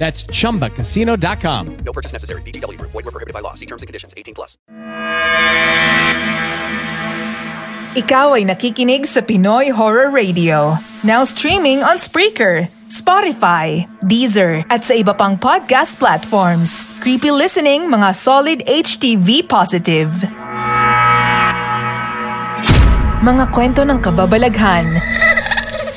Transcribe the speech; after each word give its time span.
That's 0.00 0.24
chumbacasino.com. 0.32 1.76
No 1.84 1.92
purchase 1.92 2.16
necessary. 2.16 2.40
Group. 2.40 2.90
Void 2.90 3.04
were 3.04 3.12
prohibited 3.12 3.36
by 3.36 3.44
law. 3.44 3.52
See 3.52 3.66
terms 3.68 3.84
and 3.84 3.86
conditions. 3.86 4.16
18 4.16 4.32
plus. 4.32 4.56
Ikaw 7.90 8.38
ay 8.38 8.48
nakikinig 8.48 9.04
sa 9.04 9.20
Pinoy 9.20 9.68
Horror 9.76 10.08
Radio. 10.08 10.80
Now 11.04 11.26
streaming 11.28 11.84
on 11.84 12.00
Spreaker, 12.00 12.72
Spotify, 12.88 13.84
Deezer, 14.00 14.64
at 14.72 14.88
sa 14.88 14.96
iba 14.96 15.12
pang 15.12 15.36
podcast 15.36 16.00
platforms. 16.00 16.88
Creepy 17.04 17.28
listening 17.34 17.90
mga 17.90 18.16
solid 18.16 18.64
HTV 18.64 19.44
positive. 19.44 20.08
Mga 23.20 23.44
kwento 23.52 23.84
ng 23.84 24.00
kababalaghan, 24.00 24.96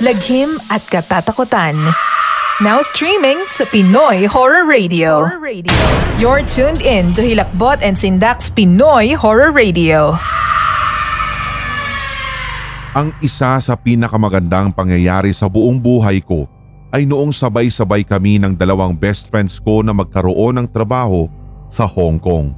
laghim 0.03 0.59
at 0.67 0.83
katatakutan. 0.91 1.93
Now 2.63 2.79
streaming 2.79 3.43
sa 3.51 3.67
Pinoy 3.67 4.23
Horror 4.23 4.63
Radio. 4.63 5.27
You're 6.15 6.47
tuned 6.47 6.79
in 6.79 7.11
to 7.11 7.19
Hilakbot 7.19 7.83
and 7.83 7.91
Sindak's 7.91 8.47
Pinoy 8.47 9.19
Horror 9.19 9.51
Radio. 9.51 10.15
Ang 12.95 13.11
isa 13.19 13.59
sa 13.59 13.75
pinakamagandang 13.75 14.71
pangyayari 14.71 15.35
sa 15.35 15.51
buong 15.51 15.75
buhay 15.75 16.23
ko 16.23 16.47
ay 16.95 17.03
noong 17.03 17.35
sabay-sabay 17.35 18.07
kami 18.07 18.39
ng 18.39 18.55
dalawang 18.55 18.95
best 18.95 19.27
friends 19.27 19.59
ko 19.59 19.83
na 19.83 19.91
magkaroon 19.91 20.63
ng 20.63 20.67
trabaho 20.71 21.27
sa 21.67 21.83
Hong 21.83 22.15
Kong. 22.15 22.55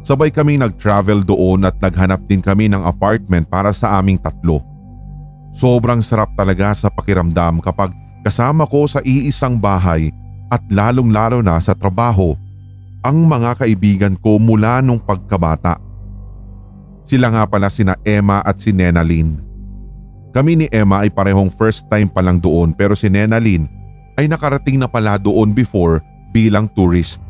Sabay 0.00 0.32
kami 0.32 0.56
nag-travel 0.56 1.28
doon 1.28 1.68
at 1.68 1.76
naghanap 1.76 2.24
din 2.24 2.40
kami 2.40 2.72
ng 2.72 2.80
apartment 2.80 3.52
para 3.52 3.68
sa 3.76 4.00
aming 4.00 4.16
tatlo. 4.16 4.64
Sobrang 5.52 6.00
sarap 6.00 6.32
talaga 6.32 6.72
sa 6.72 6.88
pakiramdam 6.88 7.60
kapag 7.60 8.03
kasama 8.24 8.64
ko 8.64 8.88
sa 8.88 9.04
iisang 9.04 9.60
bahay 9.60 10.08
at 10.48 10.64
lalong-lalo 10.72 11.44
na 11.44 11.60
sa 11.60 11.76
trabaho 11.76 12.32
ang 13.04 13.28
mga 13.28 13.60
kaibigan 13.60 14.16
ko 14.16 14.40
mula 14.40 14.80
nung 14.80 14.96
pagkabata. 14.96 15.76
Sila 17.04 17.28
nga 17.28 17.44
pala 17.44 17.68
sina 17.68 18.00
Emma 18.00 18.40
at 18.40 18.56
si 18.56 18.72
Nenalyn. 18.72 19.36
Kami 20.32 20.56
ni 20.56 20.66
Emma 20.72 21.04
ay 21.04 21.12
parehong 21.12 21.52
first 21.52 21.84
time 21.92 22.08
pa 22.08 22.24
lang 22.24 22.40
doon 22.40 22.72
pero 22.72 22.96
si 22.96 23.12
Nenalyn 23.12 23.68
ay 24.16 24.24
nakarating 24.24 24.80
na 24.80 24.88
pala 24.88 25.20
doon 25.20 25.52
before 25.52 26.00
bilang 26.32 26.64
tourist. 26.72 27.20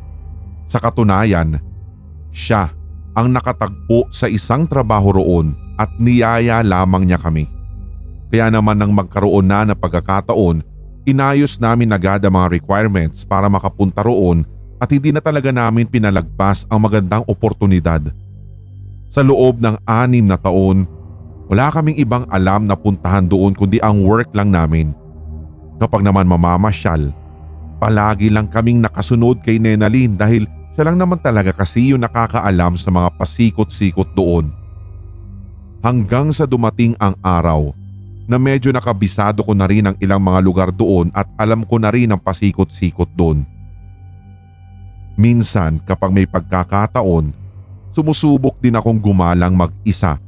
Sa 0.70 0.78
katunayan, 0.78 1.58
siya 2.30 2.70
ang 3.18 3.34
nakatagpo 3.34 4.08
sa 4.14 4.30
isang 4.30 4.64
trabaho 4.70 5.18
roon 5.18 5.58
at 5.74 5.90
niyaya 5.98 6.62
lamang 6.62 7.10
niya 7.10 7.18
kami. 7.18 7.50
Kaya 8.30 8.50
naman 8.50 8.78
nang 8.78 8.94
magkaroon 8.94 9.46
na 9.46 9.66
ng 9.66 9.78
pagkakataon 9.78 10.73
Inayos 11.04 11.60
namin 11.60 11.92
agad 11.92 12.24
ang 12.24 12.32
mga 12.32 12.56
requirements 12.56 13.28
para 13.28 13.44
makapunta 13.52 14.00
roon 14.00 14.40
at 14.80 14.88
hindi 14.88 15.12
na 15.12 15.20
talaga 15.20 15.52
namin 15.52 15.84
pinalagpas 15.84 16.64
ang 16.72 16.80
magandang 16.80 17.20
oportunidad. 17.28 18.08
Sa 19.12 19.20
loob 19.20 19.60
ng 19.60 19.76
anim 19.84 20.24
na 20.24 20.40
taon, 20.40 20.88
wala 21.52 21.68
kaming 21.68 22.00
ibang 22.00 22.24
alam 22.32 22.64
na 22.64 22.72
puntahan 22.72 23.28
doon 23.28 23.52
kundi 23.52 23.84
ang 23.84 24.00
work 24.00 24.32
lang 24.32 24.48
namin. 24.48 24.96
Kapag 25.76 26.00
naman 26.00 26.24
mamamasyal, 26.24 27.12
palagi 27.76 28.32
lang 28.32 28.48
kaming 28.48 28.80
nakasunod 28.80 29.44
kay 29.44 29.60
Nenalyn 29.60 30.16
dahil 30.16 30.48
siya 30.72 30.88
lang 30.88 30.96
naman 30.96 31.20
talaga 31.20 31.52
kasi 31.52 31.92
yung 31.92 32.00
nakakaalam 32.00 32.80
sa 32.80 32.88
mga 32.88 33.12
pasikot-sikot 33.20 34.08
doon. 34.16 34.48
Hanggang 35.84 36.32
sa 36.32 36.48
dumating 36.48 36.96
ang 36.96 37.12
araw 37.20 37.83
na 38.24 38.40
medyo 38.40 38.72
nakabisado 38.72 39.44
ko 39.44 39.52
na 39.52 39.68
rin 39.68 39.84
ang 39.84 39.96
ilang 40.00 40.20
mga 40.20 40.40
lugar 40.40 40.68
doon 40.72 41.12
at 41.12 41.28
alam 41.36 41.64
ko 41.64 41.76
na 41.76 41.92
rin 41.92 42.08
ang 42.08 42.20
pasikot-sikot 42.20 43.12
doon. 43.12 43.44
Minsan 45.14 45.78
kapag 45.84 46.10
may 46.10 46.26
pagkakataon, 46.26 47.30
sumusubok 47.94 48.58
din 48.58 48.74
akong 48.74 48.98
gumalang 48.98 49.54
mag-isa 49.54 50.18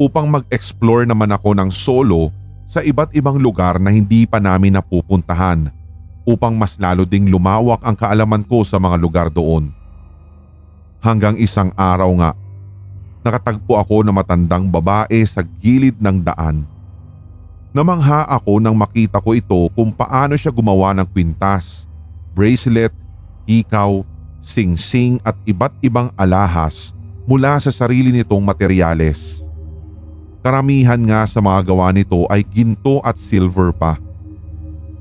upang 0.00 0.26
mag-explore 0.26 1.06
naman 1.06 1.30
ako 1.30 1.54
ng 1.54 1.70
solo 1.70 2.34
sa 2.64 2.82
iba't 2.82 3.14
ibang 3.14 3.38
lugar 3.38 3.78
na 3.78 3.92
hindi 3.92 4.26
pa 4.26 4.42
namin 4.42 4.74
napupuntahan 4.74 5.70
upang 6.24 6.56
mas 6.56 6.80
lalo 6.80 7.04
ding 7.04 7.28
lumawak 7.28 7.78
ang 7.84 7.94
kaalaman 7.94 8.42
ko 8.42 8.64
sa 8.64 8.80
mga 8.80 8.96
lugar 8.96 9.28
doon. 9.28 9.68
Hanggang 11.04 11.36
isang 11.36 11.68
araw 11.76 12.08
nga, 12.16 12.30
nakatagpo 13.20 13.76
ako 13.76 14.00
na 14.02 14.10
matandang 14.16 14.72
babae 14.72 15.20
sa 15.28 15.44
gilid 15.60 16.00
ng 16.00 16.24
daan 16.24 16.73
Namangha 17.74 18.22
ako 18.30 18.62
nang 18.62 18.78
makita 18.78 19.18
ko 19.18 19.34
ito 19.34 19.66
kung 19.74 19.90
paano 19.90 20.38
siya 20.38 20.54
gumawa 20.54 20.94
ng 20.94 21.10
kwintas, 21.10 21.90
bracelet, 22.30 22.94
hikaw, 23.50 24.06
sing-sing 24.38 25.18
at 25.26 25.34
iba't 25.42 25.74
ibang 25.82 26.06
alahas 26.14 26.94
mula 27.26 27.58
sa 27.58 27.74
sarili 27.74 28.14
nitong 28.14 28.38
materyales. 28.46 29.42
Karamihan 30.38 31.02
nga 31.02 31.26
sa 31.26 31.42
mga 31.42 31.66
gawa 31.66 31.90
nito 31.90 32.22
ay 32.30 32.46
ginto 32.46 33.02
at 33.02 33.18
silver 33.18 33.74
pa. 33.74 33.98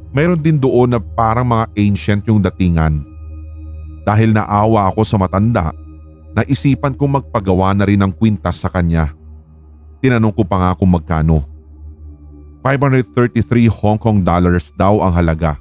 Mayroon 0.09 0.41
din 0.41 0.57
doon 0.57 0.97
na 0.97 0.99
parang 1.03 1.45
mga 1.45 1.69
ancient 1.77 2.25
yung 2.25 2.41
datingan. 2.41 3.05
Dahil 4.01 4.33
naawa 4.33 4.89
ako 4.89 5.05
sa 5.05 5.21
matanda, 5.21 5.69
naisipan 6.33 6.97
kong 6.97 7.21
magpagawa 7.21 7.77
na 7.77 7.85
rin 7.85 8.01
ng 8.01 8.09
kwintas 8.17 8.65
sa 8.65 8.69
kanya. 8.73 9.13
Tinanong 10.01 10.33
ko 10.33 10.41
pa 10.41 10.57
nga 10.57 10.71
kung 10.73 10.89
magkano. 10.89 11.52
533 12.63 13.67
Hong 13.67 13.99
Kong 13.99 14.23
dollars 14.23 14.71
daw 14.79 15.03
ang 15.03 15.11
halaga. 15.11 15.59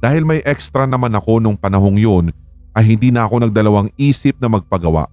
Dahil 0.00 0.24
may 0.24 0.40
extra 0.48 0.88
naman 0.88 1.12
ako 1.12 1.44
nung 1.44 1.60
panahong 1.60 2.00
yun 2.00 2.32
ay 2.72 2.96
hindi 2.96 3.12
na 3.12 3.28
ako 3.28 3.44
nagdalawang 3.44 3.92
isip 4.00 4.40
na 4.40 4.48
magpagawa. 4.48 5.06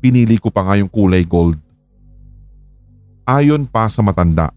Pinili 0.00 0.40
ko 0.40 0.48
pa 0.48 0.64
nga 0.64 0.80
yung 0.80 0.88
kulay 0.88 1.22
gold. 1.22 1.60
Ayon 3.28 3.68
pa 3.68 3.86
sa 3.86 4.02
matanda, 4.02 4.50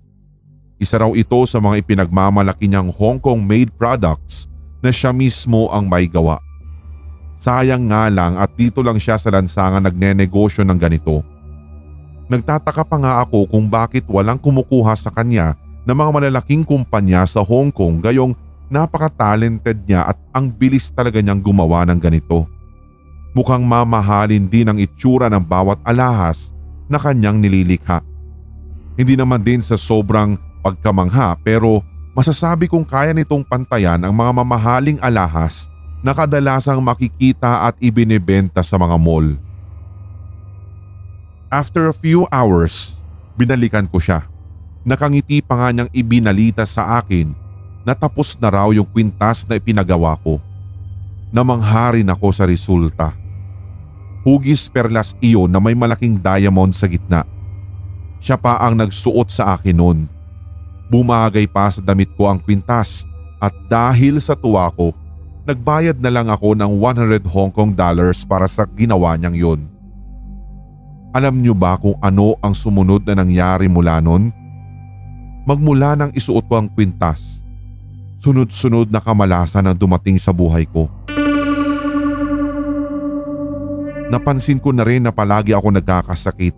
isa 0.80 0.98
raw 0.98 1.12
ito 1.14 1.38
sa 1.46 1.62
mga 1.62 1.84
ipinagmamalaki 1.84 2.66
niyang 2.66 2.90
Hong 2.96 3.20
Kong 3.20 3.44
made 3.44 3.70
products 3.76 4.48
na 4.80 4.90
siya 4.90 5.12
mismo 5.12 5.68
ang 5.70 5.86
may 5.86 6.08
gawa. 6.08 6.40
Sayang 7.36 7.92
nga 7.92 8.08
lang 8.08 8.40
at 8.40 8.56
dito 8.56 8.80
lang 8.80 8.98
siya 8.98 9.20
sa 9.20 9.30
lansangan 9.30 9.84
nagnenegosyo 9.84 10.64
ng 10.64 10.80
ganito. 10.80 11.35
Nagtataka 12.26 12.84
pa 12.86 12.98
nga 12.98 13.14
ako 13.22 13.46
kung 13.46 13.70
bakit 13.70 14.06
walang 14.10 14.42
kumukuha 14.42 14.98
sa 14.98 15.14
kanya 15.14 15.54
ng 15.86 15.94
mga 15.94 16.12
malalaking 16.12 16.66
kumpanya 16.66 17.22
sa 17.30 17.46
Hong 17.46 17.70
Kong 17.70 18.02
gayong 18.02 18.34
napaka-talented 18.66 19.86
niya 19.86 20.10
at 20.10 20.18
ang 20.34 20.50
bilis 20.50 20.90
talaga 20.90 21.22
niyang 21.22 21.38
gumawa 21.38 21.86
ng 21.86 22.02
ganito. 22.02 22.50
Mukhang 23.38 23.62
mamahalin 23.62 24.50
din 24.50 24.66
ang 24.66 24.80
itsura 24.82 25.30
ng 25.30 25.44
bawat 25.44 25.78
alahas 25.86 26.50
na 26.90 26.98
kanyang 26.98 27.38
nililikha. 27.38 28.02
Hindi 28.96 29.14
naman 29.20 29.46
din 29.46 29.62
sa 29.62 29.78
sobrang 29.78 30.40
pagkamangha 30.66 31.38
pero 31.46 31.84
masasabi 32.18 32.66
kong 32.66 32.88
kaya 32.88 33.14
nitong 33.14 33.46
pantayan 33.46 34.02
ang 34.02 34.16
mga 34.16 34.32
mamahaling 34.42 34.98
alahas 35.04 35.70
na 36.02 36.16
kadalasang 36.16 36.82
makikita 36.82 37.70
at 37.70 37.76
ibinebenta 37.78 38.66
sa 38.66 38.82
mga 38.82 38.98
mall. 38.98 39.45
After 41.56 41.88
a 41.88 41.96
few 41.96 42.28
hours, 42.36 43.00
binalikan 43.40 43.88
ko 43.88 43.96
siya. 43.96 44.28
Nakangiti 44.84 45.40
pa 45.40 45.56
nga 45.56 45.68
niyang 45.72 45.88
ibinalita 45.96 46.68
sa 46.68 47.00
akin 47.00 47.32
na 47.88 47.96
tapos 47.96 48.36
na 48.44 48.52
raw 48.52 48.76
yung 48.76 48.84
kwintas 48.84 49.48
na 49.48 49.56
ipinagawa 49.56 50.20
ko. 50.20 50.44
Namangharin 51.32 52.12
ako 52.12 52.28
sa 52.36 52.44
resulta. 52.44 53.16
hugis 54.28 54.68
perlas 54.68 55.16
iyon 55.24 55.48
na 55.48 55.64
may 55.64 55.78
malaking 55.78 56.20
diamond 56.20 56.76
sa 56.76 56.92
gitna. 56.92 57.24
Siya 58.20 58.36
pa 58.36 58.60
ang 58.60 58.76
nagsuot 58.76 59.32
sa 59.32 59.56
akin 59.56 59.80
noon. 59.80 60.00
Bumagay 60.92 61.48
pa 61.48 61.72
sa 61.72 61.80
damit 61.80 62.12
ko 62.20 62.28
ang 62.28 62.42
kwintas 62.42 63.08
at 63.40 63.56
dahil 63.72 64.20
sa 64.20 64.36
tuwa 64.36 64.68
ko, 64.76 64.92
nagbayad 65.48 66.04
na 66.04 66.12
lang 66.12 66.28
ako 66.28 66.52
ng 66.58 66.72
100 66.84 67.24
Hong 67.32 67.54
Kong 67.54 67.72
dollars 67.72 68.28
para 68.28 68.50
sa 68.50 68.68
ginawa 68.68 69.16
niyang 69.16 69.38
yun. 69.40 69.75
Alam 71.16 71.40
niyo 71.40 71.56
ba 71.56 71.80
kung 71.80 71.96
ano 72.04 72.36
ang 72.44 72.52
sumunod 72.52 73.08
na 73.08 73.24
nangyari 73.24 73.72
mula 73.72 74.04
noon? 74.04 74.36
Magmula 75.48 75.96
nang 75.96 76.12
isuot 76.12 76.44
ko 76.44 76.60
ang 76.60 76.68
kwintas, 76.68 77.40
sunod-sunod 78.20 78.92
na 78.92 79.00
kamalasan 79.00 79.64
ang 79.64 79.80
dumating 79.80 80.20
sa 80.20 80.36
buhay 80.36 80.68
ko. 80.68 80.92
Napansin 84.12 84.60
ko 84.60 84.76
na 84.76 84.84
rin 84.84 85.08
na 85.08 85.16
palagi 85.16 85.56
ako 85.56 85.72
nagkakasakit. 85.80 86.52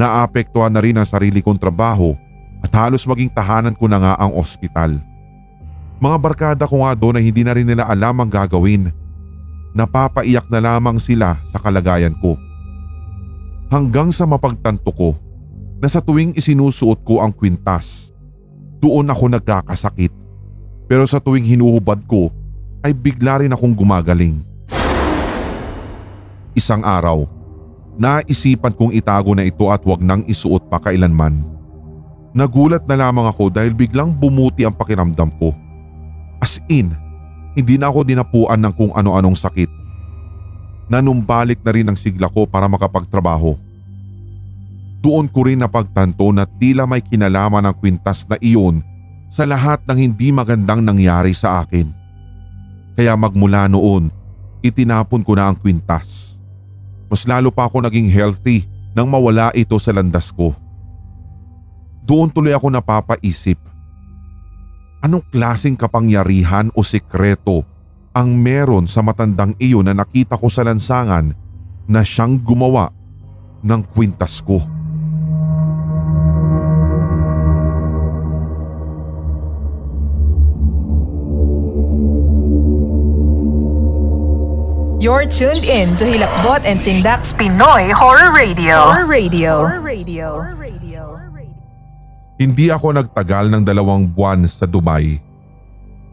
Naapektuhan 0.00 0.72
na 0.72 0.80
rin 0.80 0.96
ang 0.96 1.04
sarili 1.04 1.44
kong 1.44 1.60
trabaho 1.60 2.16
at 2.64 2.72
halos 2.72 3.04
maging 3.04 3.28
tahanan 3.28 3.76
ko 3.76 3.92
na 3.92 4.00
nga 4.00 4.12
ang 4.16 4.32
ospital. 4.40 4.96
Mga 6.00 6.16
barkada 6.16 6.64
ko 6.64 6.80
nga 6.80 6.96
doon 6.96 7.20
ay 7.20 7.28
hindi 7.28 7.44
na 7.44 7.52
rin 7.52 7.68
nila 7.68 7.84
alam 7.84 8.24
ang 8.24 8.32
gagawin. 8.32 8.88
Napapaiyak 9.76 10.48
na 10.48 10.64
lamang 10.64 10.96
sila 10.96 11.36
sa 11.44 11.60
kalagayan 11.60 12.16
ko. 12.24 12.45
Hanggang 13.66 14.14
sa 14.14 14.30
mapagtanto 14.30 14.94
ko 14.94 15.18
na 15.82 15.90
sa 15.90 15.98
tuwing 15.98 16.38
isinusuot 16.38 17.02
ko 17.02 17.18
ang 17.18 17.34
kwintas, 17.34 18.14
doon 18.78 19.10
ako 19.10 19.26
nagkakasakit. 19.26 20.14
Pero 20.86 21.02
sa 21.10 21.18
tuwing 21.18 21.42
hinuhubad 21.42 21.98
ko 22.06 22.30
ay 22.86 22.94
bigla 22.94 23.42
rin 23.42 23.50
akong 23.50 23.74
gumagaling. 23.74 24.38
Isang 26.54 26.86
araw, 26.86 27.26
naisipan 27.98 28.70
kong 28.70 28.94
itago 28.94 29.34
na 29.34 29.42
ito 29.42 29.66
at 29.66 29.82
wag 29.82 29.98
nang 29.98 30.22
isuot 30.30 30.70
pa 30.70 30.78
kailanman. 30.78 31.42
Nagulat 32.38 32.86
na 32.86 32.94
lamang 32.94 33.26
ako 33.26 33.50
dahil 33.50 33.74
biglang 33.74 34.14
bumuti 34.14 34.62
ang 34.62 34.78
pakiramdam 34.78 35.34
ko. 35.42 35.50
As 36.38 36.62
in, 36.70 36.94
hindi 37.58 37.74
na 37.74 37.90
ako 37.90 38.06
dinapuan 38.06 38.62
ng 38.62 38.72
kung 38.78 38.92
ano-anong 38.94 39.34
sakit. 39.34 39.85
Nanumbalik 40.86 41.62
na 41.66 41.70
rin 41.74 41.86
ang 41.90 41.98
sigla 41.98 42.30
ko 42.30 42.46
para 42.46 42.70
makapagtrabaho. 42.70 43.58
Doon 45.02 45.26
ko 45.30 45.46
rin 45.46 45.62
napagtanto 45.62 46.30
na 46.30 46.46
tila 46.46 46.86
may 46.86 47.02
kinalaman 47.02 47.66
ang 47.66 47.76
kwintas 47.76 48.26
na 48.26 48.38
iyon 48.38 48.82
sa 49.26 49.42
lahat 49.42 49.82
ng 49.86 49.98
hindi 49.98 50.30
magandang 50.30 50.82
nangyari 50.82 51.34
sa 51.34 51.62
akin. 51.62 51.90
Kaya 52.94 53.18
magmula 53.18 53.66
noon, 53.66 54.08
itinapon 54.62 55.26
ko 55.26 55.34
na 55.34 55.50
ang 55.50 55.58
kwintas. 55.58 56.38
Mas 57.06 57.26
lalo 57.26 57.50
pa 57.54 57.66
ako 57.66 57.86
naging 57.86 58.10
healthy 58.10 58.66
nang 58.94 59.06
mawala 59.10 59.54
ito 59.54 59.76
sa 59.78 59.94
landas 59.94 60.30
ko. 60.34 60.54
Doon 62.06 62.30
tuloy 62.30 62.54
ako 62.54 62.70
napapaisip 62.70 63.58
Anong 65.06 65.22
klasing 65.30 65.78
kapangyarihan 65.78 66.72
o 66.74 66.82
sikreto 66.82 67.62
ang 68.16 68.32
meron 68.32 68.88
sa 68.88 69.04
matandang 69.04 69.52
iyon 69.60 69.84
na 69.84 69.92
nakita 69.92 70.40
ko 70.40 70.48
sa 70.48 70.64
lansangan 70.64 71.36
na 71.84 72.00
siyang 72.00 72.40
gumawa 72.40 72.88
ng 73.60 73.84
kwintas 73.92 74.40
ko? 74.40 74.56
You're 84.96 85.28
tuned 85.28 85.68
in 85.68 85.92
to 86.00 86.08
Hilakbot 86.08 86.64
and 86.64 86.80
Sindak's 86.80 87.36
Pinoy 87.36 87.92
Horror 87.92 88.32
Radio. 88.32 88.96
Horror 88.96 89.04
Radio. 89.04 89.52
Horror 89.60 89.84
Radio. 89.84 90.40
Hindi 92.40 92.72
ako 92.72 92.96
nagtagal 92.96 93.52
ng 93.52 93.62
dalawang 93.64 94.08
buwan 94.08 94.48
sa 94.48 94.64
Dubai. 94.64 95.25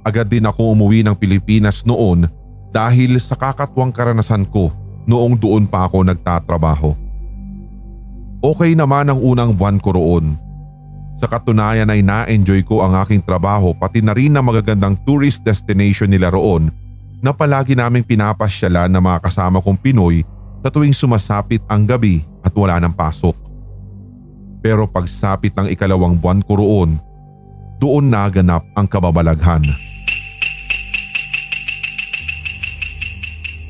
Agad 0.04 0.28
din 0.28 0.44
ako 0.44 0.76
umuwi 0.76 1.00
ng 1.00 1.16
Pilipinas 1.16 1.88
noon 1.88 2.28
dahil 2.76 3.16
sa 3.24 3.40
kakatwang 3.40 3.96
karanasan 3.96 4.44
ko 4.44 4.68
noong 5.08 5.40
doon 5.40 5.64
pa 5.64 5.88
ako 5.88 6.04
nagtatrabaho. 6.04 6.92
Okay 8.44 8.76
naman 8.76 9.08
ang 9.08 9.24
unang 9.24 9.56
buwan 9.56 9.80
ko 9.80 9.96
roon. 9.96 10.36
Sa 11.16 11.32
katunayan 11.32 11.88
ay 11.88 12.04
na-enjoy 12.04 12.68
ko 12.68 12.84
ang 12.84 13.00
aking 13.00 13.24
trabaho 13.24 13.72
pati 13.72 14.04
na 14.04 14.12
rin 14.12 14.36
ang 14.36 14.44
magagandang 14.44 15.00
tourist 15.08 15.40
destination 15.48 16.12
nila 16.12 16.28
roon 16.36 16.68
na 17.24 17.32
palagi 17.32 17.72
naming 17.72 18.04
pinapasyalan 18.04 18.92
ng 18.92 19.00
mga 19.00 19.24
kasama 19.24 19.64
kong 19.64 19.80
Pinoy 19.80 20.28
sa 20.60 20.68
tuwing 20.68 20.92
sumasapit 20.92 21.64
ang 21.72 21.88
gabi 21.88 22.28
at 22.44 22.52
wala 22.52 22.76
ng 22.84 22.92
pasok. 22.92 23.40
Pero 24.60 24.84
pagsapit 24.84 25.56
ng 25.56 25.72
ikalawang 25.72 26.20
buwan 26.20 26.44
ko 26.44 26.60
roon, 26.60 27.00
doon 27.80 28.12
naganap 28.12 28.68
ang 28.76 28.88
kababalaghan. 28.88 29.93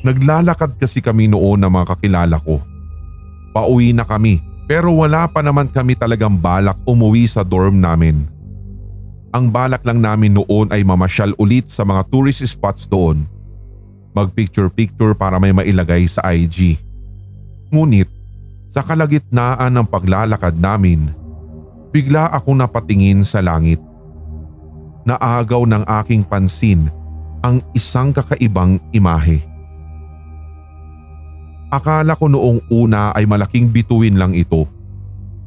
Naglalakad 0.04 0.76
kasi 0.76 1.00
kami 1.00 1.32
noon 1.32 1.64
ng 1.64 1.72
mga 1.72 1.96
kakilala 1.96 2.38
ko. 2.44 2.60
Pauwi 3.56 3.96
na 3.96 4.04
kami 4.04 4.44
pero 4.68 4.92
wala 4.92 5.28
pa 5.28 5.40
naman 5.40 5.72
kami 5.72 5.96
talagang 5.96 6.36
balak 6.36 6.80
umuwi 6.88 7.28
sa 7.28 7.44
dorm 7.44 7.80
namin. 7.80 8.28
Ang 9.34 9.50
balak 9.50 9.82
lang 9.88 10.04
namin 10.04 10.38
noon 10.38 10.70
ay 10.70 10.86
mamasyal 10.86 11.34
ulit 11.40 11.72
sa 11.72 11.88
mga 11.88 12.06
tourist 12.12 12.46
spots 12.46 12.86
doon 12.86 13.26
magpicture-picture 14.14 15.18
para 15.18 15.42
may 15.42 15.52
mailagay 15.52 16.06
sa 16.06 16.22
IG. 16.32 16.78
Ngunit 17.74 18.08
sa 18.70 18.86
kalagitnaan 18.86 19.74
ng 19.74 19.86
paglalakad 19.90 20.58
namin, 20.58 21.10
bigla 21.90 22.30
akong 22.30 22.62
napatingin 22.62 23.26
sa 23.26 23.42
langit. 23.42 23.82
Naagaw 25.04 25.68
ng 25.68 25.84
aking 26.02 26.24
pansin 26.24 26.88
ang 27.44 27.60
isang 27.76 28.16
kakaibang 28.16 28.80
imahe. 28.96 29.53
Akala 31.74 32.14
ko 32.14 32.30
noong 32.30 32.70
una 32.70 33.10
ay 33.18 33.26
malaking 33.26 33.74
bituin 33.74 34.14
lang 34.14 34.38
ito. 34.38 34.70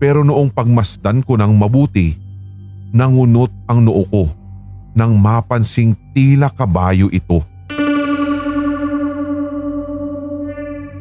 Pero 0.03 0.27
noong 0.27 0.51
pagmasdan 0.51 1.23
ko 1.23 1.39
ng 1.39 1.55
mabuti, 1.55 2.19
nangunot 2.91 3.55
ang 3.71 3.87
noo 3.87 4.03
ko 4.11 4.27
nang 4.99 5.15
mapansing 5.15 5.95
tila 6.11 6.51
kabayo 6.51 7.07
ito. 7.15 7.47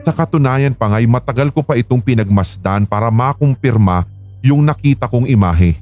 Sa 0.06 0.14
katunayan 0.14 0.78
pa 0.78 0.94
nga'y 0.94 1.10
matagal 1.10 1.50
ko 1.50 1.66
pa 1.66 1.74
itong 1.74 2.06
pinagmasdan 2.06 2.86
para 2.86 3.10
makumpirma 3.10 4.06
yung 4.46 4.62
nakita 4.62 5.10
kong 5.10 5.26
imahe. 5.26 5.74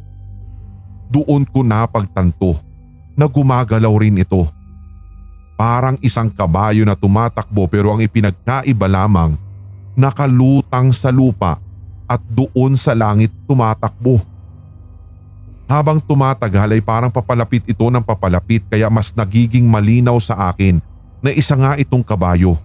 Doon 1.12 1.44
ko 1.44 1.67
napagtanto 1.67 2.56
na 3.20 3.27
gumagalaw 3.27 3.91
rin 4.00 4.24
ito. 4.24 4.48
Parang 5.53 5.95
isang 6.01 6.27
kabayo 6.33 6.81
na 6.83 6.98
tumatakbo 6.98 7.69
pero 7.69 7.93
ang 7.93 8.01
ipinagkaiba 8.01 8.89
lamang 8.89 9.38
nakalutang 9.93 10.89
sa 10.89 11.13
lupa 11.13 11.62
at 12.10 12.19
doon 12.29 12.74
sa 12.74 12.98
langit 12.98 13.29
tumatakbo. 13.45 14.17
Habang 15.69 16.01
tumatagal 16.01 16.75
ay 16.75 16.81
parang 16.83 17.10
papalapit 17.10 17.65
ito 17.65 17.86
ng 17.88 18.03
papalapit 18.03 18.65
kaya 18.67 18.89
mas 18.89 19.13
nagiging 19.13 19.65
malinaw 19.65 20.17
sa 20.19 20.51
akin 20.51 20.81
na 21.24 21.31
isa 21.31 21.55
nga 21.55 21.79
itong 21.79 22.03
kabayo 22.03 22.60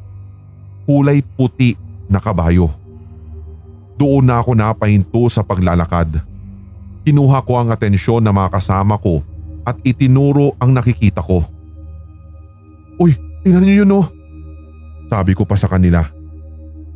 kulay 0.89 1.21
puti 1.21 1.77
na 2.09 2.17
kabayo. 2.17 2.73
Doon 4.01 4.25
na 4.25 4.41
ako 4.41 4.57
napahinto 4.57 5.29
sa 5.29 5.45
paglalakad. 5.45 6.09
Kinuha 7.05 7.45
ko 7.45 7.61
ang 7.61 7.69
atensyon 7.69 8.25
ng 8.25 8.33
mga 8.33 8.57
kasama 8.57 8.97
ko 8.97 9.21
at 9.69 9.77
itinuro 9.85 10.57
ang 10.57 10.73
nakikita 10.73 11.21
ko. 11.21 11.45
Uy, 12.99 13.15
tingnan 13.47 13.63
niyo 13.63 13.87
yun 13.87 13.97
oh. 14.03 14.07
Sabi 15.09 15.33
ko 15.33 15.47
pa 15.47 15.55
sa 15.55 15.71
kanila. 15.71 16.05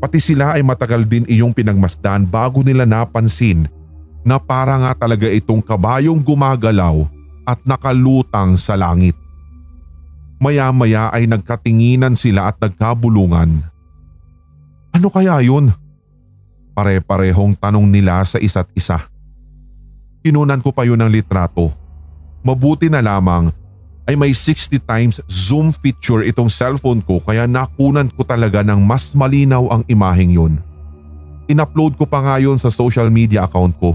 Pati 0.03 0.19
sila 0.19 0.59
ay 0.59 0.67
matagal 0.67 1.07
din 1.07 1.23
iyong 1.31 1.55
pinagmasdan 1.55 2.27
bago 2.27 2.61
nila 2.67 2.83
napansin 2.83 3.71
na 4.27 4.37
para 4.43 4.75
nga 4.83 5.07
talaga 5.07 5.31
itong 5.31 5.63
kabayong 5.63 6.19
gumagalaw 6.19 7.07
at 7.47 7.63
nakalutang 7.63 8.59
sa 8.59 8.75
langit. 8.75 9.15
Maya-maya 10.43 11.07
ay 11.15 11.31
nagkatinginan 11.31 12.19
sila 12.19 12.51
at 12.51 12.59
nagkabulungan. 12.59 13.63
Ano 14.91 15.09
kaya 15.09 15.39
yun? 15.39 15.71
Pare-parehong 16.75 17.55
tanong 17.55 17.87
nila 17.87 18.19
sa 18.27 18.43
isa't 18.43 18.67
isa. 18.75 18.99
Kinunan 20.27 20.59
ko 20.59 20.75
pa 20.75 20.83
yun 20.83 20.99
ng 20.99 21.11
litrato. 21.11 21.71
Mabuti 22.43 22.91
na 22.91 22.99
lamang 22.99 23.55
ay 24.07 24.19
may 24.19 24.35
60 24.35 24.83
times 24.83 25.23
zoom 25.31 25.71
feature 25.71 26.27
itong 26.27 26.51
cellphone 26.51 26.99
ko 27.03 27.23
kaya 27.23 27.47
nakunan 27.47 28.11
ko 28.11 28.27
talaga 28.27 28.67
ng 28.67 28.83
mas 28.83 29.15
malinaw 29.15 29.71
ang 29.71 29.83
imaheng 29.87 30.35
yun. 30.35 30.55
In-upload 31.47 31.95
ko 31.95 32.07
pa 32.07 32.23
nga 32.23 32.37
yun 32.43 32.59
sa 32.59 32.73
social 32.73 33.11
media 33.13 33.47
account 33.47 33.79
ko. 33.79 33.95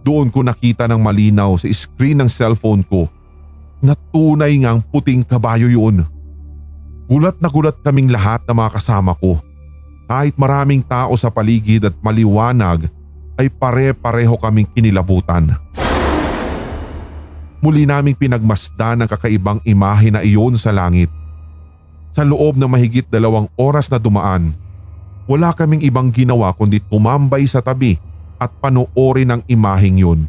Doon 0.00 0.32
ko 0.32 0.44
nakita 0.44 0.88
ng 0.88 1.00
malinaw 1.00 1.56
sa 1.60 1.68
screen 1.68 2.20
ng 2.20 2.28
cellphone 2.28 2.84
ko 2.84 3.08
na 3.80 3.96
tunay 3.96 4.56
ngang 4.60 4.84
puting 4.92 5.24
kabayo 5.24 5.68
yun. 5.68 6.04
Gulat 7.08 7.40
na 7.40 7.48
gulat 7.48 7.76
kaming 7.80 8.12
lahat 8.12 8.44
ng 8.48 8.56
mga 8.56 8.70
kasama 8.80 9.16
ko 9.16 9.40
kahit 10.10 10.34
maraming 10.34 10.82
tao 10.82 11.14
sa 11.14 11.30
paligid 11.30 11.86
at 11.86 11.94
maliwanag 12.02 12.90
ay 13.38 13.46
pare-pareho 13.46 14.34
kaming 14.36 14.66
kinilabutan. 14.66 15.54
Muli 17.60 17.84
naming 17.84 18.16
pinagmasdan 18.16 19.04
ang 19.04 19.08
kakaibang 19.08 19.60
imahe 19.68 20.08
na 20.08 20.24
iyon 20.24 20.56
sa 20.56 20.72
langit. 20.72 21.12
Sa 22.16 22.24
loob 22.24 22.56
ng 22.56 22.66
mahigit 22.66 23.04
dalawang 23.06 23.52
oras 23.60 23.92
na 23.92 24.00
dumaan, 24.00 24.56
wala 25.28 25.52
kaming 25.52 25.84
ibang 25.84 26.08
ginawa 26.08 26.50
kundi 26.56 26.80
tumambay 26.80 27.44
sa 27.44 27.60
tabi 27.60 28.00
at 28.40 28.48
panoorin 28.58 29.36
ang 29.36 29.42
imaheng 29.44 30.00
yun. 30.00 30.20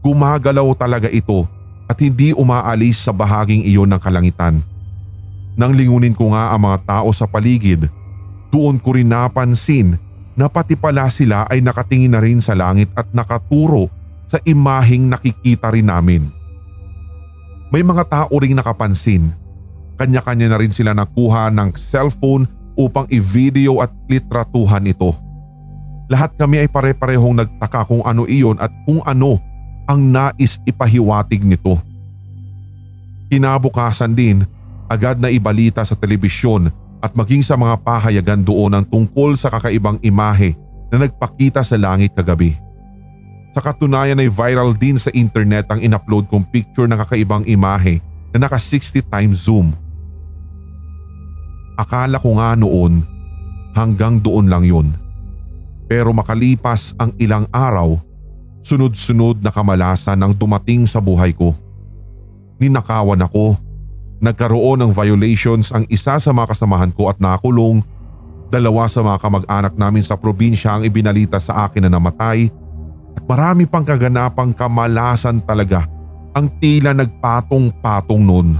Gumagalaw 0.00 0.72
talaga 0.74 1.12
ito 1.12 1.44
at 1.84 2.00
hindi 2.00 2.32
umaalis 2.32 3.04
sa 3.04 3.12
bahaging 3.12 3.68
iyon 3.68 3.92
ng 3.92 4.00
kalangitan. 4.00 4.64
Nang 5.60 5.76
lingunin 5.76 6.16
ko 6.16 6.32
nga 6.32 6.56
ang 6.56 6.64
mga 6.64 6.78
tao 6.88 7.12
sa 7.12 7.28
paligid, 7.28 7.84
doon 8.48 8.80
ko 8.80 8.96
rin 8.96 9.12
napansin 9.12 10.00
na 10.32 10.48
pati 10.48 10.72
pala 10.72 11.04
sila 11.12 11.44
ay 11.52 11.60
nakatingin 11.60 12.16
na 12.16 12.24
rin 12.24 12.40
sa 12.40 12.56
langit 12.56 12.88
at 12.96 13.12
nakaturo 13.12 13.92
sa 14.30 14.38
imaheng 14.46 15.10
nakikita 15.10 15.74
rin 15.74 15.90
namin. 15.90 16.30
May 17.74 17.82
mga 17.82 18.06
tao 18.06 18.30
ring 18.38 18.54
nakapansin. 18.54 19.34
Kanya-kanya 19.98 20.54
na 20.54 20.58
rin 20.62 20.70
sila 20.70 20.94
nakuha 20.94 21.50
ng 21.50 21.74
cellphone 21.74 22.46
upang 22.78 23.10
i-video 23.10 23.82
at 23.82 23.90
litratuhan 24.06 24.86
ito. 24.86 25.10
Lahat 26.06 26.30
kami 26.38 26.62
ay 26.62 26.68
pare-parehong 26.70 27.42
nagtaka 27.42 27.86
kung 27.86 28.02
ano 28.06 28.26
iyon 28.26 28.58
at 28.58 28.70
kung 28.86 29.02
ano 29.02 29.38
ang 29.86 29.98
nais 29.98 30.62
ipahiwatig 30.62 31.42
nito. 31.42 31.78
Kinabukasan 33.30 34.14
din, 34.14 34.42
agad 34.90 35.18
na 35.18 35.30
ibalita 35.30 35.82
sa 35.86 35.94
telebisyon 35.94 36.70
at 36.98 37.14
maging 37.14 37.46
sa 37.46 37.54
mga 37.54 37.78
pahayagan 37.82 38.42
doon 38.42 38.74
ang 38.74 38.84
tungkol 38.86 39.38
sa 39.38 39.50
kakaibang 39.50 40.02
imahe 40.02 40.58
na 40.90 41.06
nagpakita 41.06 41.62
sa 41.62 41.78
langit 41.78 42.10
kagabi. 42.14 42.69
Sa 43.50 43.60
katunayan 43.62 44.22
ay 44.22 44.30
viral 44.30 44.76
din 44.78 44.94
sa 44.94 45.10
internet 45.10 45.66
ang 45.70 45.82
inupload 45.82 46.30
kong 46.30 46.46
picture 46.48 46.86
ng 46.86 46.98
kakaibang 47.02 47.42
imahe 47.50 47.98
na 48.30 48.46
naka 48.46 48.58
60 48.58 49.02
times 49.10 49.46
zoom. 49.50 49.74
Akala 51.74 52.20
ko 52.22 52.38
nga 52.38 52.54
noon 52.54 53.02
hanggang 53.74 54.22
doon 54.22 54.46
lang 54.46 54.62
yun. 54.62 54.88
Pero 55.90 56.14
makalipas 56.14 56.94
ang 56.94 57.10
ilang 57.18 57.50
araw, 57.50 57.98
sunod-sunod 58.62 59.42
na 59.42 59.50
kamalasan 59.50 60.20
ang 60.22 60.30
dumating 60.30 60.86
sa 60.86 61.02
buhay 61.02 61.34
ko. 61.34 61.50
Ninakawan 62.62 63.26
ako 63.26 63.58
Nagkaroon 64.20 64.84
ng 64.84 64.92
violations 64.92 65.72
ang 65.72 65.88
isa 65.88 66.20
sa 66.20 66.30
mga 66.30 66.52
kasamahan 66.52 66.92
ko 66.92 67.08
at 67.08 67.16
nakulong. 67.16 67.80
Dalawa 68.52 68.84
sa 68.84 69.00
mga 69.00 69.16
kamag-anak 69.16 69.74
namin 69.80 70.04
sa 70.04 70.12
probinsya 70.20 70.76
ang 70.76 70.84
ibinalita 70.84 71.40
sa 71.40 71.64
akin 71.64 71.88
na 71.88 71.90
namatay. 71.96 72.52
Marami 73.30 73.62
pang 73.68 73.86
kaganapang 73.86 74.50
kamalasan 74.50 75.38
talaga 75.42 75.86
ang 76.34 76.50
tila 76.58 76.90
nagpatong-patong 76.94 78.22
noon. 78.22 78.58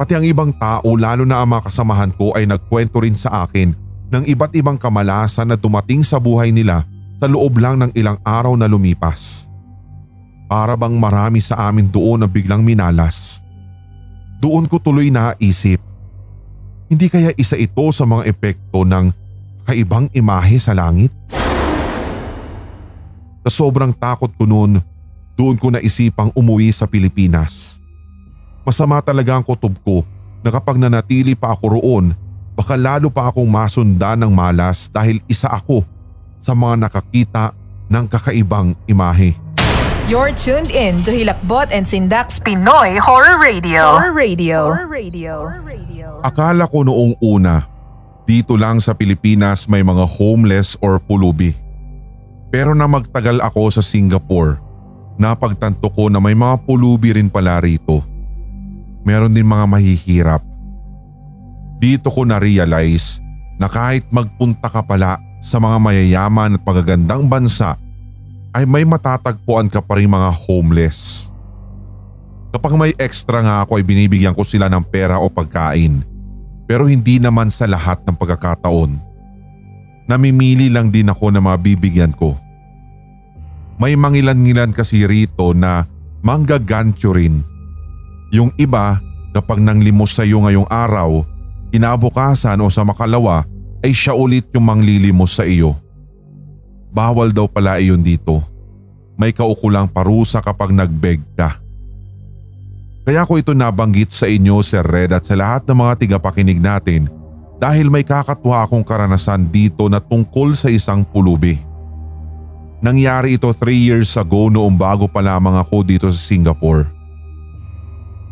Pati 0.00 0.16
ang 0.16 0.24
ibang 0.24 0.50
tao 0.54 0.96
lalo 0.96 1.28
na 1.28 1.44
ang 1.44 1.54
mga 1.54 1.68
kasamahan 1.68 2.10
ko 2.16 2.32
ay 2.32 2.48
nagkwento 2.48 3.04
rin 3.04 3.14
sa 3.14 3.44
akin 3.44 3.76
ng 4.10 4.24
iba't 4.26 4.50
ibang 4.56 4.80
kamalasan 4.80 5.52
na 5.52 5.56
dumating 5.60 6.02
sa 6.02 6.18
buhay 6.18 6.50
nila 6.50 6.82
sa 7.20 7.28
loob 7.28 7.60
lang 7.60 7.78
ng 7.78 7.92
ilang 7.94 8.16
araw 8.24 8.56
na 8.56 8.64
lumipas. 8.64 9.46
Para 10.50 10.74
bang 10.74 10.96
marami 10.98 11.38
sa 11.38 11.70
amin 11.70 11.86
doon 11.86 12.24
na 12.24 12.28
biglang 12.30 12.64
minalas. 12.64 13.44
Doon 14.42 14.66
ko 14.66 14.82
tuloy 14.82 15.12
naisip. 15.12 15.78
Hindi 16.90 17.06
kaya 17.06 17.30
isa 17.38 17.54
ito 17.54 17.86
sa 17.94 18.02
mga 18.02 18.26
epekto 18.26 18.82
ng 18.82 19.14
kaibang 19.62 20.10
imahe 20.10 20.58
sa 20.58 20.74
langit? 20.74 21.14
Sa 23.46 23.64
sobrang 23.64 23.92
takot 23.96 24.28
ko 24.36 24.44
noon, 24.44 24.84
doon 25.32 25.56
ko 25.56 25.72
naisipang 25.72 26.28
umuwi 26.36 26.68
sa 26.68 26.84
Pilipinas. 26.84 27.80
Masama 28.60 29.00
talaga 29.00 29.40
ang 29.40 29.44
kutob 29.44 29.72
ko 29.80 30.04
na 30.44 30.52
kapag 30.52 30.76
nanatili 30.76 31.32
pa 31.32 31.56
ako 31.56 31.80
roon, 31.80 32.12
baka 32.52 32.76
lalo 32.76 33.08
pa 33.08 33.32
akong 33.32 33.48
masundan 33.48 34.20
ng 34.20 34.28
malas 34.28 34.92
dahil 34.92 35.24
isa 35.24 35.48
ako 35.48 35.80
sa 36.36 36.52
mga 36.52 36.84
nakakita 36.84 37.56
ng 37.88 38.04
kakaibang 38.04 38.76
imahe. 38.84 39.32
You're 40.04 40.36
tuned 40.36 40.68
in 40.74 41.00
to 41.06 41.14
Hilakbot 41.14 41.72
and 41.72 41.88
Sindak's 41.88 42.36
Pinoy 42.36 43.00
Horror 43.00 43.40
Radio. 43.40 43.96
Horror 43.96 44.12
Radio. 44.12 44.58
Horror 44.68 44.90
Radio. 44.90 46.06
Akala 46.20 46.68
ko 46.68 46.84
noong 46.84 47.16
una, 47.24 47.64
dito 48.28 48.60
lang 48.60 48.76
sa 48.82 48.92
Pilipinas 48.92 49.64
may 49.64 49.80
mga 49.80 50.04
homeless 50.04 50.76
or 50.84 51.00
pulubi. 51.00 51.69
Pero 52.50 52.74
na 52.74 52.90
magtagal 52.90 53.38
ako 53.38 53.70
sa 53.70 53.82
Singapore, 53.82 54.58
napagtanto 55.14 55.86
ko 55.94 56.10
na 56.10 56.18
may 56.18 56.34
mga 56.34 56.66
pulubi 56.66 57.14
rin 57.14 57.30
pala 57.30 57.62
rito. 57.62 58.02
Meron 59.06 59.30
din 59.30 59.46
mga 59.46 59.66
mahihirap. 59.70 60.42
Dito 61.80 62.10
ko 62.12 62.26
na-realize 62.26 63.22
na 63.56 63.70
kahit 63.70 64.04
magpunta 64.10 64.68
ka 64.68 64.82
pala 64.82 65.16
sa 65.40 65.56
mga 65.56 65.78
mayayaman 65.80 66.60
at 66.60 66.62
magagandang 66.66 67.24
bansa 67.24 67.78
ay 68.52 68.66
may 68.66 68.84
matatagpuan 68.84 69.70
ka 69.70 69.80
pa 69.80 69.96
rin 69.96 70.10
mga 70.10 70.30
homeless. 70.44 71.30
Kapag 72.50 72.74
may 72.74 72.92
extra 72.98 73.40
nga 73.40 73.56
ako 73.62 73.78
ay 73.78 73.84
binibigyan 73.86 74.34
ko 74.34 74.42
sila 74.42 74.66
ng 74.66 74.82
pera 74.90 75.22
o 75.22 75.30
pagkain. 75.30 76.02
Pero 76.66 76.86
hindi 76.86 77.22
naman 77.22 77.50
sa 77.50 77.66
lahat 77.66 78.02
ng 78.06 78.18
pagkakataon. 78.18 79.09
Namimili 80.10 80.66
lang 80.66 80.90
din 80.90 81.06
ako 81.06 81.30
na 81.30 81.38
mabibigyan 81.38 82.10
ko. 82.10 82.34
May 83.78 83.94
mangilan-ngilan 83.94 84.74
kasi 84.74 85.06
rito 85.06 85.54
na 85.54 85.86
manggagancho 86.26 87.14
rin. 87.14 87.46
Yung 88.34 88.50
iba 88.58 88.98
kapag 89.30 89.62
nanglimos 89.62 90.10
sa 90.10 90.26
iyo 90.26 90.42
ngayong 90.42 90.66
araw, 90.66 91.22
kinabukasan 91.70 92.58
o 92.58 92.66
sa 92.66 92.82
makalawa 92.82 93.46
ay 93.86 93.94
siya 93.94 94.18
ulit 94.18 94.50
yung 94.50 94.66
manglilimos 94.66 95.38
sa 95.38 95.46
iyo. 95.46 95.78
Bawal 96.90 97.30
daw 97.30 97.46
pala 97.46 97.78
iyon 97.78 98.02
dito. 98.02 98.42
May 99.14 99.30
kaukulang 99.30 99.86
parusa 99.86 100.42
kapag 100.42 100.74
nagbeg 100.74 101.22
ka. 101.38 101.54
Kaya 103.06 103.22
ko 103.22 103.38
ito 103.38 103.54
nabanggit 103.54 104.10
sa 104.10 104.26
inyo 104.26 104.58
Sir 104.58 104.82
Red 104.82 105.14
at 105.14 105.22
sa 105.22 105.38
lahat 105.38 105.70
ng 105.70 105.78
mga 105.78 105.94
tigapakinig 106.02 106.58
natin 106.58 107.19
dahil 107.60 107.92
may 107.92 108.00
kakatwa 108.00 108.64
akong 108.64 108.80
karanasan 108.80 109.44
dito 109.52 109.84
na 109.92 110.00
tungkol 110.00 110.56
sa 110.56 110.72
isang 110.72 111.04
pulubi. 111.04 111.60
Nangyari 112.80 113.36
ito 113.36 113.52
3 113.52 113.68
years 113.76 114.16
ago 114.16 114.48
noong 114.48 114.72
bago 114.72 115.04
pa 115.04 115.20
lamang 115.20 115.60
ako 115.60 115.84
dito 115.84 116.08
sa 116.08 116.16
Singapore. 116.16 116.88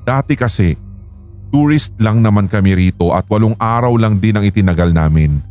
Dati 0.08 0.32
kasi, 0.32 0.73
tourist 1.52 1.92
lang 2.00 2.25
naman 2.25 2.49
kami 2.49 2.73
rito 2.73 3.12
at 3.12 3.28
walong 3.28 3.52
araw 3.61 3.92
lang 4.00 4.16
din 4.16 4.40
ang 4.40 4.49
itinagal 4.49 4.97
namin. 4.97 5.44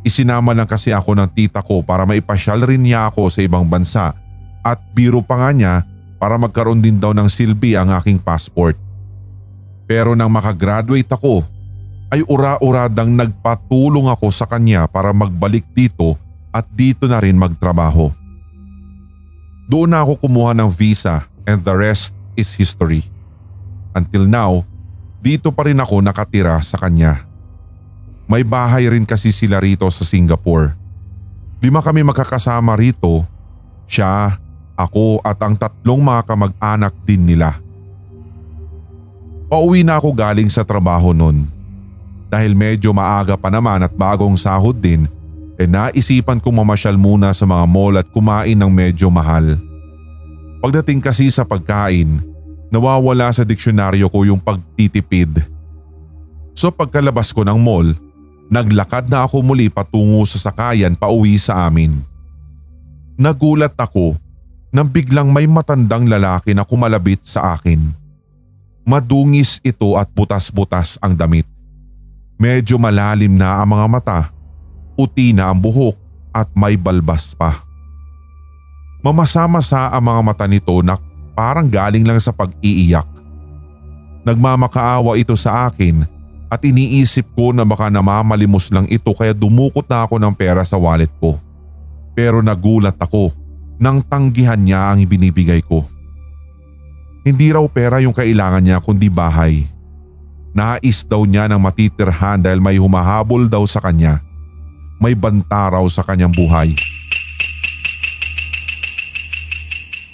Isinama 0.00 0.56
lang 0.56 0.64
kasi 0.64 0.88
ako 0.88 1.12
ng 1.12 1.28
tita 1.36 1.60
ko 1.60 1.84
para 1.84 2.08
maipasyal 2.08 2.64
rin 2.64 2.80
niya 2.80 3.12
ako 3.12 3.28
sa 3.28 3.44
ibang 3.44 3.68
bansa 3.68 4.16
at 4.64 4.80
biro 4.96 5.20
pa 5.20 5.36
nga 5.44 5.50
niya 5.52 5.74
para 6.16 6.40
magkaroon 6.40 6.80
din 6.80 6.96
daw 6.96 7.12
ng 7.12 7.28
silbi 7.28 7.76
ang 7.76 7.92
aking 7.92 8.16
passport. 8.16 8.80
Pero 9.84 10.16
nang 10.16 10.32
makagraduate 10.32 11.08
ako 11.12 11.44
ay 12.14 12.22
ura-uradang 12.30 13.10
nagpatulong 13.10 14.06
ako 14.06 14.30
sa 14.30 14.46
kanya 14.46 14.86
para 14.86 15.10
magbalik 15.10 15.66
dito 15.74 16.14
at 16.54 16.62
dito 16.70 17.10
na 17.10 17.18
rin 17.18 17.34
magtrabaho. 17.34 18.14
Doon 19.66 19.90
na 19.90 20.06
ako 20.06 20.22
kumuha 20.22 20.54
ng 20.54 20.70
visa 20.70 21.26
and 21.42 21.66
the 21.66 21.74
rest 21.74 22.14
is 22.38 22.54
history. 22.54 23.02
Until 23.98 24.30
now, 24.30 24.62
dito 25.18 25.50
pa 25.50 25.66
rin 25.66 25.82
ako 25.82 26.06
nakatira 26.06 26.54
sa 26.62 26.78
kanya. 26.78 27.26
May 28.30 28.46
bahay 28.46 28.86
rin 28.86 29.02
kasi 29.02 29.34
sila 29.34 29.58
rito 29.58 29.90
sa 29.90 30.06
Singapore. 30.06 30.78
Lima 31.58 31.82
kami 31.82 32.06
magkakasama 32.06 32.78
rito, 32.78 33.26
siya, 33.90 34.38
ako 34.78 35.18
at 35.26 35.42
ang 35.42 35.58
tatlong 35.58 35.98
mga 35.98 36.22
kamag-anak 36.30 36.94
din 37.02 37.26
nila. 37.26 37.58
Pauwi 39.50 39.82
na 39.82 39.98
ako 39.98 40.14
galing 40.14 40.50
sa 40.50 40.62
trabaho 40.62 41.10
nun. 41.10 41.53
Dahil 42.28 42.56
medyo 42.56 42.90
maaga 42.90 43.38
pa 43.38 43.52
naman 43.52 43.82
at 43.84 43.92
bagong 43.94 44.34
sahod 44.34 44.74
din, 44.74 45.06
eh 45.54 45.68
naisipan 45.70 46.42
kong 46.42 46.64
mamasyal 46.64 46.98
muna 46.98 47.30
sa 47.30 47.46
mga 47.46 47.64
mall 47.68 47.94
at 48.00 48.08
kumain 48.10 48.58
ng 48.58 48.70
medyo 48.72 49.06
mahal. 49.12 49.54
Pagdating 50.58 50.98
kasi 51.04 51.30
sa 51.30 51.46
pagkain, 51.46 52.18
nawawala 52.72 53.30
sa 53.30 53.46
diksyonaryo 53.46 54.10
ko 54.10 54.26
yung 54.26 54.40
pagtitipid. 54.40 55.44
So 56.56 56.74
pagkalabas 56.74 57.30
ko 57.30 57.46
ng 57.46 57.60
mall, 57.60 57.94
Naglakad 58.52 59.08
na 59.08 59.24
ako 59.24 59.40
muli 59.40 59.72
patungo 59.72 60.20
sa 60.28 60.36
sakayan 60.36 60.92
pauwi 60.92 61.40
sa 61.40 61.64
amin. 61.64 61.96
Nagulat 63.16 63.72
ako 63.78 64.18
nang 64.74 64.90
biglang 64.90 65.30
may 65.30 65.46
matandang 65.48 66.04
lalaki 66.10 66.52
na 66.52 66.66
kumalabit 66.66 67.22
sa 67.24 67.56
akin. 67.56 67.80
Madungis 68.84 69.64
ito 69.64 69.96
at 69.96 70.12
butas-butas 70.12 71.00
ang 71.00 71.16
damit. 71.16 71.48
Medyo 72.38 72.76
malalim 72.76 73.34
na 73.38 73.62
ang 73.62 73.70
mga 73.74 73.86
mata 73.86 74.18
puti 74.94 75.34
na 75.34 75.50
ang 75.50 75.58
buhok 75.58 75.98
at 76.30 76.50
may 76.54 76.78
balbas 76.78 77.34
pa. 77.34 77.62
Mamasama-sa 79.04 79.92
ang 79.92 80.02
mga 80.02 80.20
mata 80.24 80.46
nito 80.48 80.74
na 80.80 80.96
parang 81.36 81.68
galing 81.68 82.06
lang 82.06 82.16
sa 82.18 82.32
pag-iiyak. 82.32 83.06
Nagmamakaawa 84.24 85.20
ito 85.20 85.36
sa 85.36 85.68
akin 85.68 86.08
at 86.48 86.62
iniisip 86.64 87.28
ko 87.36 87.52
na 87.52 87.68
baka 87.68 87.92
namamalimos 87.92 88.72
lang 88.72 88.88
ito 88.88 89.12
kaya 89.12 89.36
dumukot 89.36 89.84
na 89.84 90.08
ako 90.08 90.16
ng 90.16 90.32
pera 90.32 90.64
sa 90.64 90.80
wallet 90.80 91.12
ko. 91.20 91.36
Pero 92.16 92.40
nagulat 92.40 92.96
ako 92.96 93.34
nang 93.76 94.00
tanggihan 94.00 94.56
niya 94.56 94.94
ang 94.94 95.02
ibinibigay 95.04 95.60
ko. 95.60 95.84
Hindi 97.26 97.52
raw 97.52 97.64
pera 97.68 98.00
yung 98.00 98.14
kailangan 98.16 98.62
niya 98.64 98.78
kundi 98.80 99.10
bahay. 99.12 99.66
Nais 100.54 101.02
daw 101.02 101.26
niya 101.26 101.50
ng 101.50 101.58
matitirhan 101.58 102.38
dahil 102.38 102.62
may 102.62 102.78
humahabol 102.78 103.50
daw 103.50 103.66
sa 103.66 103.82
kanya. 103.82 104.22
May 105.02 105.18
banta 105.18 105.74
raw 105.74 105.82
sa 105.90 106.06
kanyang 106.06 106.30
buhay. 106.30 106.78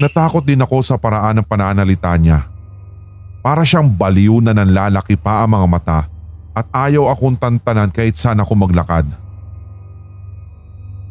Natakot 0.00 0.40
din 0.40 0.64
ako 0.64 0.80
sa 0.80 0.96
paraan 0.96 1.36
ng 1.36 1.46
pananalita 1.46 2.08
niya. 2.16 2.48
Para 3.44 3.68
siyang 3.68 3.92
baliw 3.92 4.40
na 4.40 4.56
nanlalaki 4.56 5.12
pa 5.20 5.44
ang 5.44 5.60
mga 5.60 5.66
mata 5.68 6.00
at 6.56 6.64
ayaw 6.72 7.12
akong 7.12 7.36
tantanan 7.36 7.92
kahit 7.92 8.16
saan 8.16 8.40
ako 8.40 8.56
maglakad. 8.64 9.04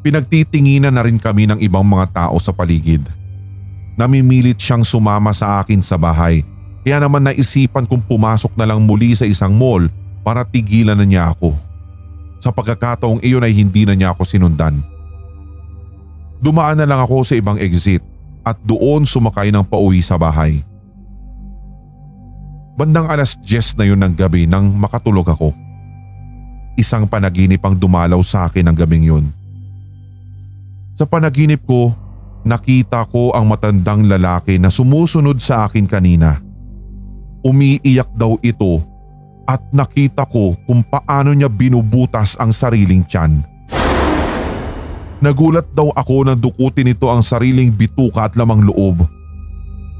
Pinagtitinginan 0.01 0.97
na 0.97 1.05
rin 1.05 1.21
kami 1.21 1.45
ng 1.45 1.61
ibang 1.61 1.85
mga 1.85 2.25
tao 2.25 2.37
sa 2.41 2.49
paligid. 2.49 3.05
Namimilit 3.93 4.57
siyang 4.57 4.81
sumama 4.81 5.37
sa 5.37 5.61
akin 5.61 5.85
sa 5.85 6.01
bahay 6.01 6.41
kaya 6.83 6.97
naman 7.03 7.27
naisipan 7.27 7.85
kong 7.85 8.07
pumasok 8.07 8.55
na 8.55 8.65
lang 8.69 8.79
muli 8.83 9.11
sa 9.13 9.27
isang 9.27 9.51
mall 9.51 9.87
para 10.23 10.47
tigilan 10.47 10.95
na 10.95 11.03
niya 11.03 11.31
ako. 11.35 11.51
Sa 12.39 12.55
pagkakataong 12.55 13.19
iyon 13.19 13.43
ay 13.43 13.51
hindi 13.51 13.83
na 13.83 13.93
niya 13.93 14.15
ako 14.15 14.23
sinundan. 14.23 14.79
Dumaan 16.39 16.79
na 16.79 16.87
lang 16.87 17.03
ako 17.03 17.27
sa 17.27 17.35
ibang 17.35 17.59
exit 17.59 17.99
at 18.47 18.55
doon 18.63 19.03
sumakay 19.03 19.51
ng 19.51 19.67
pauwi 19.67 19.99
sa 19.99 20.15
bahay. 20.15 20.63
Bandang 22.79 23.11
alas 23.11 23.35
10 23.43 23.75
na 23.75 23.83
yun 23.83 23.99
ng 23.99 24.15
gabi 24.15 24.47
nang 24.47 24.71
makatulog 24.71 25.27
ako. 25.27 25.51
Isang 26.79 27.11
panaginip 27.11 27.59
ang 27.67 27.75
dumalaw 27.75 28.23
sa 28.23 28.47
akin 28.47 28.71
ng 28.71 28.75
gabing 28.79 29.03
yun. 29.03 29.25
Sa 30.95 31.03
panaginip 31.03 31.59
ko, 31.67 31.91
nakita 32.47 33.03
ko 33.11 33.35
ang 33.35 33.51
matandang 33.51 34.07
lalaki 34.07 34.55
na 34.55 34.71
sumusunod 34.71 35.43
sa 35.43 35.67
akin 35.67 35.83
kanina. 35.83 36.39
Umiiyak 37.39 38.11
daw 38.15 38.35
ito 38.43 38.83
at 39.47 39.63
nakita 39.73 40.27
ko 40.27 40.53
kung 40.67 40.83
paano 40.85 41.33
niya 41.33 41.49
binubutas 41.49 42.35
ang 42.37 42.53
sariling 42.53 43.01
tiyan. 43.07 43.41
Nagulat 45.19 45.67
daw 45.75 45.91
ako 45.91 46.27
na 46.27 46.33
dukutin 46.35 46.87
nito 46.87 47.11
ang 47.11 47.19
sariling 47.19 47.71
bituka 47.75 48.27
at 48.27 48.33
lamang 48.39 48.63
loob. 48.63 49.03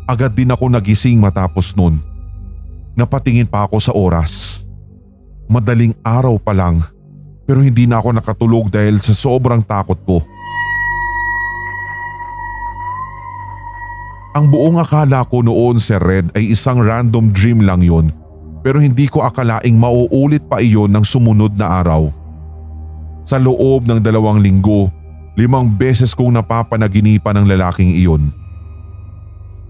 Agad 0.07 0.31
din 0.31 0.51
ako 0.51 0.71
nagising 0.71 1.19
matapos 1.19 1.75
nun. 1.75 1.99
Napatingin 2.95 3.47
pa 3.47 3.67
ako 3.67 3.77
sa 3.83 3.91
oras. 3.91 4.63
Madaling 5.49 5.97
araw 6.05 6.39
pa 6.39 6.55
lang 6.55 6.79
pero 7.49 7.65
hindi 7.65 7.89
na 7.89 7.97
ako 7.97 8.13
nakatulog 8.13 8.69
dahil 8.69 9.01
sa 9.01 9.09
sobrang 9.09 9.65
takot 9.65 9.97
ko. 10.05 10.21
Ang 14.39 14.55
buong 14.55 14.79
akala 14.79 15.27
ko 15.27 15.43
noon 15.43 15.83
si 15.83 15.91
Red 15.99 16.31
ay 16.31 16.55
isang 16.55 16.79
random 16.79 17.27
dream 17.35 17.59
lang 17.59 17.83
yon 17.83 18.07
pero 18.63 18.79
hindi 18.79 19.03
ko 19.11 19.19
akalaing 19.19 19.75
mauulit 19.75 20.47
pa 20.47 20.63
iyon 20.63 20.87
ng 20.95 21.03
sumunod 21.03 21.59
na 21.59 21.83
araw. 21.83 22.07
Sa 23.27 23.35
loob 23.35 23.83
ng 23.83 23.99
dalawang 23.99 24.39
linggo, 24.39 24.87
limang 25.35 25.67
beses 25.67 26.15
kong 26.15 26.39
napapanaginipan 26.39 27.35
ng 27.35 27.51
lalaking 27.51 27.91
iyon. 27.91 28.31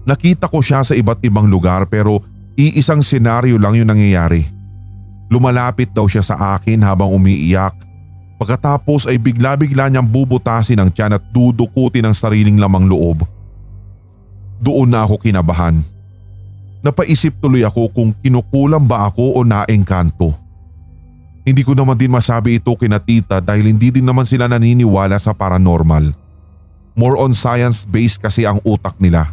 Nakita 0.06 0.46
ko 0.46 0.62
siya 0.62 0.86
sa 0.86 0.94
iba't 0.94 1.18
ibang 1.26 1.50
lugar 1.50 1.90
pero 1.90 2.22
iisang 2.54 3.02
senaryo 3.02 3.58
lang 3.58 3.74
yung 3.74 3.90
nangyayari. 3.90 4.46
Lumalapit 5.34 5.90
daw 5.90 6.06
siya 6.06 6.22
sa 6.22 6.54
akin 6.54 6.78
habang 6.86 7.10
umiiyak. 7.10 7.74
Pagkatapos 8.38 9.10
ay 9.10 9.18
bigla-bigla 9.18 9.90
niyang 9.90 10.06
bubutasin 10.06 10.78
ang 10.78 10.94
tiyan 10.94 11.18
at 11.18 11.26
dudukutin 11.34 12.06
ang 12.06 12.14
sariling 12.14 12.62
lamang 12.62 12.86
loob. 12.86 13.39
Doon 14.60 14.92
na 14.92 15.08
ako 15.08 15.16
kinabahan. 15.16 15.80
Napaisip 16.84 17.40
tuloy 17.40 17.64
ako 17.64 17.88
kung 17.92 18.12
kinukulam 18.20 18.84
ba 18.84 19.08
ako 19.08 19.40
o 19.40 19.44
naengkanto. 19.44 20.36
Hindi 21.40 21.64
ko 21.64 21.72
naman 21.72 21.96
din 21.96 22.12
masabi 22.12 22.60
ito 22.60 22.72
kina 22.76 23.00
tita 23.00 23.40
dahil 23.40 23.72
hindi 23.72 23.88
din 23.88 24.04
naman 24.04 24.28
sila 24.28 24.44
naniniwala 24.44 25.16
sa 25.16 25.32
paranormal. 25.32 26.12
More 26.92 27.16
on 27.16 27.32
science-based 27.32 28.20
kasi 28.20 28.44
ang 28.44 28.60
utak 28.60 29.00
nila. 29.00 29.32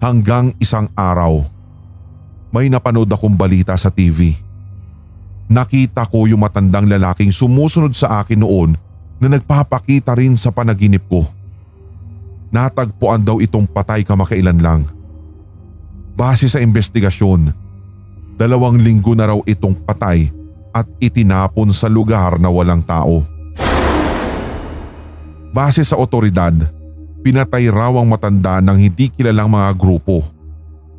Hanggang 0.00 0.56
isang 0.56 0.88
araw, 0.96 1.44
may 2.48 2.72
napanood 2.72 3.12
akong 3.12 3.36
balita 3.36 3.76
sa 3.76 3.92
TV. 3.92 4.32
Nakita 5.52 6.08
ko 6.08 6.24
yung 6.24 6.40
matandang 6.40 6.88
lalaking 6.88 7.28
sumusunod 7.28 7.92
sa 7.92 8.24
akin 8.24 8.40
noon 8.40 8.72
na 9.20 9.28
nagpapakita 9.28 10.16
rin 10.16 10.32
sa 10.34 10.48
panaginip 10.48 11.04
ko. 11.06 11.28
Natagpuan 12.52 13.24
daw 13.24 13.40
itong 13.40 13.64
patay 13.64 14.04
kamakailan 14.04 14.60
lang. 14.60 14.84
Base 16.12 16.44
sa 16.52 16.60
investigasyon, 16.60 17.48
dalawang 18.36 18.76
linggo 18.76 19.16
na 19.16 19.32
raw 19.32 19.40
itong 19.48 19.72
patay 19.88 20.28
at 20.68 20.84
itinapon 21.00 21.72
sa 21.72 21.88
lugar 21.88 22.36
na 22.36 22.52
walang 22.52 22.84
tao. 22.84 23.24
Base 25.48 25.80
sa 25.80 25.96
otoridad, 25.96 26.52
pinatay 27.24 27.72
raw 27.72 27.88
ang 27.96 28.12
matanda 28.12 28.60
ng 28.60 28.76
hindi 28.76 29.08
kilalang 29.08 29.48
mga 29.48 29.72
grupo. 29.72 30.20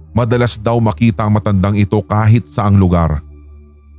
Madalas 0.09 0.57
daw 0.57 0.81
makita 0.81 1.29
ang 1.29 1.37
matandang 1.37 1.77
ito 1.77 2.01
kahit 2.01 2.49
saang 2.49 2.81
lugar. 2.81 3.21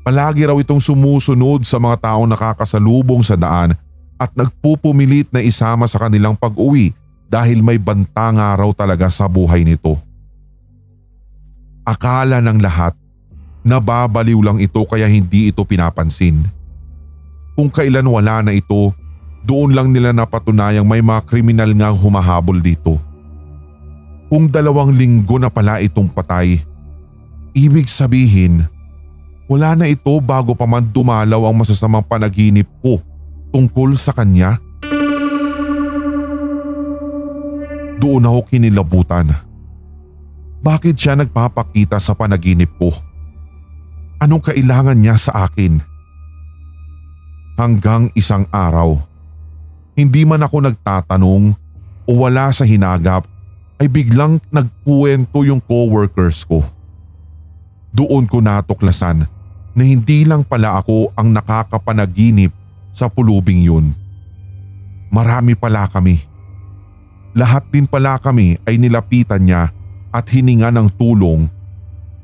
Palagi 0.03 0.43
raw 0.43 0.59
itong 0.59 0.83
sumusunod 0.83 1.63
sa 1.63 1.79
mga 1.79 2.03
taong 2.03 2.27
nakakasalubong 2.27 3.23
sa 3.23 3.39
daan 3.39 3.79
at 4.19 4.31
nagpupumilit 4.35 5.31
na 5.31 5.39
isama 5.39 5.87
sa 5.87 6.03
kanilang 6.03 6.35
pag-uwi 6.35 7.04
dahil 7.35 7.67
may 7.67 7.83
banta 7.83 8.31
nga 8.31 8.55
raw 8.55 8.71
talaga 8.71 9.11
sa 9.11 9.27
buhay 9.27 9.67
nito. 9.67 9.99
Akala 11.83 12.39
ng 12.39 12.63
lahat, 12.63 12.95
nababaliw 13.67 14.39
lang 14.39 14.63
ito 14.63 14.79
kaya 14.87 15.11
hindi 15.11 15.51
ito 15.51 15.67
pinapansin. 15.67 16.47
Kung 17.59 17.75
kailan 17.75 18.07
wala 18.07 18.39
na 18.47 18.55
ito, 18.55 18.95
doon 19.43 19.75
lang 19.75 19.91
nila 19.91 20.15
napatunayang 20.15 20.87
may 20.87 21.03
mga 21.03 21.27
kriminal 21.27 21.75
nga 21.75 21.91
humahabol 21.91 22.63
dito. 22.63 23.03
Kung 24.31 24.47
dalawang 24.47 24.95
linggo 24.95 25.35
na 25.43 25.51
pala 25.51 25.83
itong 25.83 26.15
patay, 26.15 26.63
ibig 27.51 27.91
sabihin 27.91 28.63
wala 29.51 29.75
na 29.75 29.91
ito 29.91 30.15
bago 30.23 30.55
pa 30.57 30.65
man 30.65 30.87
dumalaw 30.87 31.51
ang 31.51 31.57
masasamang 31.61 32.07
panaginip 32.07 32.71
ko 32.81 33.03
tungkol 33.51 33.93
sa 33.99 34.15
kanya. 34.15 34.57
Doon 38.05 38.29
ako 38.29 38.53
kinilabutan. 38.53 39.33
Bakit 40.61 40.93
siya 40.93 41.17
nagpapakita 41.17 41.97
sa 41.97 42.13
panaginip 42.13 42.69
ko? 42.77 42.93
Anong 44.21 44.45
kailangan 44.45 44.93
niya 44.93 45.17
sa 45.17 45.49
akin? 45.49 45.81
Hanggang 47.57 48.13
isang 48.13 48.45
araw, 48.53 49.01
hindi 49.97 50.29
man 50.29 50.45
ako 50.45 50.69
nagtatanong 50.69 51.57
o 52.05 52.13
wala 52.13 52.53
sa 52.53 52.69
hinagap 52.69 53.25
ay 53.81 53.89
biglang 53.89 54.37
nagkuwento 54.53 55.41
yung 55.49 55.65
co-workers 55.65 56.45
ko. 56.45 56.61
Doon 57.89 58.29
ko 58.29 58.45
natuklasan 58.45 59.25
na 59.73 59.81
hindi 59.81 60.29
lang 60.29 60.45
pala 60.45 60.77
ako 60.77 61.09
ang 61.17 61.33
nakakapanaginip 61.33 62.53
sa 62.93 63.09
pulubing 63.09 63.65
yun. 63.65 63.97
Marami 65.09 65.57
pala 65.57 65.89
kami. 65.89 66.34
Lahat 67.35 67.67
din 67.67 67.91
pala 67.91 68.15
kami 68.23 68.55
ay 68.63 68.79
nilapitan 68.79 69.43
niya 69.43 69.75
at 70.15 70.27
hininga 70.31 70.71
ng 70.71 70.87
tulong 70.95 71.51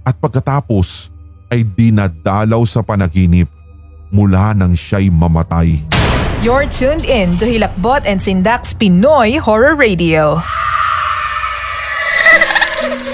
at 0.07 0.14
pagkatapos 0.23 1.11
ay 1.51 1.66
dinadalaw 1.66 2.62
sa 2.62 2.79
panaginip 2.87 3.51
mula 4.14 4.55
nang 4.55 4.79
siya'y 4.79 5.11
mamatay. 5.11 5.83
You're 6.40 6.70
tuned 6.70 7.03
in 7.03 7.35
to 7.42 7.44
Hilakbot 7.44 8.07
and 8.07 8.23
Sindak's 8.23 8.70
Pinoy 8.70 9.42
Horror 9.42 9.75
Radio. 9.75 10.38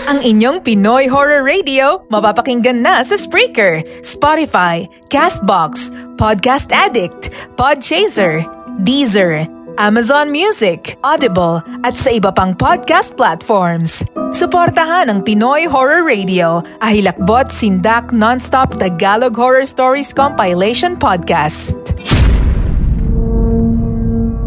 Ang 0.07 0.23
inyong 0.23 0.63
Pinoy 0.63 1.11
Horror 1.11 1.43
Radio 1.43 2.07
mapapakinggan 2.13 2.85
na 2.85 3.03
sa 3.03 3.19
Spreaker, 3.19 3.83
Spotify, 4.07 4.87
Castbox, 5.11 5.91
Podcast 6.21 6.71
Addict, 6.71 7.35
Podchaser, 7.59 8.47
Deezer, 8.87 9.56
Amazon 9.77 10.33
Music, 10.33 10.97
Audible 11.05 11.61
at 11.85 12.01
sa 12.01 12.09
iba 12.09 12.33
pang 12.33 12.57
podcast 12.57 13.13
platforms. 13.13 14.09
Suportahan 14.33 15.13
ang 15.13 15.21
Pinoy 15.21 15.69
Horror 15.69 16.01
Radio, 16.01 16.65
Ahilakbot 16.81 17.53
Sindak 17.53 18.09
Nonstop 18.09 18.81
Tagalog 18.81 19.37
Horror 19.37 19.69
Stories 19.69 20.17
Compilation 20.17 20.97
Podcast. 20.97 21.77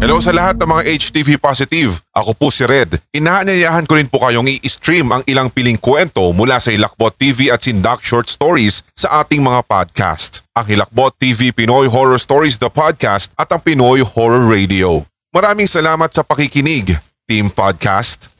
Hello 0.02 0.18
sa 0.18 0.34
lahat 0.34 0.58
ng 0.58 0.66
mga 0.66 0.82
HTV 0.98 1.38
positive. 1.38 2.02
Ako 2.10 2.34
po 2.34 2.50
si 2.50 2.66
Red. 2.66 2.98
Inaanyayahan 3.14 3.86
ko 3.86 4.02
rin 4.02 4.10
po 4.10 4.18
kayong 4.26 4.50
i-stream 4.50 5.14
ang 5.14 5.22
ilang 5.30 5.46
piling 5.46 5.78
kwento 5.78 6.34
mula 6.34 6.58
sa 6.58 6.74
Hilakbot 6.74 7.14
TV 7.14 7.54
at 7.54 7.62
Sindak 7.62 8.02
Short 8.02 8.26
Stories 8.26 8.82
sa 8.98 9.22
ating 9.22 9.46
mga 9.46 9.62
podcast. 9.62 10.42
Ang 10.58 10.66
Hilakbot 10.74 11.14
TV 11.22 11.54
Pinoy 11.54 11.86
Horror 11.86 12.18
Stories 12.18 12.58
The 12.58 12.72
Podcast 12.72 13.30
at 13.38 13.46
ang 13.54 13.62
Pinoy 13.62 14.02
Horror 14.02 14.50
Radio. 14.50 15.09
Maraming 15.30 15.70
salamat 15.70 16.10
sa 16.10 16.26
pakikinig, 16.26 16.90
Team 17.22 17.54
Podcast. 17.54 18.34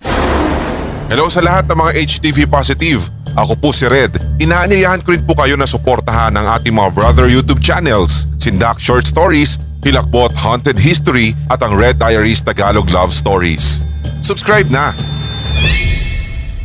Hello 1.07 1.31
sa 1.31 1.38
lahat 1.38 1.70
ng 1.70 1.79
mga 1.79 1.92
HTV 2.03 2.50
positive. 2.50 3.07
Ako 3.38 3.55
po 3.55 3.70
si 3.70 3.87
Red. 3.87 4.18
Inaanyayahan 4.42 4.98
ko 5.07 5.14
rin 5.14 5.22
po 5.22 5.38
kayo 5.38 5.55
na 5.55 5.70
suportahan 5.70 6.35
ang 6.35 6.50
ating 6.59 6.74
mga 6.74 6.90
brother 6.90 7.31
YouTube 7.31 7.62
channels, 7.62 8.26
Sindak 8.42 8.83
Short 8.83 9.07
Stories 9.07 9.62
Hilakbot 9.87 10.35
Haunted 10.35 10.83
History 10.83 11.31
at 11.46 11.62
ang 11.62 11.79
Red 11.79 11.96
Diaries 11.96 12.42
Tagalog 12.42 12.90
Love 12.90 13.14
Stories. 13.14 13.87
Subscribe 14.18 14.66
na! 14.66 14.90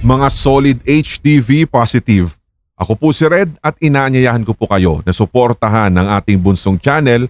Mga 0.02 0.28
solid 0.34 0.78
HTV 0.84 1.70
positive. 1.70 2.34
Ako 2.76 2.98
po 2.98 3.14
si 3.14 3.30
Red 3.30 3.56
at 3.62 3.78
inaanyayahan 3.78 4.42
ko 4.42 4.58
po 4.58 4.66
kayo 4.68 5.06
na 5.06 5.14
suportahan 5.14 5.94
ng 5.94 6.08
ating 6.18 6.42
bunsong 6.42 6.82
channel 6.82 7.30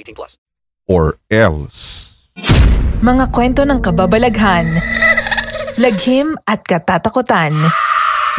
18 0.01 0.17
plus. 0.17 0.41
Or 0.89 1.21
else. 1.29 2.33
Mga 3.01 3.29
kwento 3.29 3.61
ng 3.61 3.81
kababalaghan, 3.81 4.81
laghim 5.77 6.37
at 6.49 6.65
katatakutan. 6.65 7.53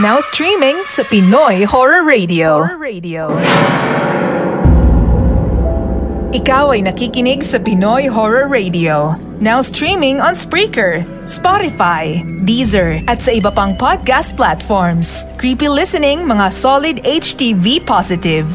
Now 0.02 0.18
streaming 0.24 0.82
sa 0.86 1.06
Pinoy 1.06 1.68
Horror 1.68 2.02
Radio. 2.02 2.66
Horror 2.66 2.82
Radio. 2.82 3.22
Ikaw 6.32 6.72
ay 6.72 6.80
nakikinig 6.88 7.44
sa 7.44 7.60
Pinoy 7.60 8.08
Horror 8.08 8.48
Radio. 8.48 9.12
Now 9.36 9.60
streaming 9.60 10.16
on 10.16 10.32
Spreaker, 10.32 11.04
Spotify, 11.28 12.24
Deezer, 12.48 13.04
at 13.04 13.20
sa 13.20 13.36
iba 13.36 13.52
pang 13.52 13.76
podcast 13.76 14.32
platforms. 14.32 15.28
Creepy 15.36 15.68
listening, 15.68 16.24
mga 16.24 16.48
solid 16.48 17.04
HTV 17.04 17.84
positive. 17.84 18.48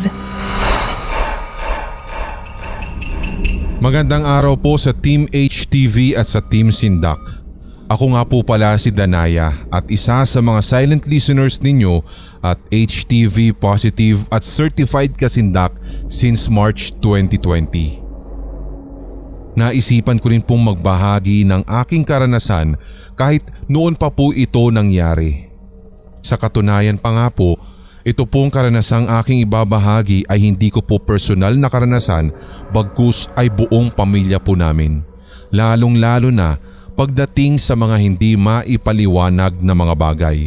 Magandang 3.77 4.25
araw 4.25 4.57
po 4.57 4.73
sa 4.73 4.89
Team 4.89 5.29
HTV 5.29 6.17
at 6.17 6.25
sa 6.25 6.41
Team 6.41 6.73
Sindak. 6.73 7.21
Ako 7.85 8.17
nga 8.17 8.25
po 8.25 8.41
pala 8.41 8.73
si 8.73 8.89
Danaya 8.89 9.53
at 9.69 9.85
isa 9.93 10.25
sa 10.25 10.39
mga 10.41 10.65
silent 10.65 11.05
listeners 11.05 11.61
ninyo 11.61 12.01
at 12.41 12.57
HTV 12.73 13.53
positive 13.53 14.25
at 14.33 14.41
certified 14.41 15.13
kasindak 15.13 15.77
since 16.09 16.49
March 16.49 16.89
2020. 17.05 18.01
Naisipan 19.53 20.17
ko 20.17 20.33
rin 20.33 20.41
pong 20.41 20.73
magbahagi 20.73 21.45
ng 21.45 21.61
aking 21.85 22.01
karanasan 22.01 22.81
kahit 23.13 23.45
noon 23.69 23.93
pa 23.93 24.09
po 24.09 24.33
ito 24.33 24.73
nangyari. 24.73 25.53
Sa 26.25 26.33
katunayan 26.33 26.97
pa 26.97 27.13
nga 27.13 27.27
po, 27.29 27.61
ito 28.07 28.23
pong 28.23 28.47
karanasang 28.47 29.03
aking 29.19 29.43
ibabahagi 29.43 30.23
ay 30.31 30.39
hindi 30.39 30.71
ko 30.71 30.79
po 30.79 30.95
personal 30.95 31.59
na 31.59 31.67
karanasan 31.67 32.31
bagkus 32.71 33.27
ay 33.35 33.51
buong 33.51 33.91
pamilya 33.91 34.39
po 34.39 34.55
namin. 34.55 35.03
Lalong 35.51 35.99
lalo 35.99 36.31
na 36.31 36.55
pagdating 36.95 37.59
sa 37.59 37.75
mga 37.75 37.99
hindi 37.99 38.39
maipaliwanag 38.39 39.59
na 39.59 39.75
mga 39.75 39.93
bagay. 39.99 40.37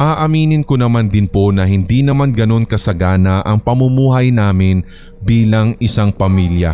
Aaminin 0.00 0.64
ko 0.64 0.80
naman 0.80 1.12
din 1.12 1.28
po 1.28 1.52
na 1.52 1.68
hindi 1.68 2.00
naman 2.00 2.32
ganon 2.32 2.64
kasagana 2.64 3.44
ang 3.44 3.60
pamumuhay 3.60 4.32
namin 4.32 4.80
bilang 5.20 5.76
isang 5.76 6.08
pamilya. 6.08 6.72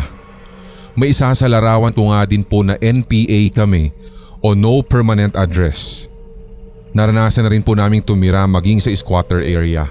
May 0.95 1.11
isa 1.11 1.27
sa 1.35 1.47
larawan 1.51 1.91
ko 1.91 2.15
nga 2.15 2.23
din 2.23 2.39
po 2.39 2.63
na 2.63 2.79
NPA 2.79 3.51
kami 3.51 3.91
o 4.39 4.55
No 4.55 4.79
Permanent 4.79 5.35
Address. 5.35 6.07
Naranasan 6.95 7.47
na 7.47 7.51
rin 7.51 7.63
po 7.63 7.75
naming 7.75 8.03
tumira 8.03 8.47
maging 8.47 8.79
sa 8.79 8.91
squatter 8.95 9.43
area. 9.43 9.87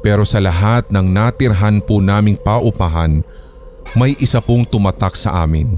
Pero 0.00 0.24
sa 0.24 0.40
lahat 0.40 0.88
ng 0.88 1.04
natirhan 1.04 1.84
po 1.84 2.00
naming 2.00 2.40
paupahan, 2.40 3.20
may 3.92 4.16
isa 4.16 4.40
pong 4.40 4.64
tumatak 4.64 5.12
sa 5.18 5.44
amin. 5.44 5.76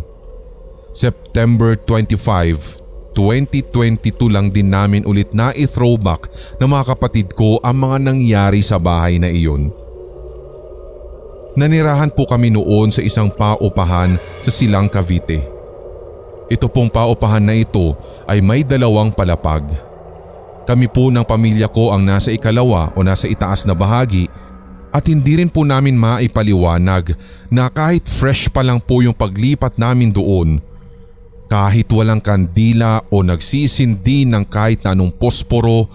September 0.92 1.74
25, 1.74 3.16
2022 3.16 4.28
lang 4.28 4.52
din 4.52 4.68
namin 4.68 5.02
ulit 5.08 5.32
na 5.32 5.50
i-throwback 5.56 6.28
ng 6.60 6.68
mga 6.68 6.84
kapatid 6.94 7.32
ko 7.32 7.58
ang 7.64 7.82
mga 7.82 8.12
nangyari 8.12 8.60
sa 8.60 8.76
bahay 8.76 9.16
na 9.16 9.32
iyon. 9.32 9.72
Nanirahan 11.52 12.08
po 12.08 12.24
kami 12.24 12.48
noon 12.48 12.88
sa 12.88 13.04
isang 13.04 13.28
paupahan 13.28 14.16
sa 14.40 14.48
Silang 14.48 14.88
Cavite. 14.88 15.44
Ito 16.48 16.68
pong 16.68 16.88
paupahan 16.88 17.44
na 17.44 17.56
ito 17.56 17.92
ay 18.24 18.40
may 18.40 18.64
dalawang 18.64 19.12
palapag. 19.12 19.91
Kami 20.62 20.86
po 20.86 21.10
ng 21.10 21.26
pamilya 21.26 21.66
ko 21.66 21.90
ang 21.90 22.06
nasa 22.06 22.30
ikalawa 22.30 22.94
o 22.94 23.02
nasa 23.02 23.26
itaas 23.26 23.66
na 23.66 23.74
bahagi 23.74 24.30
at 24.92 25.08
hindi 25.08 25.40
rin 25.40 25.48
po 25.48 25.64
namin 25.64 25.96
maipaliwanag 25.96 27.16
na 27.48 27.72
kahit 27.72 28.04
fresh 28.04 28.52
pa 28.52 28.60
lang 28.60 28.76
po 28.78 29.00
yung 29.00 29.16
paglipat 29.16 29.80
namin 29.80 30.12
doon, 30.12 30.60
kahit 31.48 31.88
walang 31.88 32.20
kandila 32.20 33.00
o 33.08 33.24
nagsisindi 33.24 34.28
ng 34.28 34.44
kahit 34.46 34.84
anong 34.84 35.16
posporo, 35.16 35.88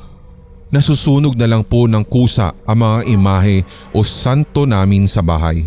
nasusunog 0.73 1.37
na 1.37 1.45
lang 1.45 1.61
po 1.61 1.85
ng 1.85 2.03
kusa 2.03 2.57
ang 2.65 2.77
mga 2.81 2.99
imahe 3.07 3.61
o 3.93 4.01
santo 4.01 4.65
namin 4.65 5.05
sa 5.05 5.21
bahay. 5.21 5.63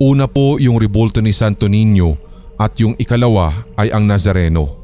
Una 0.00 0.26
po 0.26 0.58
yung 0.58 0.80
rebulto 0.80 1.22
ni 1.22 1.30
Santo 1.30 1.70
Niño 1.70 2.18
at 2.58 2.74
yung 2.80 2.98
ikalawa 2.98 3.52
ay 3.78 3.94
ang 3.94 4.08
Nazareno. 4.08 4.83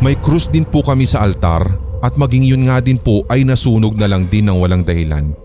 May 0.00 0.16
krus 0.16 0.48
din 0.48 0.64
po 0.64 0.80
kami 0.80 1.04
sa 1.04 1.20
altar 1.20 1.76
at 2.00 2.16
maging 2.16 2.48
yun 2.48 2.64
nga 2.64 2.80
din 2.80 2.96
po 2.96 3.20
ay 3.28 3.44
nasunog 3.44 4.00
na 4.00 4.08
lang 4.08 4.24
din 4.24 4.48
ng 4.48 4.56
walang 4.56 4.80
dahilan. 4.80 5.36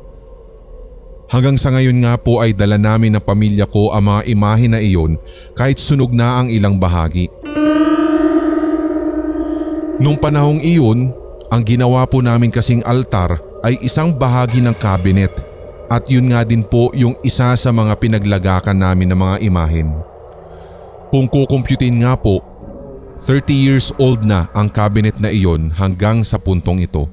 Hanggang 1.27 1.59
sa 1.59 1.75
ngayon 1.75 1.99
nga 1.99 2.15
po 2.15 2.39
ay 2.39 2.55
dala 2.55 2.79
namin 2.79 3.19
ng 3.19 3.23
pamilya 3.23 3.67
ko 3.67 3.91
ang 3.91 4.07
mga 4.07 4.21
imahe 4.31 4.65
na 4.71 4.79
iyon 4.79 5.19
kahit 5.59 5.75
sunog 5.75 6.15
na 6.15 6.39
ang 6.39 6.47
ilang 6.47 6.79
bahagi. 6.79 7.27
Nung 9.99 10.15
panahong 10.15 10.63
iyon, 10.63 11.11
ang 11.51 11.61
ginawa 11.67 12.07
po 12.07 12.23
namin 12.23 12.47
kasing 12.47 12.79
altar 12.87 13.43
ay 13.59 13.75
isang 13.83 14.15
bahagi 14.15 14.63
ng 14.63 14.75
cabinet 14.79 15.35
at 15.91 16.07
yun 16.07 16.31
nga 16.31 16.47
din 16.47 16.63
po 16.63 16.95
yung 16.95 17.19
isa 17.27 17.51
sa 17.59 17.69
mga 17.75 17.91
pinaglagakan 17.99 18.79
namin 18.79 19.11
ng 19.11 19.19
mga 19.19 19.37
imahen. 19.51 19.91
Kung 21.11 21.27
kukumputin 21.27 21.99
nga 22.07 22.15
po, 22.15 22.39
30 23.15 23.55
years 23.55 23.95
old 23.95 24.27
na 24.27 24.51
ang 24.51 24.67
cabinet 24.67 25.15
na 25.23 25.31
iyon 25.31 25.71
hanggang 25.71 26.19
sa 26.19 26.35
puntong 26.35 26.83
ito. 26.83 27.07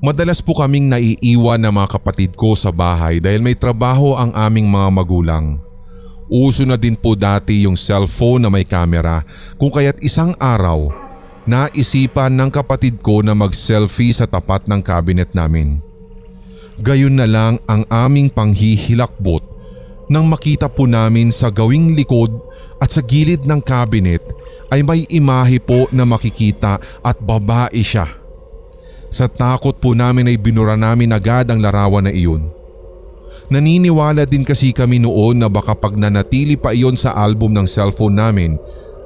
Madalas 0.00 0.40
po 0.40 0.56
kaming 0.56 0.88
naiiwan 0.88 1.60
ng 1.60 1.72
mga 1.72 1.88
kapatid 2.00 2.32
ko 2.36 2.52
sa 2.56 2.72
bahay 2.72 3.20
dahil 3.20 3.40
may 3.40 3.56
trabaho 3.56 4.16
ang 4.16 4.32
aming 4.32 4.68
mga 4.68 4.88
magulang. 4.92 5.46
Uso 6.28 6.64
na 6.68 6.76
din 6.76 6.96
po 6.96 7.16
dati 7.16 7.64
yung 7.64 7.76
cellphone 7.76 8.44
na 8.44 8.50
may 8.52 8.64
camera 8.64 9.24
kung 9.56 9.72
kaya't 9.72 10.00
isang 10.04 10.32
araw 10.36 10.88
naisipan 11.48 12.36
ng 12.36 12.50
kapatid 12.52 13.00
ko 13.00 13.24
na 13.24 13.32
mag-selfie 13.32 14.12
sa 14.12 14.28
tapat 14.28 14.68
ng 14.68 14.80
cabinet 14.84 15.32
namin. 15.32 15.80
Gayon 16.80 17.16
na 17.16 17.26
lang 17.26 17.60
ang 17.64 17.84
aming 17.88 18.28
panghihilakbot 18.32 19.44
nang 20.10 20.26
makita 20.26 20.66
po 20.70 20.86
namin 20.90 21.30
sa 21.30 21.50
gawing 21.50 21.94
likod 21.94 22.34
at 22.80 22.90
sa 22.90 23.02
gilid 23.04 23.44
ng 23.44 23.60
cabinet 23.62 24.22
ay 24.70 24.86
may 24.86 25.02
imahe 25.10 25.58
po 25.58 25.90
na 25.90 26.06
makikita 26.06 26.78
at 27.02 27.18
babae 27.18 27.82
siya. 27.82 28.06
Sa 29.10 29.26
takot 29.26 29.74
po 29.82 29.92
namin 29.92 30.30
ay 30.30 30.38
binura 30.38 30.78
namin 30.78 31.10
agad 31.10 31.50
ang 31.50 31.58
larawan 31.58 32.06
na 32.06 32.14
iyon. 32.14 32.46
Naniniwala 33.50 34.30
din 34.30 34.46
kasi 34.46 34.70
kami 34.70 35.02
noon 35.02 35.42
na 35.42 35.50
baka 35.50 35.74
pag 35.74 35.98
nanatili 35.98 36.54
pa 36.54 36.70
iyon 36.70 36.94
sa 36.94 37.18
album 37.18 37.50
ng 37.50 37.66
cellphone 37.66 38.14
namin, 38.14 38.54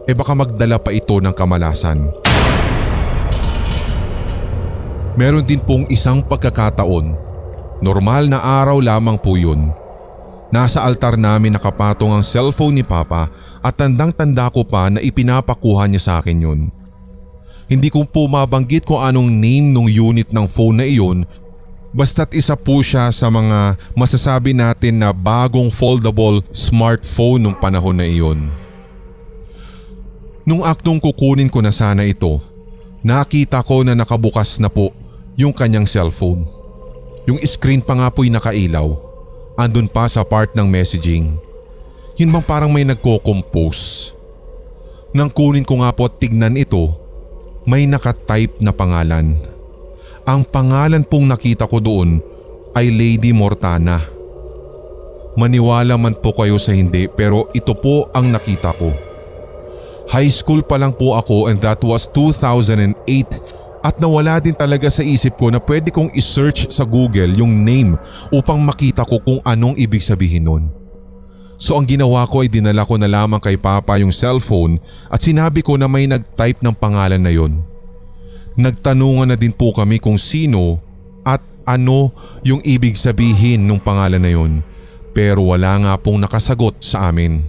e 0.04 0.12
eh 0.12 0.14
baka 0.14 0.36
magdala 0.36 0.76
pa 0.76 0.92
ito 0.92 1.16
ng 1.16 1.32
kamalasan. 1.32 2.12
Meron 5.16 5.48
din 5.48 5.64
pong 5.64 5.88
isang 5.88 6.20
pagkakataon. 6.20 7.16
Normal 7.80 8.28
na 8.28 8.44
araw 8.44 8.84
lamang 8.84 9.16
po 9.16 9.40
yun. 9.40 9.72
Nasa 10.54 10.86
altar 10.86 11.18
namin 11.18 11.58
nakapatong 11.58 12.14
ang 12.14 12.22
cellphone 12.22 12.78
ni 12.78 12.84
Papa 12.86 13.26
at 13.58 13.74
tandang-tanda 13.74 14.46
ko 14.54 14.62
pa 14.62 14.86
na 14.86 15.02
ipinapakuha 15.02 15.90
niya 15.90 15.98
sa 15.98 16.12
akin 16.22 16.38
yun. 16.38 16.60
Hindi 17.66 17.90
ko 17.90 18.06
po 18.06 18.30
mabanggit 18.30 18.86
kung 18.86 19.02
anong 19.02 19.26
name 19.26 19.74
ng 19.74 19.90
unit 19.90 20.30
ng 20.30 20.46
phone 20.46 20.78
na 20.78 20.86
iyon 20.86 21.26
Basta't 21.94 22.34
isa 22.34 22.58
po 22.58 22.82
siya 22.82 23.14
sa 23.14 23.30
mga 23.30 23.78
masasabi 23.94 24.50
natin 24.50 24.98
na 24.98 25.14
bagong 25.14 25.70
foldable 25.70 26.42
smartphone 26.50 27.46
nung 27.46 27.54
panahon 27.54 27.94
na 27.94 28.02
iyon. 28.02 28.50
Nung 30.42 30.66
aktong 30.66 30.98
kukunin 30.98 31.46
ko 31.46 31.62
na 31.62 31.70
sana 31.70 32.02
ito, 32.02 32.42
nakita 33.06 33.62
ko 33.62 33.86
na 33.86 33.94
nakabukas 33.94 34.58
na 34.58 34.66
po 34.66 34.90
yung 35.38 35.54
kanyang 35.54 35.86
cellphone. 35.86 36.42
Yung 37.30 37.38
screen 37.46 37.78
pa 37.78 37.94
nga 37.94 38.10
po'y 38.10 38.26
nakailaw. 38.26 38.98
Andun 39.54 39.86
pa 39.86 40.10
sa 40.10 40.26
part 40.26 40.50
ng 40.58 40.66
messaging. 40.66 41.38
Yun 42.18 42.30
bang 42.34 42.46
parang 42.46 42.70
may 42.74 42.82
nagko-compose. 42.82 44.14
Nang 45.14 45.30
kunin 45.30 45.62
ko 45.62 45.78
nga 45.78 45.94
po 45.94 46.10
at 46.10 46.18
tignan 46.18 46.58
ito, 46.58 46.90
may 47.62 47.86
nakatype 47.86 48.58
na 48.58 48.74
pangalan. 48.74 49.38
Ang 50.26 50.42
pangalan 50.42 51.06
pong 51.06 51.30
nakita 51.30 51.70
ko 51.70 51.78
doon 51.78 52.18
ay 52.74 52.90
Lady 52.90 53.30
Mortana. 53.30 54.02
Maniwala 55.38 55.94
man 55.98 56.18
po 56.18 56.34
kayo 56.34 56.58
sa 56.58 56.74
hindi 56.74 57.06
pero 57.06 57.46
ito 57.54 57.78
po 57.78 58.10
ang 58.10 58.34
nakita 58.34 58.74
ko. 58.74 58.90
High 60.10 60.34
school 60.34 60.66
pa 60.66 60.82
lang 60.82 60.98
po 60.98 61.14
ako 61.14 61.46
and 61.46 61.62
that 61.62 61.78
was 61.86 62.10
2008 62.10 63.63
at 63.84 64.00
nawala 64.00 64.40
din 64.40 64.56
talaga 64.56 64.88
sa 64.88 65.04
isip 65.04 65.36
ko 65.36 65.52
na 65.52 65.60
pwede 65.60 65.92
kong 65.92 66.16
isearch 66.16 66.72
sa 66.72 66.88
Google 66.88 67.36
yung 67.36 67.68
name 67.68 68.00
upang 68.32 68.56
makita 68.64 69.04
ko 69.04 69.20
kung 69.20 69.44
anong 69.44 69.76
ibig 69.76 70.00
sabihin 70.00 70.48
nun. 70.48 70.64
So 71.60 71.76
ang 71.76 71.84
ginawa 71.84 72.24
ko 72.24 72.40
ay 72.40 72.48
dinala 72.48 72.88
ko 72.88 72.96
na 72.96 73.04
lamang 73.04 73.44
kay 73.44 73.60
Papa 73.60 74.00
yung 74.00 74.08
cellphone 74.08 74.80
at 75.12 75.20
sinabi 75.20 75.60
ko 75.60 75.76
na 75.76 75.84
may 75.84 76.08
nag-type 76.08 76.64
ng 76.64 76.72
pangalan 76.72 77.20
na 77.20 77.28
yon. 77.28 77.60
Nagtanungan 78.56 79.28
na 79.28 79.36
din 79.36 79.52
po 79.52 79.76
kami 79.76 80.00
kung 80.00 80.16
sino 80.16 80.80
at 81.20 81.44
ano 81.68 82.08
yung 82.40 82.64
ibig 82.64 82.96
sabihin 82.96 83.68
ng 83.68 83.84
pangalan 83.84 84.24
na 84.24 84.32
yun 84.32 84.52
pero 85.14 85.52
wala 85.52 85.76
nga 85.78 85.92
pong 86.00 86.24
nakasagot 86.24 86.80
sa 86.80 87.12
amin. 87.12 87.44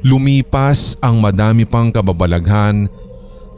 Lumipas 0.00 0.96
ang 1.04 1.20
madami 1.20 1.68
pang 1.68 1.92
kababalaghan 1.92 2.88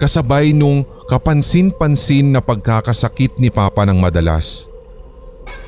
kasabay 0.01 0.57
nung 0.57 0.89
kapansin-pansin 1.13 2.33
na 2.33 2.41
pagkakasakit 2.41 3.37
ni 3.37 3.53
Papa 3.53 3.85
ng 3.85 4.01
madalas. 4.01 4.73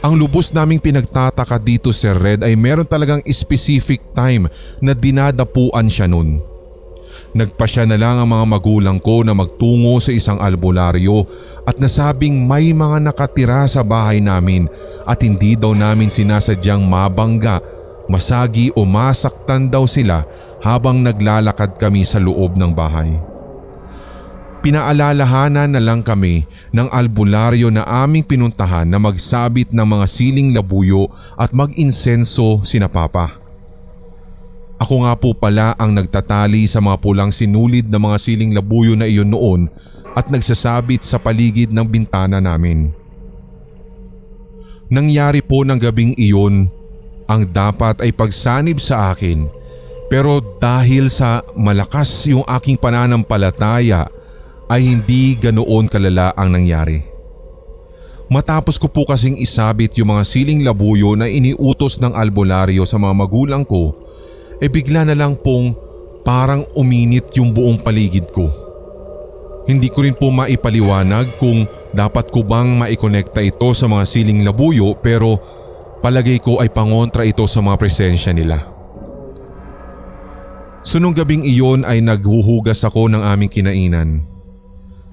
Ang 0.03 0.19
lubos 0.19 0.51
naming 0.51 0.83
pinagtataka 0.83 1.61
dito 1.61 1.95
Sir 1.95 2.17
Red 2.17 2.41
ay 2.43 2.57
meron 2.59 2.89
talagang 2.89 3.23
specific 3.29 4.03
time 4.17 4.51
na 4.81 4.97
dinadapuan 4.97 5.87
siya 5.87 6.11
nun. 6.11 6.43
Nagpasya 7.33 7.89
na 7.89 7.97
lang 7.97 8.21
ang 8.21 8.29
mga 8.29 8.47
magulang 8.49 8.99
ko 9.01 9.25
na 9.25 9.33
magtungo 9.33 9.97
sa 10.03 10.13
isang 10.13 10.37
albularyo 10.43 11.25
at 11.65 11.81
nasabing 11.81 12.45
may 12.45 12.75
mga 12.77 13.09
nakatira 13.09 13.65
sa 13.71 13.81
bahay 13.81 14.21
namin 14.21 14.69
at 15.09 15.23
hindi 15.23 15.57
daw 15.57 15.73
namin 15.73 16.13
sinasadyang 16.13 16.85
mabangga, 16.85 17.63
masagi 18.11 18.69
o 18.77 18.85
masaktan 18.85 19.71
daw 19.73 19.89
sila 19.89 20.29
habang 20.61 21.01
naglalakad 21.01 21.79
kami 21.81 22.05
sa 22.05 22.21
loob 22.21 22.59
ng 22.59 22.73
bahay. 22.75 23.32
Pinaalalahanan 24.63 25.75
na 25.75 25.83
lang 25.83 26.07
kami 26.07 26.47
ng 26.71 26.87
albularyo 26.87 27.75
na 27.75 27.83
aming 27.83 28.23
pinuntahan 28.23 28.87
na 28.87 29.03
magsabit 29.03 29.75
ng 29.75 29.83
mga 29.83 30.07
siling 30.07 30.55
labuyo 30.55 31.11
at 31.35 31.51
mag-insenso 31.51 32.63
sina 32.63 32.87
Papa. 32.87 33.43
Ako 34.79 35.03
nga 35.03 35.19
po 35.19 35.35
pala 35.35 35.75
ang 35.75 35.91
nagtatali 35.91 36.71
sa 36.71 36.79
mga 36.79 36.95
pulang 37.03 37.35
sinulid 37.35 37.91
na 37.91 37.99
mga 37.99 38.19
siling 38.23 38.55
labuyo 38.55 38.95
na 38.95 39.11
iyon 39.11 39.35
noon 39.35 39.67
at 40.15 40.31
nagsasabit 40.31 41.03
sa 41.03 41.19
paligid 41.19 41.75
ng 41.75 41.87
bintana 41.87 42.39
namin. 42.39 42.95
Nangyari 44.95 45.43
po 45.43 45.67
ng 45.67 45.79
gabing 45.79 46.15
iyon 46.15 46.71
ang 47.27 47.43
dapat 47.51 47.99
ay 47.99 48.15
pagsanib 48.15 48.79
sa 48.79 49.11
akin 49.11 49.51
pero 50.07 50.39
dahil 50.63 51.11
sa 51.11 51.43
malakas 51.59 52.31
yung 52.31 52.47
aking 52.47 52.79
pananampalataya 52.79 54.22
ay 54.73 54.81
hindi 54.89 55.37
ganoon 55.37 55.85
kalala 55.93 56.33
ang 56.33 56.57
nangyari. 56.57 57.05
Matapos 58.33 58.81
ko 58.81 58.89
po 58.89 59.05
kasing 59.05 59.37
isabit 59.37 59.93
yung 60.01 60.17
mga 60.17 60.25
siling 60.25 60.65
labuyo 60.65 61.13
na 61.13 61.29
iniutos 61.29 62.01
ng 62.01 62.17
albularyo 62.17 62.89
sa 62.89 62.97
mga 62.97 63.13
magulang 63.13 63.61
ko 63.69 63.93
e 64.57 64.73
bigla 64.73 65.05
na 65.05 65.13
lang 65.13 65.37
pong 65.37 65.77
parang 66.25 66.65
uminit 66.73 67.29
yung 67.37 67.53
buong 67.53 67.85
paligid 67.85 68.33
ko. 68.33 68.49
Hindi 69.69 69.93
ko 69.93 70.09
rin 70.09 70.17
po 70.17 70.33
maipaliwanag 70.33 71.37
kung 71.37 71.69
dapat 71.93 72.33
ko 72.33 72.41
bang 72.41 72.73
maikonekta 72.73 73.45
ito 73.45 73.77
sa 73.77 73.85
mga 73.85 74.09
siling 74.09 74.41
labuyo 74.41 74.97
pero 74.97 75.37
palagay 76.01 76.41
ko 76.41 76.65
ay 76.65 76.73
pangontra 76.73 77.29
ito 77.29 77.45
sa 77.45 77.61
mga 77.61 77.77
presensya 77.77 78.33
nila. 78.33 78.65
Sunong 80.81 81.13
gabing 81.13 81.45
iyon 81.45 81.85
ay 81.85 82.01
naghuhugas 82.01 82.81
ako 82.89 83.13
ng 83.13 83.21
aming 83.21 83.53
kinainan. 83.53 84.32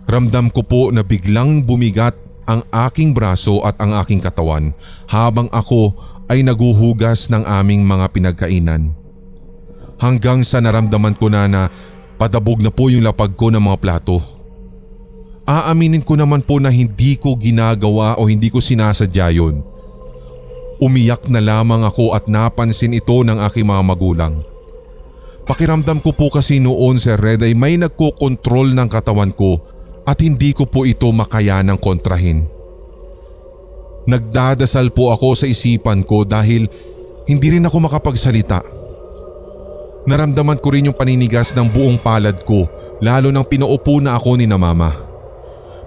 Ramdam 0.10 0.50
ko 0.50 0.65
po 0.65 0.82
na 0.89 1.06
biglang 1.06 1.62
bumigat 1.62 2.17
ang 2.50 2.65
aking 2.74 3.13
braso 3.13 3.62
at 3.62 3.78
ang 3.78 3.93
aking 4.02 4.17
katawan 4.17 4.74
habang 5.06 5.45
ako 5.54 5.93
ay 6.26 6.41
naguhugas 6.41 7.30
ng 7.30 7.45
aming 7.45 7.86
mga 7.86 8.10
pinagkainan 8.10 8.98
hanggang 10.02 10.41
sa 10.41 10.58
naramdaman 10.58 11.13
ko 11.13 11.30
na 11.30 11.45
na 11.45 11.69
padabog 12.17 12.58
na 12.65 12.74
po 12.74 12.89
yung 12.89 13.06
lapag 13.06 13.38
ko 13.38 13.54
ng 13.54 13.62
mga 13.62 13.78
plato. 13.78 14.17
Aaminin 15.45 16.02
ko 16.02 16.17
naman 16.17 16.41
po 16.41 16.58
na 16.58 16.74
hindi 16.74 17.13
ko 17.13 17.38
ginagawa 17.38 18.17
o 18.17 18.26
hindi 18.26 18.50
ko 18.50 18.58
sinasadya 18.58 19.30
yun. 19.30 19.62
Umiyak 20.82 21.30
na 21.30 21.43
lamang 21.43 21.86
ako 21.86 22.17
at 22.17 22.26
napansin 22.26 22.98
ito 22.98 23.22
ng 23.22 23.38
aking 23.45 23.67
mga 23.67 23.84
magulang. 23.86 24.41
Pakiramdam 25.45 26.02
ko 26.02 26.17
po 26.17 26.34
kasi 26.34 26.62
noon 26.62 27.02
Sir 27.02 27.17
Red 27.17 27.45
ay 27.45 27.58
may 27.58 27.78
nagkokontrol 27.78 28.74
ng 28.74 28.89
katawan 28.89 29.34
ko 29.34 29.79
at 30.10 30.17
hindi 30.26 30.58
ko 30.58 30.65
po 30.65 30.89
ito 30.89 31.06
makayanang 31.13 31.78
kontrahin. 31.78 32.50
Nagdadasal 34.10 34.89
po 34.89 35.13
ako 35.13 35.38
sa 35.38 35.45
isipan 35.45 36.02
ko 36.02 36.26
dahil 36.26 36.65
hindi 37.30 37.48
rin 37.54 37.69
ako 37.69 37.78
makapagsalita. 37.86 38.65
Naramdaman 40.10 40.58
ko 40.58 40.74
rin 40.74 40.89
yung 40.89 40.98
paninigas 40.98 41.54
ng 41.54 41.69
buong 41.69 42.02
palad 42.02 42.41
ko 42.41 42.65
lalo 43.06 43.30
nang 43.30 43.45
pinaupo 43.45 44.02
na 44.02 44.17
ako 44.17 44.41
ni 44.41 44.50
na 44.50 44.58
mama. 44.58 44.98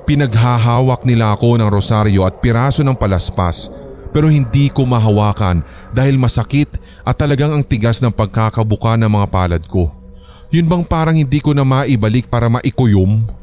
Pinaghahawak 0.06 1.02
nila 1.02 1.34
ako 1.34 1.58
ng 1.58 1.66
rosaryo 1.66 2.22
at 2.22 2.38
piraso 2.38 2.86
ng 2.86 2.94
palaspas 2.94 3.74
pero 4.14 4.30
hindi 4.30 4.70
ko 4.70 4.86
mahawakan 4.86 5.66
dahil 5.90 6.14
masakit 6.14 6.70
at 7.02 7.18
talagang 7.18 7.50
ang 7.50 7.66
tigas 7.66 7.98
ng 7.98 8.14
pagkakabuka 8.14 8.94
ng 9.02 9.10
mga 9.10 9.26
palad 9.26 9.62
ko. 9.66 9.90
Yun 10.54 10.70
bang 10.70 10.84
parang 10.86 11.18
hindi 11.18 11.42
ko 11.42 11.56
na 11.58 11.66
maibalik 11.66 12.30
para 12.30 12.46
maikuyom? 12.46 13.41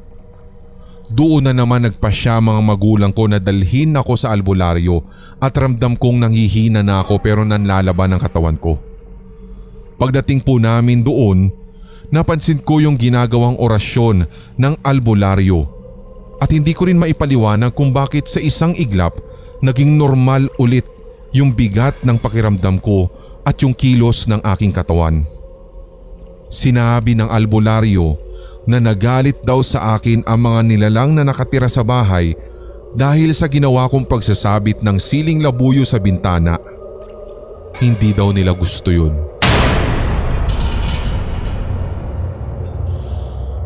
Doon 1.10 1.50
na 1.50 1.54
naman 1.58 1.89
nagpasya 1.89 2.38
mga 2.38 2.62
magulang 2.62 3.10
ko 3.10 3.26
na 3.26 3.41
dalhin 3.41 3.98
ako 3.98 4.13
sa 4.13 4.30
albularyo 4.30 5.02
at 5.41 5.58
ramdam 5.58 5.98
kong 5.98 6.22
nanghihina 6.22 6.86
na 6.86 7.02
ako 7.02 7.17
pero 7.17 7.41
nanlalaban 7.41 8.13
ang 8.13 8.22
katawan 8.22 8.62
ko. 8.62 8.78
Pagdating 9.98 10.45
po 10.45 10.62
namin 10.62 11.02
doon, 11.02 11.50
napansin 12.13 12.62
ko 12.62 12.78
yung 12.78 12.93
ginagawang 12.93 13.58
orasyon 13.58 14.30
ng 14.62 14.74
albularyo 14.86 15.65
at 16.38 16.54
hindi 16.54 16.78
ko 16.78 16.86
rin 16.86 17.02
maipaliwanag 17.02 17.74
kung 17.74 17.89
bakit 17.89 18.30
sa 18.30 18.38
isang 18.38 18.78
iglap 18.78 19.17
naging 19.65 19.98
normal 19.98 20.45
ulit 20.62 20.86
yung 21.34 21.58
bigat 21.58 21.98
ng 22.06 22.22
pakiramdam 22.22 22.78
ko 22.78 23.10
at 23.41 23.58
yung 23.65 23.74
kilos 23.74 24.30
ng 24.30 24.45
aking 24.45 24.69
katawan. 24.69 25.26
Sinabi 26.54 27.17
ng 27.17 27.30
albularyo 27.30 28.29
na 28.69 28.77
nagalit 28.77 29.41
daw 29.41 29.65
sa 29.65 29.97
akin 29.97 30.21
ang 30.29 30.45
mga 30.45 30.60
nilalang 30.69 31.17
na 31.17 31.25
nakatira 31.25 31.65
sa 31.65 31.82
bahay 31.82 32.38
dahil 32.93 33.34
sa 33.34 33.49
ginawa 33.49 33.89
kong 33.89 34.05
pagsasabit 34.05 34.86
ng 34.86 35.01
siling 35.01 35.41
labuyo 35.41 35.82
sa 35.82 35.97
bintana. 35.97 36.62
Hindi 37.82 38.13
daw 38.13 38.29
nila 38.29 38.53
gusto 38.53 38.93
yun. 38.93 39.17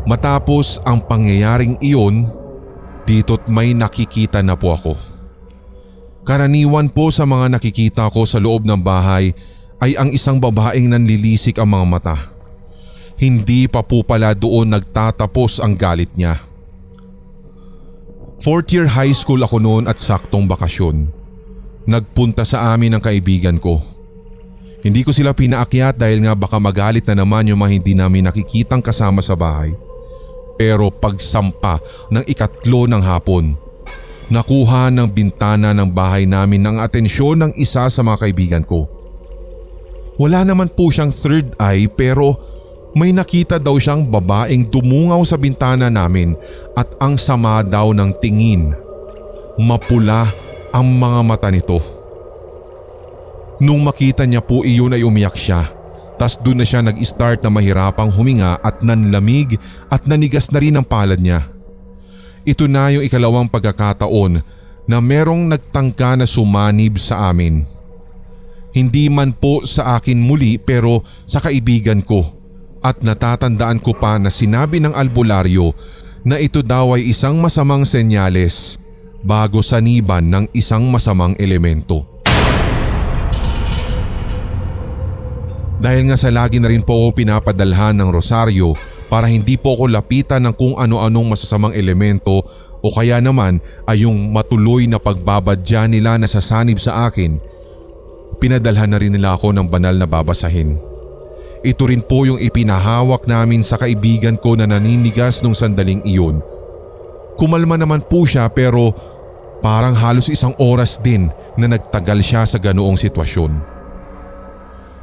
Matapos 0.07 0.79
ang 0.87 1.03
pangyayaring 1.03 1.79
iyon, 1.83 2.27
dito't 3.03 3.47
may 3.51 3.75
nakikita 3.75 4.39
na 4.39 4.55
po 4.55 4.75
ako. 4.75 4.93
Karaniwan 6.23 6.87
po 6.87 7.11
sa 7.11 7.27
mga 7.27 7.59
nakikita 7.59 8.07
ko 8.07 8.23
sa 8.23 8.39
loob 8.39 8.63
ng 8.63 8.79
bahay 8.79 9.35
ay 9.83 9.99
ang 9.99 10.11
isang 10.15 10.39
babaeng 10.39 10.87
nanlilisik 10.87 11.59
ang 11.59 11.75
mga 11.75 11.85
mata. 11.87 12.32
Hindi 13.17 13.69
pa 13.69 13.85
po 13.85 14.01
pala 14.01 14.33
doon 14.33 14.73
nagtatapos 14.73 15.61
ang 15.61 15.77
galit 15.77 16.09
niya. 16.17 16.41
Fourth 18.43 18.75
year 18.75 18.91
high 18.91 19.13
school 19.15 19.39
ako 19.39 19.63
noon 19.63 19.87
at 19.87 20.03
saktong 20.03 20.49
bakasyon. 20.49 21.07
Nagpunta 21.87 22.43
sa 22.43 22.75
amin 22.75 22.97
ang 22.97 23.03
kaibigan 23.03 23.55
ko. 23.55 23.79
Hindi 24.83 25.07
ko 25.07 25.15
sila 25.15 25.31
pinaakyat 25.31 25.95
dahil 25.95 26.27
nga 26.27 26.35
baka 26.35 26.59
magalit 26.59 27.07
na 27.07 27.23
naman 27.23 27.47
yung 27.47 27.63
mga 27.63 27.71
hindi 27.79 27.93
namin 27.95 28.27
nakikitang 28.27 28.83
kasama 28.83 29.23
sa 29.23 29.39
bahay. 29.39 29.71
Pero 30.59 30.91
pagsampa 30.91 31.79
ng 32.11 32.27
ikatlo 32.27 32.91
ng 32.91 32.99
hapon, 32.99 33.55
nakuha 34.27 34.91
ng 34.91 35.07
bintana 35.07 35.71
ng 35.71 35.87
bahay 35.87 36.27
namin 36.27 36.67
ng 36.67 36.77
atensyon 36.83 37.47
ng 37.47 37.51
isa 37.55 37.87
sa 37.87 38.01
mga 38.03 38.27
kaibigan 38.27 38.63
ko. 38.67 38.91
Wala 40.19 40.43
naman 40.43 40.67
po 40.67 40.91
siyang 40.91 41.15
third 41.15 41.55
eye 41.63 41.87
pero 41.87 42.37
may 42.93 43.09
nakita 43.09 43.57
daw 43.57 43.73
siyang 43.81 44.05
babaeng 44.05 44.69
dumungaw 44.69 45.21
sa 45.25 45.33
bintana 45.33 45.89
namin 45.89 46.37
at 46.77 46.85
ang 47.01 47.17
sama 47.17 47.65
daw 47.65 47.89
ng 47.89 48.13
tingin. 48.21 48.77
Mapula 49.57 50.29
ang 50.69 50.85
mga 50.85 51.19
mata 51.25 51.49
nito. 51.49 51.81
Nung 53.57 53.81
makita 53.81 54.25
niya 54.29 54.45
po 54.45 54.61
iyon 54.61 54.93
ay 54.93 55.05
umiyak 55.05 55.33
siya. 55.37 55.73
Tas 56.13 56.37
doon 56.37 56.61
na 56.61 56.65
siya 56.65 56.85
nag-start 56.85 57.41
na 57.41 57.49
mahirapang 57.49 58.13
huminga 58.13 58.61
at 58.61 58.85
nanlamig 58.85 59.57
at 59.89 60.05
nanigas 60.05 60.53
na 60.53 60.61
rin 60.61 60.77
ang 60.77 60.85
palad 60.85 61.17
niya. 61.17 61.49
Ito 62.45 62.69
na 62.69 62.93
yung 62.93 63.01
ikalawang 63.01 63.49
pagkakataon 63.49 64.45
na 64.85 64.97
merong 65.01 65.49
nagtangka 65.49 66.13
na 66.13 66.29
sumanib 66.29 67.01
sa 67.01 67.33
amin. 67.33 67.65
Hindi 68.73 69.09
man 69.09 69.33
po 69.33 69.65
sa 69.65 69.97
akin 69.97 70.21
muli 70.21 70.61
pero 70.61 71.01
sa 71.25 71.41
kaibigan 71.41 72.05
ko 72.05 72.42
at 72.83 72.99
natatandaan 72.99 73.79
ko 73.79 73.95
pa 73.95 74.19
na 74.19 74.27
sinabi 74.27 74.83
ng 74.83 74.91
albularyo 74.91 75.71
na 76.27 76.35
ito 76.35 76.59
daw 76.59 76.99
ay 76.99 77.07
isang 77.07 77.39
masamang 77.39 77.87
senyales 77.87 78.75
bago 79.23 79.63
saniban 79.63 80.27
ng 80.27 80.45
isang 80.51 80.83
masamang 80.91 81.31
elemento. 81.39 82.03
Dahil 85.83 86.07
nga 86.07 86.15
sa 86.15 86.31
lagi 86.31 86.63
na 86.63 86.71
rin 86.71 86.83
po 86.83 86.95
ako 86.95 87.23
pinapadalhan 87.23 87.95
ng 87.99 88.07
rosaryo 88.07 88.71
para 89.11 89.27
hindi 89.27 89.59
po 89.59 89.75
ako 89.75 89.91
lapitan 89.91 90.47
ng 90.47 90.55
kung 90.55 90.79
ano-anong 90.79 91.35
masasamang 91.35 91.75
elemento 91.75 92.39
o 92.79 92.87
kaya 92.87 93.19
naman 93.19 93.59
ay 93.83 94.07
yung 94.07 94.31
matuloy 94.31 94.87
na 94.87 94.99
pagbabadya 94.99 95.87
nila 95.91 96.15
na 96.15 96.27
sasanib 96.27 96.79
sa 96.79 97.11
akin 97.11 97.35
pinadalhan 98.39 98.91
na 98.91 98.99
rin 98.99 99.11
nila 99.11 99.35
ako 99.35 99.51
ng 99.55 99.67
banal 99.67 99.95
na 99.95 100.07
babasahin. 100.07 100.92
Ito 101.63 101.87
rin 101.87 102.03
po 102.03 102.27
yung 102.27 102.43
ipinahawak 102.43 103.23
namin 103.23 103.63
sa 103.63 103.79
kaibigan 103.79 104.35
ko 104.35 104.59
na 104.59 104.67
naninigas 104.67 105.39
nung 105.39 105.55
sandaling 105.55 106.03
iyon. 106.03 106.43
Kumalma 107.39 107.79
naman 107.79 108.03
po 108.03 108.27
siya 108.27 108.51
pero 108.51 108.91
parang 109.63 109.95
halos 109.95 110.27
isang 110.27 110.51
oras 110.59 110.99
din 110.99 111.31
na 111.55 111.71
nagtagal 111.71 112.19
siya 112.19 112.43
sa 112.43 112.59
ganoong 112.59 112.99
sitwasyon. 112.99 113.63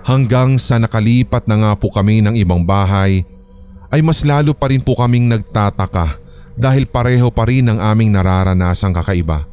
Hanggang 0.05 0.61
sa 0.61 0.77
nakalipat 0.77 1.49
na 1.49 1.57
nga 1.64 1.73
po 1.81 1.88
kami 1.88 2.20
ng 2.20 2.37
ibang 2.37 2.61
bahay 2.61 3.25
ay 3.88 4.05
mas 4.05 4.20
lalo 4.29 4.53
pa 4.53 4.68
rin 4.68 4.85
po 4.85 5.01
kaming 5.01 5.33
nagtataka 5.33 6.20
dahil 6.61 6.85
pareho 6.85 7.33
pa 7.33 7.49
rin 7.49 7.73
ang 7.73 7.81
aming 7.81 8.12
nararanasang 8.12 8.92
kakaiba. 8.92 9.49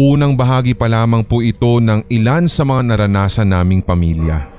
Unang 0.00 0.32
bahagi 0.32 0.72
pa 0.72 0.88
lamang 0.88 1.24
po 1.24 1.44
ito 1.44 1.76
ng 1.76 2.08
ilan 2.08 2.48
sa 2.48 2.64
mga 2.64 2.82
naranasan 2.88 3.52
naming 3.52 3.84
pamilya. 3.84 4.55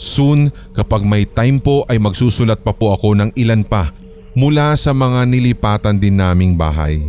Soon 0.00 0.48
kapag 0.72 1.04
may 1.04 1.28
time 1.28 1.60
po 1.60 1.84
ay 1.84 2.00
magsusulat 2.00 2.64
pa 2.64 2.72
po 2.72 2.96
ako 2.96 3.12
ng 3.20 3.36
ilan 3.36 3.60
pa 3.60 3.92
mula 4.32 4.72
sa 4.72 4.96
mga 4.96 5.28
nilipatan 5.28 6.00
din 6.00 6.16
naming 6.16 6.56
bahay. 6.56 7.04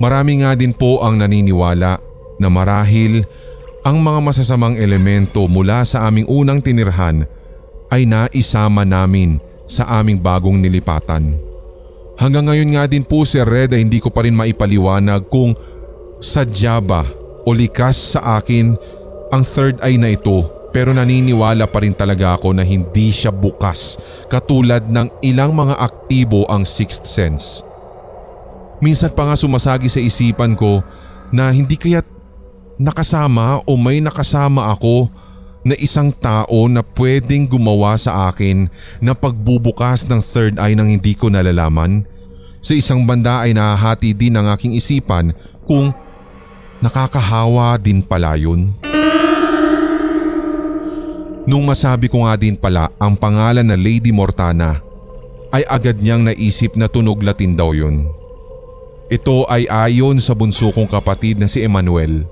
Marami 0.00 0.40
nga 0.40 0.56
din 0.56 0.72
po 0.72 1.04
ang 1.04 1.20
naniniwala 1.20 2.00
na 2.40 2.48
marahil 2.48 3.20
ang 3.84 4.00
mga 4.00 4.20
masasamang 4.24 4.80
elemento 4.80 5.44
mula 5.44 5.84
sa 5.84 6.08
aming 6.08 6.24
unang 6.24 6.64
tinirhan 6.64 7.28
ay 7.92 8.08
naisama 8.08 8.88
namin 8.88 9.36
sa 9.68 9.84
aming 10.00 10.16
bagong 10.24 10.56
nilipatan. 10.56 11.36
Hanggang 12.16 12.48
ngayon 12.48 12.80
nga 12.80 12.84
din 12.88 13.04
po 13.04 13.28
si 13.28 13.36
Red 13.44 13.76
ay 13.76 13.84
hindi 13.84 14.00
ko 14.00 14.08
pa 14.08 14.24
rin 14.24 14.32
maipaliwanag 14.32 15.28
kung 15.28 15.52
sadya 16.18 16.80
ba 16.80 17.04
o 17.44 17.52
likas 17.52 18.16
sa 18.16 18.40
akin 18.40 18.72
ang 19.28 19.42
third 19.44 19.76
eye 19.84 20.00
na 20.00 20.16
ito 20.16 20.57
pero 20.78 20.94
naniniwala 20.94 21.66
pa 21.66 21.82
rin 21.82 21.90
talaga 21.90 22.38
ako 22.38 22.54
na 22.54 22.62
hindi 22.62 23.10
siya 23.10 23.34
bukas 23.34 23.98
katulad 24.30 24.86
ng 24.86 25.10
ilang 25.26 25.50
mga 25.50 25.74
aktibo 25.74 26.46
ang 26.46 26.62
sixth 26.62 27.02
sense. 27.02 27.66
Minsan 28.78 29.10
pa 29.10 29.26
nga 29.26 29.34
sumasagi 29.34 29.90
sa 29.90 29.98
isipan 29.98 30.54
ko 30.54 30.78
na 31.34 31.50
hindi 31.50 31.74
kaya 31.74 31.98
nakasama 32.78 33.58
o 33.66 33.74
may 33.74 33.98
nakasama 33.98 34.70
ako 34.70 35.10
na 35.66 35.74
isang 35.82 36.14
tao 36.14 36.70
na 36.70 36.86
pwedeng 36.94 37.50
gumawa 37.50 37.98
sa 37.98 38.30
akin 38.30 38.70
na 39.02 39.18
pagbubukas 39.18 40.06
ng 40.06 40.22
third 40.22 40.62
eye 40.62 40.78
nang 40.78 40.86
hindi 40.86 41.18
ko 41.18 41.26
nalalaman. 41.26 42.06
Sa 42.62 42.70
isang 42.70 43.02
banda 43.02 43.42
ay 43.42 43.50
nahahati 43.50 44.14
din 44.14 44.38
ang 44.38 44.46
aking 44.54 44.78
isipan 44.78 45.34
kung 45.66 45.90
Nakakahawa 46.78 47.74
din 47.74 47.98
pala 47.98 48.38
yun. 48.38 48.70
Nung 51.48 51.64
masabi 51.64 52.12
ko 52.12 52.28
nga 52.28 52.36
din 52.36 52.60
pala 52.60 52.92
ang 53.00 53.16
pangalan 53.16 53.64
na 53.64 53.72
Lady 53.72 54.12
Mortana 54.12 54.84
ay 55.48 55.64
agad 55.64 55.96
niyang 55.96 56.28
naisip 56.28 56.76
na 56.76 56.92
tunog 56.92 57.24
latin 57.24 57.56
daw 57.56 57.72
yun. 57.72 58.04
Ito 59.08 59.48
ay 59.48 59.64
ayon 59.64 60.20
sa 60.20 60.36
bunso 60.36 60.68
kong 60.68 60.92
kapatid 60.92 61.40
na 61.40 61.48
si 61.48 61.64
Emmanuel. 61.64 62.28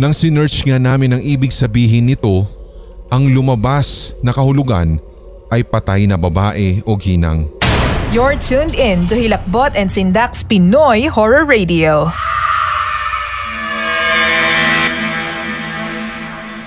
Nang 0.00 0.16
sinearch 0.16 0.64
nga 0.64 0.80
namin 0.80 1.12
ang 1.12 1.20
ibig 1.20 1.52
sabihin 1.52 2.08
nito, 2.08 2.48
ang 3.12 3.28
lumabas 3.28 4.16
na 4.24 4.32
kahulugan 4.32 4.96
ay 5.52 5.60
patay 5.60 6.08
na 6.08 6.16
babae 6.16 6.80
o 6.88 6.96
ginang. 6.96 7.44
You're 8.16 8.40
tuned 8.40 8.80
in 8.80 9.04
to 9.12 9.14
Hilakbot 9.20 9.76
and 9.76 9.92
Sindak's 9.92 10.40
Pinoy 10.40 11.12
Horror 11.12 11.44
Radio. 11.44 12.08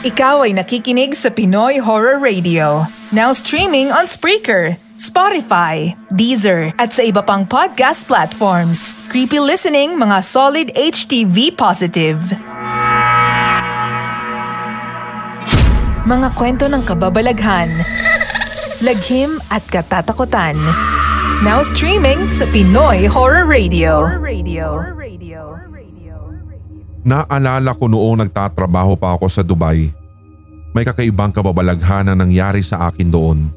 Ikaw 0.08 0.48
ay 0.48 0.56
nakikinig 0.56 1.12
sa 1.20 1.28
Pinoy 1.28 1.84
Horror 1.84 2.15
Radio. 2.24 2.88
Now 3.12 3.36
streaming 3.36 3.91
on 3.91 4.08
Spreaker, 4.08 4.80
Spotify, 4.96 6.00
Deezer, 6.15 6.72
at 6.80 6.96
sa 6.96 7.04
iba 7.04 7.20
pang 7.20 7.43
podcast 7.43 8.08
platforms. 8.08 8.96
Creepy 9.12 9.43
listening, 9.43 10.00
mga 10.00 10.24
solid 10.24 10.72
HTV 10.80 11.52
positive. 11.60 12.24
Mga 16.08 16.28
kwento 16.39 16.72
ng 16.72 16.88
kababalaghan, 16.88 17.67
laghim 18.79 19.44
at 19.52 19.67
katatakutan. 19.67 20.56
Now 21.44 21.60
streaming 21.67 22.31
sa 22.31 22.48
Pinoy 22.48 23.12
Horror 23.12 23.44
Radio. 23.44 24.08
Horror 24.08 24.23
Radio. 24.23 24.88
Naalala 27.08 27.71
ko 27.71 27.88
noong 27.88 28.27
nagtatrabaho 28.27 29.00
pa 29.00 29.15
ako 29.15 29.31
sa 29.31 29.40
Dubai. 29.40 30.06
May 30.78 30.86
kakaibang 30.86 31.34
kababalaghan 31.34 32.06
na 32.06 32.13
nangyari 32.13 32.62
sa 32.62 32.86
akin 32.86 33.10
doon. 33.10 33.50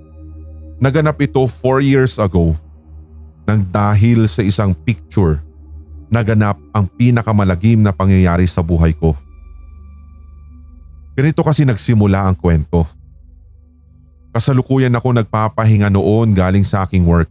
Naganap 0.80 1.20
ito 1.20 1.44
4 1.44 1.84
years 1.84 2.16
ago. 2.16 2.56
Nang 3.44 3.60
dahil 3.60 4.24
sa 4.24 4.40
isang 4.40 4.72
picture, 4.72 5.36
naganap 6.08 6.56
ang 6.72 6.88
pinakamalagim 6.88 7.84
na 7.84 7.92
pangyayari 7.92 8.48
sa 8.48 8.64
buhay 8.64 8.96
ko. 8.96 9.12
Ganito 11.12 11.44
kasi 11.44 11.68
nagsimula 11.68 12.24
ang 12.24 12.40
kwento. 12.40 12.88
Kasalukuyan 14.32 14.96
ako 14.96 15.20
nagpapahinga 15.20 15.92
noon 15.92 16.32
galing 16.32 16.64
sa 16.64 16.88
aking 16.88 17.04
work. 17.04 17.28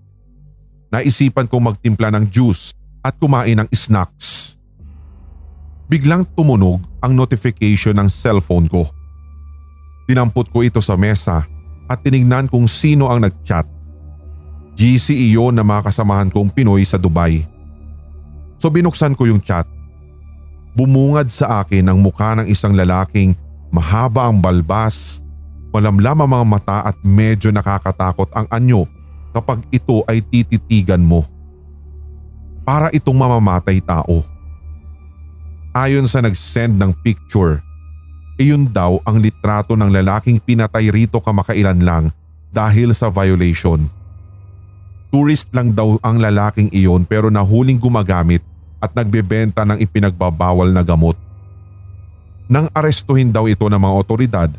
Naisipan 0.93 1.49
kong 1.49 1.65
magtimpla 1.65 2.13
ng 2.13 2.29
juice 2.29 2.77
at 3.01 3.17
kumain 3.17 3.57
ng 3.57 3.69
snacks 3.73 4.53
biglang 5.89 6.29
tumunog 6.37 6.77
ang 7.01 7.17
notification 7.17 7.97
ng 7.97 8.05
cellphone 8.05 8.69
ko. 8.69 8.85
Tinampot 10.09 10.49
ko 10.49 10.65
ito 10.65 10.81
sa 10.81 10.97
mesa 10.97 11.45
at 11.85 12.01
tinignan 12.01 12.49
kung 12.49 12.65
sino 12.65 13.13
ang 13.13 13.21
nag-chat. 13.21 13.69
GC 14.73 15.13
iyon 15.13 15.53
na 15.53 15.61
mga 15.61 15.85
kasamahan 15.85 16.33
kong 16.33 16.49
Pinoy 16.49 16.81
sa 16.81 16.97
Dubai. 16.97 17.45
So 18.57 18.73
binuksan 18.73 19.13
ko 19.13 19.29
yung 19.29 19.37
chat. 19.37 19.69
Bumungad 20.73 21.29
sa 21.29 21.61
akin 21.61 21.93
ang 21.93 22.01
mukha 22.01 22.33
ng 22.41 22.49
isang 22.49 22.73
lalaking 22.73 23.37
mahaba 23.69 24.25
ang 24.25 24.41
balbas, 24.41 25.21
malamlam 25.69 26.25
ang 26.25 26.29
mga 26.41 26.45
mata 26.57 26.77
at 26.89 26.97
medyo 27.05 27.53
nakakatakot 27.53 28.33
ang 28.33 28.49
anyo 28.49 28.89
kapag 29.29 29.61
ito 29.69 30.01
ay 30.09 30.25
tititigan 30.25 31.05
mo. 31.05 31.21
Para 32.65 32.89
itong 32.97 33.13
mamamatay 33.13 33.77
tao. 33.85 34.25
Ayon 35.69 36.09
sa 36.09 36.25
nag-send 36.25 36.81
ng 36.81 36.97
picture, 37.05 37.61
iyon 38.39 38.71
daw 38.71 39.03
ang 39.03 39.19
litrato 39.19 39.75
ng 39.75 39.91
lalaking 39.91 40.39
pinatay 40.39 40.87
rito 40.87 41.19
kamakailan 41.19 41.83
lang 41.83 42.03
dahil 42.55 42.95
sa 42.95 43.11
violation. 43.11 43.83
Tourist 45.11 45.51
lang 45.51 45.75
daw 45.75 45.99
ang 45.99 46.23
lalaking 46.23 46.71
iyon 46.71 47.03
pero 47.03 47.27
nahuling 47.27 47.75
gumagamit 47.75 48.39
at 48.79 48.95
nagbebenta 48.95 49.67
ng 49.67 49.83
ipinagbabawal 49.83 50.71
na 50.71 50.79
gamot. 50.87 51.19
Nang 52.47 52.71
arestuhin 52.71 53.29
daw 53.29 53.45
ito 53.45 53.67
ng 53.67 53.77
mga 53.77 53.95
otoridad 53.99 54.49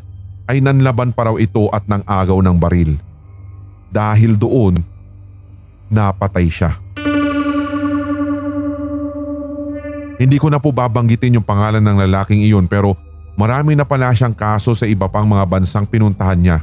ay 0.45 0.61
nanlaban 0.61 1.09
pa 1.11 1.33
raw 1.33 1.35
ito 1.41 1.67
at 1.73 1.83
nang 1.89 2.05
agaw 2.05 2.37
ng 2.39 2.55
baril. 2.61 2.95
Dahil 3.91 4.37
doon, 4.37 4.79
napatay 5.91 6.47
siya. 6.47 6.71
Hindi 10.21 10.37
ko 10.37 10.53
na 10.53 10.61
po 10.61 10.69
babanggitin 10.69 11.41
yung 11.41 11.47
pangalan 11.47 11.81
ng 11.81 11.97
lalaking 12.05 12.45
iyon 12.45 12.69
pero 12.69 12.93
marami 13.41 13.73
na 13.73 13.81
pala 13.81 14.13
siyang 14.13 14.37
kaso 14.37 14.77
sa 14.77 14.85
iba 14.85 15.09
pang 15.09 15.25
mga 15.25 15.49
bansang 15.49 15.89
pinuntahan 15.89 16.37
niya. 16.37 16.57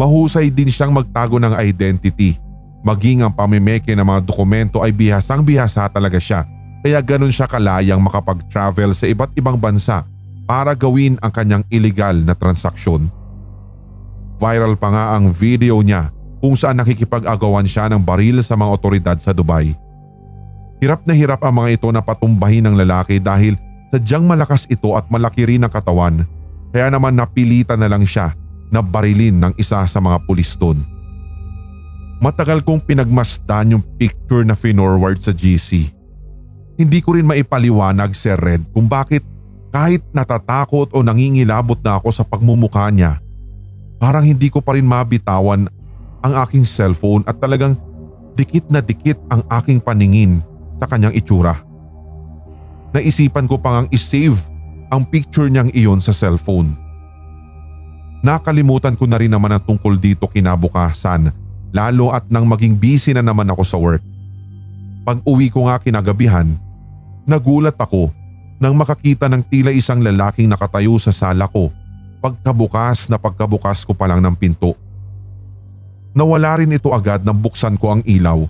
Mahusay 0.00 0.48
din 0.48 0.72
siyang 0.72 0.96
magtago 0.96 1.36
ng 1.36 1.52
identity 1.60 2.40
Maging 2.80 3.20
ang 3.20 3.32
pamimeke 3.32 3.92
ng 3.92 4.06
mga 4.08 4.20
dokumento 4.24 4.80
ay 4.80 4.88
bihasang 4.88 5.44
bihasa 5.44 5.84
talaga 5.92 6.16
siya 6.16 6.48
kaya 6.80 6.96
ganun 7.04 7.28
siya 7.28 7.44
kalayang 7.44 8.00
makapag-travel 8.00 8.96
sa 8.96 9.04
iba't 9.04 9.36
ibang 9.36 9.60
bansa 9.60 10.00
para 10.48 10.72
gawin 10.72 11.20
ang 11.20 11.28
kanyang 11.28 11.64
illegal 11.68 12.16
na 12.24 12.32
transaksyon. 12.32 13.04
Viral 14.40 14.80
pa 14.80 14.88
nga 14.88 15.04
ang 15.12 15.28
video 15.28 15.76
niya 15.84 16.08
kung 16.40 16.56
saan 16.56 16.80
nakikipag-agawan 16.80 17.68
siya 17.68 17.92
ng 17.92 18.00
baril 18.00 18.40
sa 18.40 18.56
mga 18.56 18.70
otoridad 18.72 19.16
sa 19.20 19.36
Dubai. 19.36 19.76
Hirap 20.80 21.04
na 21.04 21.12
hirap 21.12 21.44
ang 21.44 21.60
mga 21.60 21.76
ito 21.76 21.88
na 21.92 22.00
patumbahin 22.00 22.64
ng 22.64 22.80
lalaki 22.80 23.20
dahil 23.20 23.60
sadyang 23.90 24.24
malakas 24.24 24.70
ito 24.70 24.94
at 24.94 25.10
malaki 25.10 25.44
rin 25.46 25.66
ang 25.66 25.72
katawan 25.72 26.22
kaya 26.70 26.86
naman 26.88 27.18
napilitan 27.18 27.82
na 27.82 27.90
lang 27.90 28.06
siya 28.06 28.32
na 28.70 28.78
barilin 28.78 29.34
ng 29.42 29.52
isa 29.58 29.82
sa 29.82 29.98
mga 29.98 30.22
pulis 30.24 30.54
doon. 30.54 30.78
Matagal 32.22 32.62
kong 32.62 32.86
pinagmasdan 32.86 33.74
yung 33.74 33.84
picture 33.98 34.46
na 34.46 34.54
finorward 34.54 35.18
sa 35.18 35.34
GC. 35.34 35.90
Hindi 36.78 36.98
ko 37.02 37.18
rin 37.18 37.26
maipaliwanag 37.26 38.14
Sir 38.14 38.38
Red 38.38 38.70
kung 38.70 38.86
bakit 38.86 39.26
kahit 39.70 40.02
natatakot 40.10 40.90
o 40.94 41.02
nangingilabot 41.02 41.78
na 41.82 41.98
ako 41.98 42.10
sa 42.10 42.26
pagmumukha 42.26 42.90
niya, 42.90 43.22
parang 44.02 44.26
hindi 44.26 44.50
ko 44.50 44.58
pa 44.58 44.74
rin 44.74 44.86
mabitawan 44.86 45.70
ang 46.20 46.32
aking 46.46 46.66
cellphone 46.66 47.22
at 47.24 47.38
talagang 47.38 47.78
dikit 48.34 48.66
na 48.68 48.82
dikit 48.82 49.18
ang 49.30 49.46
aking 49.60 49.78
paningin 49.78 50.42
sa 50.76 50.90
kanyang 50.90 51.14
itsura. 51.14 51.69
Naisipan 52.90 53.46
ko 53.46 53.58
pang 53.58 53.84
ang 53.84 53.88
isave 53.94 54.50
ang 54.90 55.06
picture 55.06 55.46
niyang 55.46 55.70
iyon 55.70 56.02
sa 56.02 56.10
cellphone. 56.10 56.74
Nakalimutan 58.20 58.98
ko 58.98 59.06
na 59.06 59.16
rin 59.16 59.30
naman 59.30 59.54
ang 59.54 59.62
tungkol 59.62 59.96
dito 59.96 60.28
kinabukasan 60.28 61.32
lalo 61.70 62.10
at 62.10 62.26
nang 62.28 62.44
maging 62.44 62.74
busy 62.74 63.14
na 63.14 63.22
naman 63.22 63.46
ako 63.48 63.62
sa 63.62 63.78
work. 63.78 64.02
Pag 65.06 65.22
uwi 65.24 65.48
ko 65.48 65.70
nga 65.70 65.78
kinagabihan, 65.78 66.50
nagulat 67.24 67.78
ako 67.78 68.10
nang 68.60 68.76
makakita 68.76 69.30
ng 69.30 69.40
tila 69.48 69.72
isang 69.72 70.04
lalaking 70.04 70.50
nakatayo 70.50 70.98
sa 71.00 71.14
sala 71.14 71.48
ko 71.48 71.72
pagkabukas 72.20 73.08
na 73.08 73.16
pagkabukas 73.16 73.88
ko 73.88 73.96
pa 73.96 74.04
lang 74.04 74.20
ng 74.20 74.36
pinto. 74.36 74.76
Nawala 76.12 76.60
rin 76.60 76.76
ito 76.76 76.92
agad 76.92 77.24
nang 77.24 77.40
buksan 77.40 77.80
ko 77.80 77.96
ang 77.96 78.02
ilaw. 78.04 78.44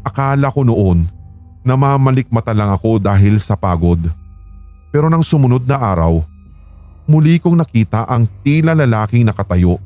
Akala 0.00 0.48
ko 0.48 0.64
noon 0.64 1.04
na 1.60 1.76
mamalikmata 1.76 2.56
lang 2.56 2.72
ako 2.72 3.00
dahil 3.00 3.36
sa 3.36 3.54
pagod. 3.54 4.00
Pero 4.90 5.06
nang 5.06 5.22
sumunod 5.22 5.64
na 5.68 5.76
araw, 5.76 6.24
muli 7.04 7.38
kong 7.38 7.58
nakita 7.58 8.08
ang 8.08 8.26
tila 8.42 8.72
lalaking 8.74 9.22
nakatayo 9.22 9.78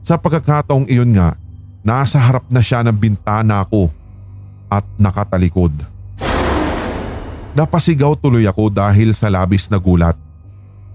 sa 0.00 0.16
pagkakataong 0.16 0.88
iyon 0.88 1.12
nga, 1.12 1.36
nasa 1.84 2.16
harap 2.16 2.48
na 2.48 2.64
siya 2.64 2.80
ng 2.82 2.96
bintana 2.96 3.60
ko 3.68 3.92
at 4.72 4.84
nakatalikod. 4.96 5.72
Napasigaw 7.52 8.16
tuloy 8.16 8.48
ako 8.48 8.72
dahil 8.72 9.12
sa 9.12 9.28
labis 9.28 9.68
na 9.68 9.76
gulat. 9.76 10.16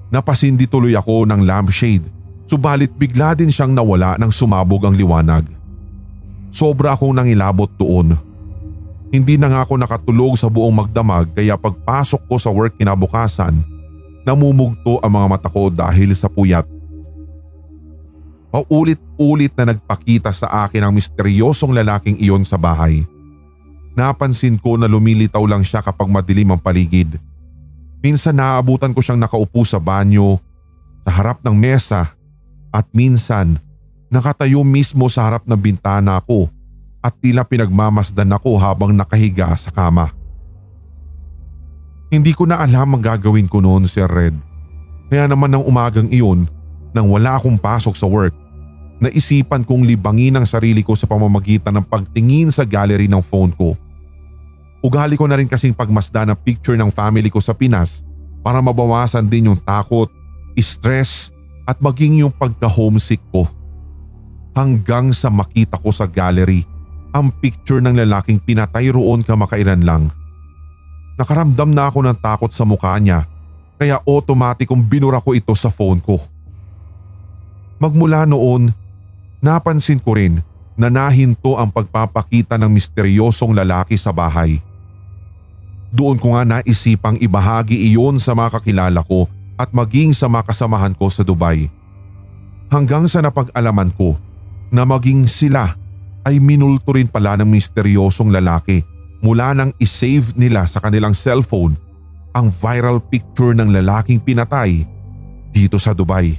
Napasindi 0.09 0.65
tuloy 0.65 0.97
ako 0.97 1.27
ng 1.29 1.41
lampshade 1.45 2.15
subalit 2.45 2.93
bigla 2.93 3.33
din 3.33 3.49
siyang 3.49 3.73
nawala 3.73 4.15
nang 4.21 4.29
sumabog 4.29 4.85
ang 4.85 4.95
liwanag. 4.95 5.43
Sobra 6.53 6.93
akong 6.93 7.11
nangilabot 7.11 7.67
doon. 7.75 8.15
Hindi 9.15 9.39
na 9.39 9.47
nga 9.47 9.63
ako 9.63 9.79
nakatulog 9.79 10.35
sa 10.35 10.51
buong 10.51 10.75
magdamag 10.75 11.31
kaya 11.31 11.55
pagpasok 11.55 12.27
ko 12.27 12.35
sa 12.35 12.51
work 12.51 12.75
kinabukasan, 12.75 13.55
namumugto 14.27 14.99
ang 14.99 15.15
mga 15.15 15.27
mata 15.31 15.47
ko 15.47 15.71
dahil 15.71 16.11
sa 16.11 16.27
puyat 16.27 16.67
paulit-ulit 18.55 19.51
na 19.59 19.75
nagpakita 19.75 20.31
sa 20.31 20.47
akin 20.63 20.87
ang 20.87 20.95
misteryosong 20.95 21.75
lalaking 21.75 22.15
iyon 22.23 22.47
sa 22.47 22.55
bahay. 22.55 23.03
Napansin 23.99 24.55
ko 24.55 24.79
na 24.79 24.87
lumilitaw 24.87 25.43
lang 25.43 25.59
siya 25.59 25.83
kapag 25.83 26.07
madilim 26.07 26.55
ang 26.55 26.61
paligid. 26.63 27.19
Minsan 27.99 28.39
naaabutan 28.39 28.95
ko 28.95 29.03
siyang 29.03 29.19
nakaupo 29.19 29.67
sa 29.67 29.75
banyo, 29.75 30.39
sa 31.03 31.11
harap 31.19 31.43
ng 31.43 31.51
mesa 31.51 32.15
at 32.71 32.87
minsan 32.95 33.59
nakatayo 34.07 34.63
mismo 34.63 35.11
sa 35.11 35.27
harap 35.27 35.43
ng 35.43 35.59
bintana 35.59 36.23
ko 36.23 36.47
at 37.05 37.13
tila 37.21 37.45
pinagmamasdan 37.45 38.33
ako 38.33 38.57
habang 38.57 38.89
nakahiga 38.97 39.53
sa 39.53 39.69
kama. 39.69 40.09
Hindi 42.09 42.33
ko 42.33 42.49
na 42.49 42.57
alam 42.57 42.97
ang 42.97 43.03
gagawin 43.05 43.45
ko 43.45 43.61
noon 43.61 43.85
Sir 43.85 44.09
Red. 44.09 44.33
Kaya 45.13 45.29
naman 45.29 45.53
ng 45.53 45.61
umagang 45.69 46.09
iyon 46.09 46.49
nang 46.97 47.05
wala 47.13 47.37
akong 47.37 47.61
pasok 47.61 47.93
sa 47.93 48.09
work 48.09 48.33
naisipan 48.99 49.67
kong 49.67 49.83
libangin 49.83 50.35
ang 50.39 50.47
sarili 50.47 50.79
ko 50.79 50.95
sa 50.95 51.07
pamamagitan 51.07 51.75
ng 51.75 51.85
pagtingin 51.85 52.49
sa 52.51 52.63
gallery 52.63 53.11
ng 53.11 53.19
phone 53.19 53.51
ko. 53.51 53.75
Ugali 54.85 55.17
ko 55.17 55.25
na 55.25 55.35
rin 55.35 55.49
kasing 55.49 55.73
pagmasda 55.73 56.29
ng 56.29 56.37
picture 56.45 56.77
ng 56.77 56.93
family 56.93 57.27
ko 57.33 57.41
sa 57.41 57.57
Pinas 57.57 58.05
para 58.45 58.61
mabawasan 58.61 59.25
din 59.25 59.49
yung 59.49 59.59
takot, 59.59 60.07
stress 60.61 61.33
at 61.65 61.81
maging 61.81 62.21
yung 62.21 62.33
pagka-homesick 62.33 63.21
ko. 63.33 63.49
Hanggang 64.55 65.11
sa 65.11 65.27
makita 65.27 65.75
ko 65.81 65.91
sa 65.91 66.07
gallery 66.07 66.63
ang 67.15 67.31
picture 67.31 67.79
ng 67.79 67.95
lalaking 67.95 68.43
pinatay 68.43 68.91
roon 68.91 69.23
kamakailan 69.23 69.87
lang. 69.87 70.11
Nakaramdam 71.15 71.71
na 71.71 71.87
ako 71.87 72.03
ng 72.03 72.17
takot 72.19 72.51
sa 72.51 72.67
mukha 72.67 72.99
niya 72.99 73.23
kaya 73.79 74.03
otomatikong 74.03 74.83
binura 74.83 75.23
ko 75.23 75.31
ito 75.31 75.55
sa 75.55 75.71
phone 75.71 76.03
ko. 76.03 76.19
Magmula 77.79 78.27
noon 78.27 78.75
Napansin 79.45 80.01
ko 80.01 80.17
rin 80.17 80.41
na 80.73 80.89
nahinto 80.89 81.53
ang 81.53 81.69
pagpapakita 81.69 82.57
ng 82.57 82.73
misteryosong 82.73 83.53
lalaki 83.53 83.93
sa 83.93 84.09
bahay. 84.09 84.57
Doon 85.93 86.17
ko 86.17 86.33
nga 86.33 86.41
naisipang 86.43 87.21
ibahagi 87.21 87.77
iyon 87.93 88.17
sa 88.17 88.33
mga 88.33 88.57
kakilala 88.57 89.05
ko 89.05 89.29
at 89.53 89.69
maging 89.69 90.17
sa 90.17 90.25
mga 90.25 90.49
kasamahan 90.49 90.97
ko 90.97 91.13
sa 91.13 91.21
Dubai. 91.21 91.69
Hanggang 92.73 93.05
sa 93.05 93.21
napag-alaman 93.21 93.93
ko 93.93 94.17
na 94.73 94.81
maging 94.81 95.29
sila 95.29 95.77
ay 96.25 96.41
minulto 96.41 96.97
rin 96.97 97.05
pala 97.05 97.37
ng 97.37 97.47
misteryosong 97.47 98.33
lalaki 98.33 98.81
mula 99.21 99.53
nang 99.53 99.71
isave 99.77 100.33
nila 100.35 100.65
sa 100.65 100.81
kanilang 100.81 101.13
cellphone 101.13 101.77
ang 102.35 102.51
viral 102.51 102.99
picture 102.99 103.55
ng 103.55 103.71
lalaking 103.71 104.19
pinatay 104.19 104.83
dito 105.53 105.79
sa 105.79 105.95
Dubai. 105.95 106.35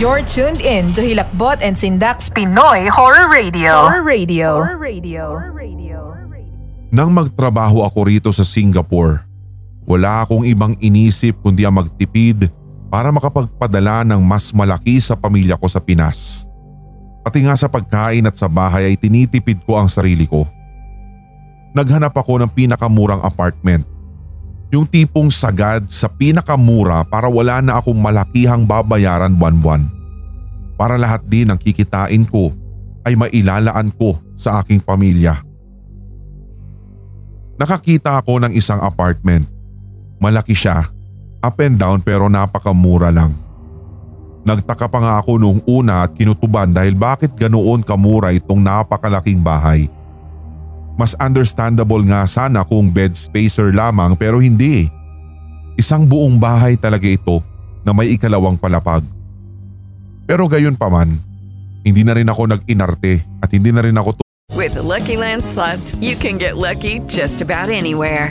You're 0.00 0.24
tuned 0.24 0.64
in 0.64 0.92
to 0.96 1.04
Hilakbot 1.04 1.60
and 1.60 1.76
Sindak's 1.76 2.32
Pinoy 2.32 2.88
Horror 2.88 3.28
Radio. 3.28 3.88
Horror 3.88 4.04
Radio. 4.04 4.48
Horror 4.64 4.80
Radio. 4.80 5.18
Nang 6.96 7.12
magtrabaho 7.12 7.84
ako 7.84 8.08
rito 8.08 8.30
sa 8.32 8.46
Singapore, 8.46 9.20
wala 9.84 10.24
akong 10.24 10.48
ibang 10.48 10.72
inisip 10.80 11.36
kundi 11.44 11.66
ang 11.66 11.76
magtipid 11.76 12.48
para 12.88 13.12
makapagpadala 13.12 14.06
ng 14.06 14.22
mas 14.22 14.54
malaki 14.54 14.96
sa 15.02 15.12
pamilya 15.18 15.58
ko 15.60 15.68
sa 15.68 15.82
Pinas. 15.82 16.48
Pati 17.26 17.42
nga 17.42 17.58
sa 17.58 17.66
pagkain 17.66 18.22
at 18.22 18.38
sa 18.38 18.46
bahay 18.46 18.94
ay 18.94 18.94
tinitipid 18.94 19.66
ko 19.66 19.82
ang 19.82 19.90
sarili 19.90 20.30
ko. 20.30 20.46
Naghanap 21.74 22.14
ako 22.14 22.38
ng 22.38 22.50
pinakamurang 22.54 23.18
apartment 23.26 23.82
yung 24.70 24.86
tipong 24.86 25.26
sagad 25.26 25.82
sa 25.90 26.06
pinakamura 26.06 27.02
para 27.02 27.26
wala 27.26 27.58
na 27.58 27.82
akong 27.82 27.98
malakihang 27.98 28.62
babayaran 28.62 29.34
buwan-buwan. 29.34 29.90
Para 30.78 30.94
lahat 30.94 31.26
din 31.26 31.50
ng 31.50 31.58
kikitain 31.58 32.22
ko 32.30 32.54
ay 33.02 33.18
mailalaan 33.18 33.90
ko 33.94 34.14
sa 34.38 34.62
aking 34.62 34.78
pamilya. 34.78 35.42
Nakakita 37.58 38.22
ako 38.22 38.38
ng 38.46 38.52
isang 38.54 38.78
apartment. 38.86 39.50
Malaki 40.22 40.54
siya, 40.54 40.86
up 41.42 41.58
and 41.58 41.74
down 41.74 41.98
pero 42.06 42.30
napakamura 42.30 43.10
lang. 43.10 43.45
Nagtaka 44.46 44.86
pa 44.86 45.02
nga 45.02 45.14
ako 45.18 45.42
noong 45.42 45.60
una 45.66 46.06
at 46.06 46.14
kinutuban 46.14 46.70
dahil 46.70 46.94
bakit 46.94 47.34
ganoon 47.34 47.82
kamura 47.82 48.30
itong 48.30 48.62
napakalaking 48.62 49.42
bahay. 49.42 49.90
Mas 50.94 51.18
understandable 51.18 52.06
nga 52.06 52.22
sana 52.30 52.62
kung 52.62 52.86
bed 52.86 53.18
spacer 53.18 53.74
lamang 53.74 54.14
pero 54.14 54.38
hindi. 54.38 54.86
Isang 55.74 56.06
buong 56.06 56.38
bahay 56.38 56.78
talaga 56.78 57.10
ito 57.10 57.42
na 57.82 57.90
may 57.90 58.14
ikalawang 58.14 58.54
palapag. 58.54 59.02
Pero 60.30 60.46
gayon 60.46 60.78
pa 60.78 60.88
man, 60.88 61.18
hindi 61.82 62.06
na 62.06 62.14
rin 62.14 62.30
ako 62.30 62.46
nag-inarte 62.46 63.26
at 63.42 63.50
hindi 63.50 63.74
na 63.74 63.82
rin 63.82 63.98
ako 63.98 64.22
With 64.54 64.78
the 64.78 64.86
Lucky 64.86 65.18
Land 65.18 65.44
slots, 65.44 65.98
you 65.98 66.14
can 66.14 66.38
get 66.38 66.54
lucky 66.56 67.02
just 67.10 67.42
about 67.42 67.68
anywhere. 67.68 68.30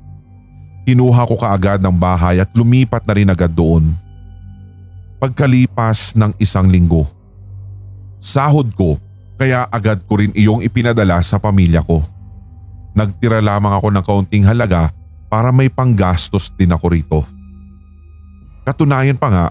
Kinuha 0.81 1.29
ko 1.29 1.37
kaagad 1.37 1.77
ng 1.77 1.93
bahay 1.93 2.41
at 2.41 2.49
lumipat 2.57 3.05
na 3.05 3.13
rin 3.13 3.29
agad 3.29 3.53
doon. 3.53 3.93
Pagkalipas 5.21 6.17
ng 6.17 6.33
isang 6.41 6.65
linggo, 6.65 7.05
sahod 8.17 8.65
ko 8.73 8.97
kaya 9.37 9.69
agad 9.69 10.01
ko 10.09 10.17
rin 10.17 10.33
iyong 10.33 10.65
ipinadala 10.65 11.21
sa 11.21 11.37
pamilya 11.37 11.85
ko. 11.85 12.01
Nagtira 12.97 13.41
lamang 13.41 13.77
ako 13.77 13.87
ng 13.93 14.03
kaunting 14.05 14.45
halaga 14.45 14.89
para 15.29 15.53
may 15.53 15.69
panggastos 15.69 16.49
din 16.57 16.73
ako 16.73 16.85
rito. 16.89 17.19
Katunayan 18.65 19.17
pa 19.17 19.29
nga, 19.29 19.45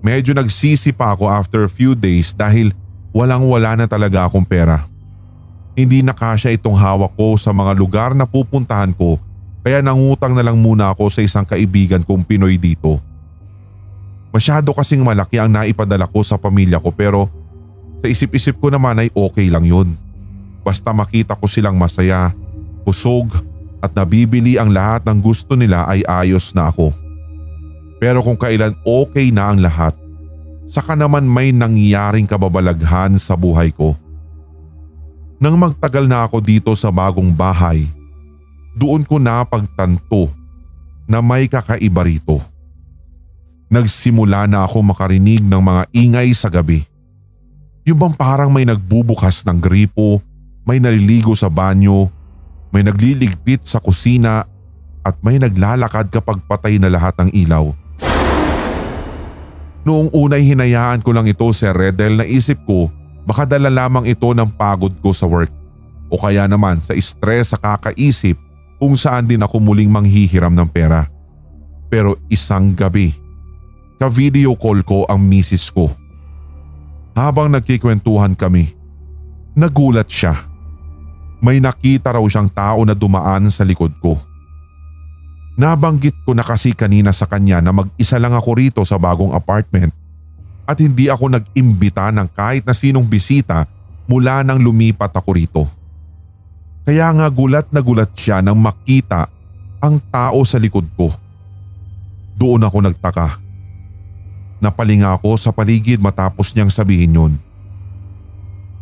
medyo 0.00 0.32
nagsisi 0.32 0.92
pa 0.92 1.12
ako 1.12 1.28
after 1.28 1.64
a 1.64 1.70
few 1.70 1.92
days 1.92 2.32
dahil 2.32 2.72
walang 3.12 3.44
wala 3.44 3.76
na 3.76 3.84
talaga 3.84 4.24
akong 4.24 4.44
pera. 4.44 4.88
Hindi 5.72 6.00
na 6.04 6.12
kasya 6.12 6.52
itong 6.56 6.76
hawak 6.76 7.16
ko 7.16 7.36
sa 7.36 7.52
mga 7.52 7.72
lugar 7.76 8.10
na 8.12 8.24
pupuntahan 8.28 8.92
ko 8.92 9.20
kaya 9.62 9.78
nangutang 9.78 10.34
na 10.34 10.42
lang 10.42 10.58
muna 10.58 10.90
ako 10.90 11.06
sa 11.06 11.22
isang 11.22 11.46
kaibigan 11.46 12.02
kong 12.02 12.26
Pinoy 12.26 12.58
dito. 12.58 12.98
Masyado 14.34 14.74
kasing 14.74 15.06
malaki 15.06 15.38
ang 15.38 15.54
naipadala 15.54 16.10
ko 16.10 16.26
sa 16.26 16.34
pamilya 16.34 16.82
ko 16.82 16.90
pero 16.90 17.30
sa 18.02 18.10
isip-isip 18.10 18.58
ko 18.58 18.74
naman 18.74 18.98
ay 18.98 19.08
okay 19.14 19.46
lang 19.46 19.62
yun. 19.62 19.94
Basta 20.66 20.90
makita 20.90 21.38
ko 21.38 21.46
silang 21.46 21.78
masaya, 21.78 22.34
kusog 22.82 23.30
at 23.78 23.94
nabibili 23.94 24.58
ang 24.58 24.74
lahat 24.74 25.06
ng 25.06 25.18
gusto 25.22 25.54
nila 25.54 25.86
ay 25.86 26.02
ayos 26.06 26.50
na 26.54 26.70
ako. 26.70 26.90
Pero 28.02 28.18
kung 28.18 28.34
kailan 28.34 28.74
okay 28.82 29.30
na 29.30 29.54
ang 29.54 29.62
lahat, 29.62 29.94
saka 30.66 30.98
naman 30.98 31.22
may 31.22 31.54
nangyaring 31.54 32.26
kababalaghan 32.26 33.14
sa 33.22 33.38
buhay 33.38 33.70
ko. 33.70 33.94
Nang 35.38 35.54
magtagal 35.58 36.10
na 36.10 36.26
ako 36.26 36.42
dito 36.42 36.70
sa 36.74 36.90
bagong 36.90 37.30
bahay, 37.30 37.86
doon 38.72 39.04
ko 39.04 39.20
napagtanto 39.20 40.32
na 41.04 41.20
may 41.20 41.48
kakaiba 41.48 42.08
rito. 42.08 42.40
Nagsimula 43.72 44.44
na 44.48 44.64
ako 44.68 44.84
makarinig 44.92 45.44
ng 45.44 45.62
mga 45.62 45.82
ingay 45.96 46.28
sa 46.36 46.52
gabi. 46.52 46.84
Yung 47.88 47.98
bang 47.98 48.14
parang 48.14 48.52
may 48.52 48.68
nagbubukas 48.68 49.42
ng 49.48 49.58
gripo, 49.58 50.20
may 50.62 50.78
naliligo 50.78 51.32
sa 51.32 51.48
banyo, 51.48 52.06
may 52.70 52.84
nagliligpit 52.84 53.64
sa 53.64 53.80
kusina 53.80 54.44
at 55.02 55.18
may 55.24 55.40
naglalakad 55.40 56.08
kapag 56.12 56.38
patay 56.46 56.78
na 56.78 56.92
lahat 56.92 57.16
ng 57.18 57.30
ilaw. 57.32 57.74
Noong 59.82 60.14
unay 60.14 60.46
hinayaan 60.46 61.02
ko 61.02 61.10
lang 61.10 61.26
ito 61.26 61.50
si 61.50 61.66
Redel 61.66 62.22
na 62.22 62.24
isip 62.28 62.62
ko 62.62 62.86
baka 63.26 63.42
dala 63.46 63.66
lamang 63.66 64.06
ito 64.06 64.30
ng 64.30 64.46
pagod 64.54 64.94
ko 65.02 65.10
sa 65.10 65.26
work 65.26 65.50
o 66.06 66.14
kaya 66.14 66.46
naman 66.46 66.78
sa 66.78 66.94
stress 66.94 67.50
sa 67.50 67.58
kakaisip 67.58 68.38
kung 68.82 68.98
saan 68.98 69.30
din 69.30 69.38
ako 69.38 69.62
muling 69.62 69.86
manghihiram 69.86 70.50
ng 70.50 70.66
pera. 70.66 71.06
Pero 71.86 72.18
isang 72.26 72.74
gabi, 72.74 73.14
ka-video 74.02 74.58
call 74.58 74.82
ko 74.82 75.06
ang 75.06 75.22
misis 75.22 75.70
ko. 75.70 75.86
Habang 77.14 77.54
nagkikwentuhan 77.54 78.34
kami, 78.34 78.74
nagulat 79.54 80.10
siya. 80.10 80.34
May 81.38 81.62
nakita 81.62 82.10
raw 82.10 82.24
siyang 82.26 82.50
tao 82.50 82.82
na 82.82 82.98
dumaan 82.98 83.46
sa 83.54 83.62
likod 83.62 83.94
ko. 84.02 84.18
Nabanggit 85.54 86.18
ko 86.26 86.34
na 86.34 86.42
kasi 86.42 86.74
kanina 86.74 87.14
sa 87.14 87.30
kanya 87.30 87.62
na 87.62 87.70
mag-isa 87.70 88.18
lang 88.18 88.34
ako 88.34 88.50
rito 88.58 88.82
sa 88.82 88.98
bagong 88.98 89.30
apartment 89.30 89.94
at 90.66 90.74
hindi 90.82 91.06
ako 91.06 91.38
nag-imbita 91.38 92.10
ng 92.10 92.34
kahit 92.34 92.66
na 92.66 92.74
sinong 92.74 93.06
bisita 93.06 93.62
mula 94.10 94.42
nang 94.42 94.58
lumipat 94.58 95.14
ako 95.14 95.30
rito. 95.38 95.81
Kaya 96.82 97.14
nga 97.14 97.26
gulat 97.30 97.70
na 97.70 97.78
gulat 97.78 98.10
siya 98.18 98.42
nang 98.42 98.58
makita 98.58 99.30
ang 99.78 100.02
tao 100.10 100.42
sa 100.42 100.58
likod 100.58 100.86
ko. 100.98 101.14
Doon 102.34 102.66
ako 102.66 102.82
nagtaka. 102.82 103.38
Napalinga 104.58 105.14
ako 105.14 105.38
sa 105.38 105.54
paligid 105.54 106.02
matapos 106.02 106.54
niyang 106.54 106.70
sabihin 106.70 107.18
yun. 107.18 107.32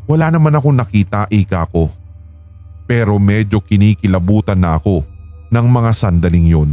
Wala 0.08 0.32
naman 0.32 0.56
akong 0.56 0.76
nakita 0.76 1.28
ika 1.28 1.68
ko. 1.68 1.92
Pero 2.88 3.20
medyo 3.20 3.60
kinikilabutan 3.60 4.60
na 4.60 4.80
ako 4.80 5.04
ng 5.52 5.66
mga 5.68 5.90
sandaling 5.92 6.48
yun. 6.48 6.70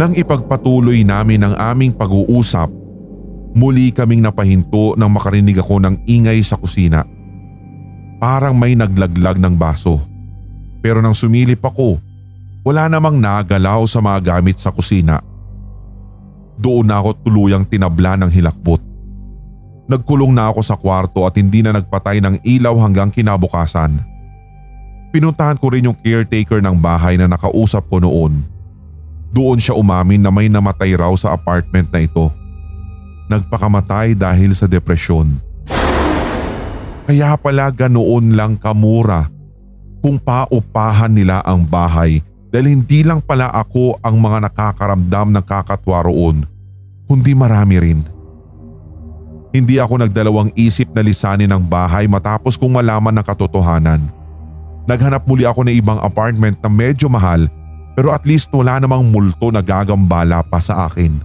Nang 0.00 0.16
ipagpatuloy 0.16 1.04
namin 1.04 1.44
ang 1.44 1.54
aming 1.56 1.92
pag-uusap, 1.92 2.72
muli 3.52 3.92
kaming 3.92 4.24
napahinto 4.24 4.96
nang 4.96 5.12
makarinig 5.12 5.60
ako 5.60 5.76
ng 5.76 6.08
ingay 6.08 6.40
sa 6.40 6.56
kusina. 6.56 7.04
Parang 8.20 8.52
may 8.52 8.76
naglaglag 8.76 9.40
ng 9.40 9.56
baso. 9.56 9.96
Pero 10.84 11.00
nang 11.00 11.16
sumilip 11.16 11.64
ako, 11.64 11.96
wala 12.60 12.84
namang 12.92 13.16
nagalaw 13.16 13.80
sa 13.88 14.04
mga 14.04 14.36
gamit 14.36 14.60
sa 14.60 14.68
kusina. 14.68 15.24
Doon 16.60 16.92
na 16.92 17.00
ako 17.00 17.24
tuluyang 17.24 17.64
tinabla 17.64 18.20
ng 18.20 18.28
hilakbot. 18.28 18.84
Nagkulong 19.88 20.36
na 20.36 20.52
ako 20.52 20.60
sa 20.60 20.76
kwarto 20.76 21.24
at 21.24 21.40
hindi 21.40 21.64
na 21.64 21.72
nagpatay 21.72 22.20
ng 22.20 22.44
ilaw 22.44 22.76
hanggang 22.84 23.08
kinabukasan. 23.08 23.96
Pinuntahan 25.10 25.56
ko 25.56 25.72
rin 25.72 25.88
yung 25.88 25.96
caretaker 25.96 26.60
ng 26.60 26.76
bahay 26.78 27.16
na 27.16 27.26
nakausap 27.26 27.88
ko 27.88 27.98
noon. 27.98 28.44
Doon 29.32 29.58
siya 29.58 29.74
umamin 29.74 30.20
na 30.20 30.30
may 30.30 30.46
namatay 30.52 30.94
raw 30.94 31.10
sa 31.16 31.32
apartment 31.32 31.88
na 31.90 32.04
ito. 32.04 32.30
Nagpakamatay 33.32 34.14
dahil 34.14 34.52
sa 34.52 34.68
depresyon. 34.68 35.49
Kaya 37.10 37.34
pala 37.34 37.74
ganoon 37.74 38.38
lang 38.38 38.54
kamura 38.54 39.26
kung 39.98 40.14
paupahan 40.14 41.10
nila 41.10 41.42
ang 41.42 41.66
bahay 41.66 42.22
dahil 42.54 42.70
hindi 42.70 43.02
lang 43.02 43.18
pala 43.18 43.50
ako 43.50 43.98
ang 43.98 44.14
mga 44.14 44.46
nakakaramdam 44.46 45.34
ng 45.34 45.42
kakatwa 45.42 46.06
roon, 46.06 46.46
kundi 47.10 47.34
marami 47.34 47.82
rin. 47.82 48.00
Hindi 49.50 49.82
ako 49.82 50.06
nagdalawang 50.06 50.54
isip 50.54 50.94
na 50.94 51.02
lisanin 51.02 51.50
ang 51.50 51.66
bahay 51.66 52.06
matapos 52.06 52.54
kong 52.54 52.78
malaman 52.78 53.18
ng 53.18 53.26
katotohanan. 53.26 54.06
Naghanap 54.86 55.26
muli 55.26 55.42
ako 55.42 55.66
ng 55.66 55.74
ibang 55.82 55.98
apartment 56.06 56.62
na 56.62 56.70
medyo 56.70 57.10
mahal 57.10 57.50
pero 57.98 58.14
at 58.14 58.22
least 58.22 58.54
wala 58.54 58.78
namang 58.78 59.10
multo 59.10 59.50
na 59.50 59.66
gagambala 59.66 60.46
pa 60.46 60.62
sa 60.62 60.86
akin. 60.86 61.18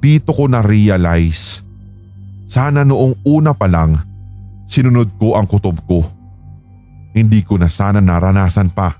Dito 0.00 0.32
ko 0.32 0.48
na-realize. 0.48 1.60
Sana 2.48 2.88
noong 2.88 3.20
una 3.28 3.52
pa 3.52 3.68
lang, 3.68 4.11
sinunod 4.72 5.12
ko 5.20 5.36
ang 5.36 5.44
kutob 5.44 5.76
ko. 5.84 6.00
Hindi 7.12 7.44
ko 7.44 7.60
na 7.60 7.68
sana 7.68 8.00
naranasan 8.00 8.72
pa 8.72 8.96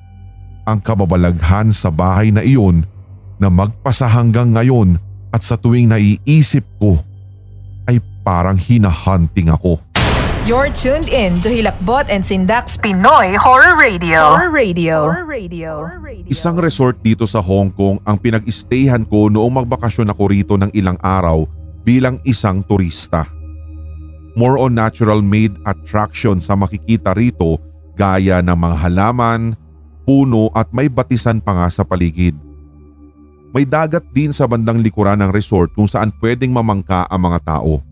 ang 0.69 0.85
kababalaghan 0.85 1.73
sa 1.73 1.89
bahay 1.89 2.29
na 2.29 2.45
iyon 2.45 2.85
na 3.41 3.49
magpasa 3.49 4.05
hanggang 4.05 4.53
ngayon 4.53 5.01
at 5.33 5.41
sa 5.41 5.57
tuwing 5.57 5.89
naiisip 5.89 6.61
ko 6.77 7.01
ay 7.89 7.97
parang 8.21 8.61
hinahunting 8.61 9.49
ako. 9.49 9.81
You're 10.45 10.75
tuned 10.75 11.09
in 11.09 11.41
to 11.41 11.49
Hilakbot 11.49 12.11
and 12.13 12.21
Sindak's 12.21 12.77
Pinoy 12.77 13.39
Horror 13.39 13.79
Radio. 13.79 14.37
Horror 14.37 14.53
Radio. 14.53 14.97
Horror 15.09 15.27
Radio. 15.33 15.71
Isang 16.29 16.59
resort 16.59 17.01
dito 17.01 17.25
sa 17.25 17.41
Hong 17.41 17.73
Kong 17.73 18.03
ang 18.03 18.19
pinag-stayhan 18.21 19.07
ko 19.07 19.33
noong 19.33 19.63
magbakasyon 19.63 20.11
ako 20.11 20.23
rito 20.29 20.55
ng 20.59 20.75
ilang 20.75 20.99
araw 21.01 21.47
bilang 21.87 22.19
isang 22.27 22.61
turista. 22.67 23.25
More 24.39 24.57
on 24.61 24.77
natural 24.77 25.21
made 25.21 25.53
attraction 25.69 26.41
sa 26.41 26.57
makikita 26.57 27.13
rito 27.13 27.61
gaya 27.97 28.41
ng 28.41 28.57
mga 28.57 28.77
halaman, 28.89 29.53
puno 30.09 30.49
at 30.57 30.73
may 30.73 30.89
batisan 30.89 31.39
pa 31.39 31.53
nga 31.55 31.69
sa 31.69 31.85
paligid. 31.85 32.35
May 33.53 33.69
dagat 33.69 34.09
din 34.17 34.33
sa 34.33 34.49
bandang 34.49 34.81
likuran 34.81 35.21
ng 35.21 35.31
resort 35.31 35.77
kung 35.77 35.85
saan 35.85 36.09
pwedeng 36.25 36.57
mamangka 36.57 37.05
ang 37.13 37.29
mga 37.29 37.39
tao. 37.45 37.85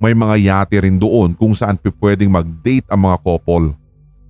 May 0.00 0.16
mga 0.16 0.36
yate 0.40 0.76
rin 0.80 0.96
doon 0.96 1.36
kung 1.36 1.52
saan 1.52 1.76
pwedeng 1.80 2.32
mag-date 2.32 2.88
ang 2.88 3.04
mga 3.04 3.20
couple. 3.20 3.76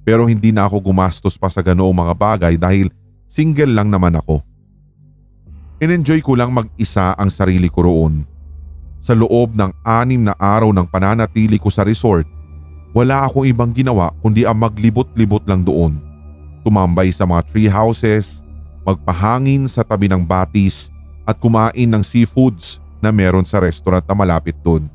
Pero 0.06 0.26
hindi 0.26 0.50
na 0.50 0.66
ako 0.66 0.90
gumastos 0.90 1.34
pa 1.38 1.50
sa 1.50 1.62
ganoong 1.62 1.94
mga 1.94 2.14
bagay 2.14 2.54
dahil 2.58 2.90
single 3.26 3.74
lang 3.74 3.90
naman 3.90 4.14
ako. 4.18 4.42
In-enjoy 5.82 6.22
ko 6.22 6.38
lang 6.38 6.54
mag-isa 6.54 7.14
ang 7.18 7.30
sarili 7.30 7.70
ko 7.70 7.86
roon. 7.86 8.35
Sa 9.00 9.14
loob 9.14 9.54
ng 9.54 9.70
anim 9.86 10.22
na 10.22 10.34
araw 10.34 10.74
ng 10.74 10.86
pananatili 10.90 11.60
ko 11.60 11.70
sa 11.70 11.86
resort, 11.86 12.26
wala 12.96 13.28
akong 13.28 13.44
ibang 13.44 13.70
ginawa 13.76 14.10
kundi 14.24 14.48
ang 14.48 14.56
maglibot-libot 14.56 15.44
lang 15.44 15.62
doon. 15.62 16.00
Tumambay 16.64 17.12
sa 17.12 17.28
mga 17.28 17.44
tree 17.52 17.70
houses, 17.70 18.40
magpahangin 18.82 19.68
sa 19.68 19.84
tabi 19.84 20.08
ng 20.08 20.24
batis 20.24 20.88
at 21.28 21.36
kumain 21.36 21.86
ng 21.86 22.02
seafoods 22.02 22.80
na 23.04 23.12
meron 23.12 23.44
sa 23.44 23.60
restaurant 23.60 24.02
na 24.08 24.14
malapit 24.16 24.56
doon. 24.64 24.88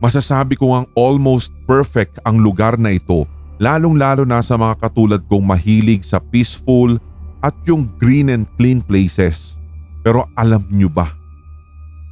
Masasabi 0.00 0.56
ko 0.56 0.72
ang 0.72 0.88
almost 0.96 1.52
perfect 1.68 2.16
ang 2.24 2.40
lugar 2.40 2.80
na 2.80 2.96
ito 2.96 3.28
lalong 3.60 4.00
lalo 4.00 4.24
na 4.24 4.40
sa 4.40 4.56
mga 4.56 4.80
katulad 4.80 5.20
kong 5.28 5.44
mahilig 5.44 6.00
sa 6.08 6.16
peaceful 6.16 6.96
at 7.44 7.52
yung 7.68 7.84
green 8.00 8.32
and 8.32 8.48
clean 8.56 8.80
places. 8.80 9.60
Pero 10.00 10.24
alam 10.32 10.64
nyo 10.72 10.88
ba 10.88 11.19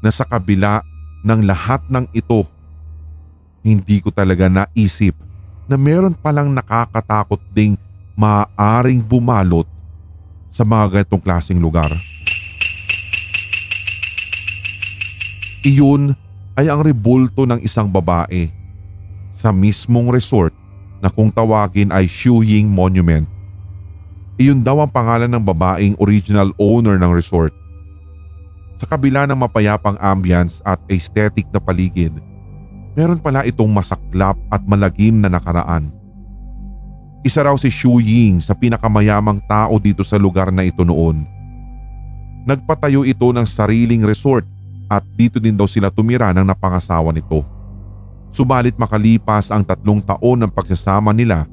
na 0.02 0.10
sa 0.14 0.26
kabila 0.26 0.82
ng 1.26 1.40
lahat 1.46 1.82
ng 1.90 2.06
ito, 2.14 2.46
hindi 3.62 3.98
ko 3.98 4.14
talaga 4.14 4.46
naisip 4.46 5.14
na 5.68 5.76
meron 5.76 6.16
palang 6.16 6.48
nakakatakot 6.54 7.42
ding 7.52 7.76
maaaring 8.16 9.04
bumalot 9.04 9.68
sa 10.48 10.64
mga 10.64 11.02
ganitong 11.02 11.22
klaseng 11.22 11.60
lugar. 11.60 11.92
Iyon 15.66 16.14
ay 16.54 16.70
ang 16.70 16.80
rebulto 16.82 17.44
ng 17.44 17.60
isang 17.62 17.90
babae 17.90 18.50
sa 19.34 19.54
mismong 19.54 20.10
resort 20.10 20.54
na 20.98 21.06
kung 21.10 21.30
tawagin 21.30 21.94
ay 21.94 22.10
Shuying 22.10 22.66
Monument. 22.66 23.26
Iyon 24.38 24.62
daw 24.62 24.82
ang 24.82 24.90
pangalan 24.90 25.30
ng 25.30 25.42
babaeng 25.42 25.94
original 25.98 26.50
owner 26.58 26.98
ng 26.98 27.10
resort. 27.10 27.54
Sa 28.78 28.86
kabila 28.86 29.26
ng 29.26 29.34
mapayapang 29.34 29.98
ambience 29.98 30.62
at 30.62 30.78
aesthetic 30.86 31.50
na 31.50 31.58
paligid, 31.58 32.14
meron 32.94 33.18
pala 33.18 33.42
itong 33.42 33.66
masaklap 33.68 34.38
at 34.48 34.62
malagim 34.64 35.18
na 35.18 35.26
nakaraan. 35.26 35.90
Isa 37.26 37.42
raw 37.42 37.58
si 37.58 37.66
Xu 37.68 37.98
Ying 37.98 38.38
sa 38.38 38.54
pinakamayamang 38.54 39.42
tao 39.50 39.76
dito 39.82 40.06
sa 40.06 40.14
lugar 40.14 40.54
na 40.54 40.62
ito 40.62 40.86
noon. 40.86 41.26
Nagpatayo 42.46 43.02
ito 43.02 43.26
ng 43.34 43.44
sariling 43.44 44.06
resort 44.06 44.46
at 44.86 45.02
dito 45.18 45.42
din 45.42 45.58
daw 45.58 45.66
sila 45.66 45.90
tumira 45.90 46.30
ng 46.30 46.46
napangasawa 46.46 47.10
nito. 47.10 47.42
Subalit 48.30 48.78
makalipas 48.78 49.50
ang 49.50 49.66
tatlong 49.66 49.98
taon 49.98 50.46
ng 50.46 50.50
pagsasama 50.54 51.10
nila 51.10 51.50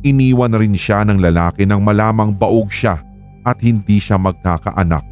iniwan 0.00 0.48
na 0.52 0.58
rin 0.60 0.76
siya 0.76 1.04
ng 1.04 1.20
lalaki 1.20 1.68
nang 1.68 1.84
malamang 1.84 2.32
baog 2.32 2.72
siya 2.72 3.00
at 3.44 3.56
hindi 3.60 4.00
siya 4.00 4.20
magkakaanak. 4.20 5.09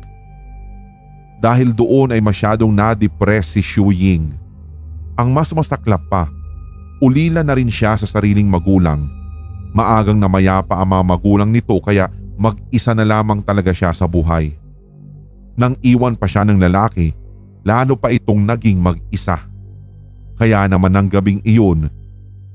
Dahil 1.39 1.71
doon 1.71 2.15
ay 2.15 2.21
masyadong 2.21 2.75
na-depress 2.75 3.55
si 3.55 3.63
Xu 3.63 3.95
Ying. 3.95 4.35
Ang 5.15 5.29
mas 5.31 5.55
masaklap 5.55 6.03
pa, 6.11 6.27
ulila 6.99 7.47
na 7.47 7.55
rin 7.55 7.71
siya 7.71 7.95
sa 7.95 8.07
sariling 8.07 8.47
magulang. 8.47 9.07
Maagang 9.71 10.19
namaya 10.19 10.63
pa 10.67 10.83
ang 10.83 10.91
mga 10.91 11.05
magulang 11.07 11.51
nito 11.51 11.75
kaya 11.79 12.11
mag-isa 12.35 12.95
na 12.95 13.07
lamang 13.07 13.39
talaga 13.43 13.71
siya 13.71 13.95
sa 13.95 14.11
buhay. 14.11 14.55
Nang 15.59 15.79
iwan 15.83 16.19
pa 16.19 16.27
siya 16.27 16.43
ng 16.47 16.59
lalaki, 16.59 17.15
lalo 17.63 17.95
pa 17.95 18.11
itong 18.11 18.43
naging 18.43 18.79
mag-isa. 18.79 19.39
Kaya 20.39 20.67
naman 20.71 20.95
ng 20.95 21.07
gabing 21.11 21.43
iyon, 21.43 21.91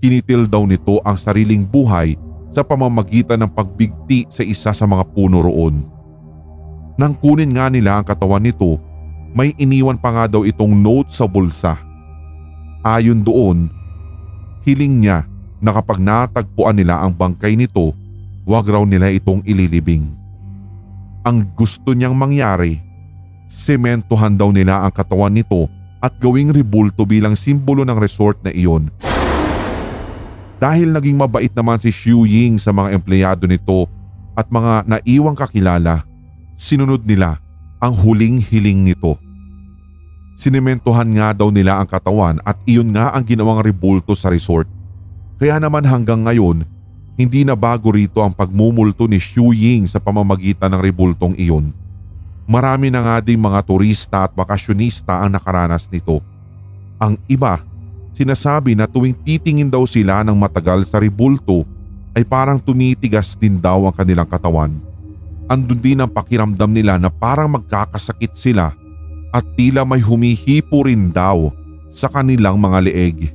Kinitil 0.03 0.51
daw 0.51 0.67
nito 0.67 0.99
ang 1.07 1.15
sariling 1.15 1.63
buhay 1.63 2.19
sa 2.51 2.59
pamamagitan 2.59 3.39
ng 3.39 3.47
pagbigti 3.55 4.27
sa 4.27 4.43
isa 4.43 4.75
sa 4.75 4.83
mga 4.83 5.07
puno 5.15 5.39
roon. 5.39 5.79
Nang 6.99 7.17
kunin 7.17 7.53
nga 7.57 7.67
nila 7.69 7.99
ang 7.99 8.05
katawan 8.05 8.43
nito, 8.43 8.77
may 9.33 9.53
iniwan 9.57 9.97
pa 9.97 10.13
nga 10.13 10.25
daw 10.37 10.45
itong 10.45 10.73
note 10.77 11.09
sa 11.09 11.25
bulsa. 11.25 11.73
Ayon 12.85 13.25
doon, 13.25 13.71
hiling 14.61 15.01
niya 15.01 15.25
na 15.63 15.73
kapag 15.73 15.97
natagpuan 15.97 16.77
nila 16.77 17.01
ang 17.01 17.15
bangkay 17.17 17.57
nito, 17.57 17.95
wag 18.45 18.67
raw 18.69 18.83
nila 18.85 19.09
itong 19.09 19.41
ililibing. 19.47 20.05
Ang 21.23 21.49
gusto 21.55 21.95
niyang 21.95 22.13
mangyari, 22.13 22.77
sementohan 23.47 24.35
daw 24.35 24.51
nila 24.51 24.83
ang 24.83 24.91
katawan 24.91 25.33
nito 25.33 25.71
at 26.03 26.13
gawing 26.19 26.51
rebulto 26.51 27.07
bilang 27.07 27.33
simbolo 27.33 27.87
ng 27.87 27.95
resort 27.95 28.43
na 28.43 28.51
iyon 28.51 28.91
dahil 30.63 30.95
naging 30.95 31.19
mabait 31.19 31.51
naman 31.51 31.75
si 31.75 31.91
Xu 31.91 32.23
Ying 32.23 32.55
sa 32.55 32.71
mga 32.71 32.95
empleyado 32.95 33.43
nito 33.43 33.83
at 34.31 34.47
mga 34.47 34.87
naiwang 34.87 35.35
kakilala, 35.35 36.07
sinunod 36.63 37.03
nila 37.03 37.43
ang 37.83 37.91
huling 37.91 38.39
hiling 38.39 38.87
nito. 38.87 39.19
Sinementohan 40.39 41.11
nga 41.19 41.35
daw 41.35 41.51
nila 41.51 41.83
ang 41.83 41.87
katawan 41.91 42.39
at 42.47 42.55
iyon 42.63 42.95
nga 42.95 43.11
ang 43.11 43.27
ginawang 43.27 43.59
rebulto 43.59 44.15
sa 44.15 44.31
resort. 44.31 44.65
Kaya 45.35 45.59
naman 45.59 45.83
hanggang 45.83 46.23
ngayon, 46.23 46.63
hindi 47.19 47.43
na 47.43 47.59
bago 47.59 47.91
rito 47.91 48.23
ang 48.23 48.31
pagmumulto 48.31 49.11
ni 49.11 49.19
Xu 49.19 49.51
Ying 49.51 49.91
sa 49.91 49.99
pamamagitan 49.99 50.71
ng 50.71 50.79
rebultong 50.79 51.35
iyon. 51.35 51.75
Marami 52.47 52.87
na 52.87 53.03
nga 53.03 53.15
ding 53.19 53.43
mga 53.43 53.59
turista 53.67 54.23
at 54.23 54.31
bakasyonista 54.31 55.19
ang 55.19 55.35
nakaranas 55.35 55.91
nito. 55.91 56.23
Ang 57.03 57.19
iba 57.27 57.59
Sinasabi 58.13 58.77
na 58.77 58.85
tuwing 58.85 59.17
titingin 59.25 59.73
daw 59.73 59.89
sila 59.89 60.21
ng 60.21 60.37
matagal 60.37 60.85
sa 60.85 61.01
ribulto 61.01 61.65
ay 62.13 62.21
parang 62.21 62.61
tumitigas 62.61 63.33
din 63.33 63.57
daw 63.57 63.89
ang 63.89 63.95
kanilang 63.97 64.29
katawan. 64.29 64.92
Andun 65.53 65.77
din 65.77 66.01
ang 66.01 66.09
pakiramdam 66.09 66.73
nila 66.73 66.97
na 66.97 67.13
parang 67.13 67.53
magkakasakit 67.53 68.33
sila 68.33 68.73
at 69.29 69.45
tila 69.53 69.85
may 69.85 70.01
humihipo 70.01 70.89
rin 70.89 71.13
daw 71.13 71.53
sa 71.93 72.09
kanilang 72.09 72.57
mga 72.57 72.89
leeg. 72.89 73.29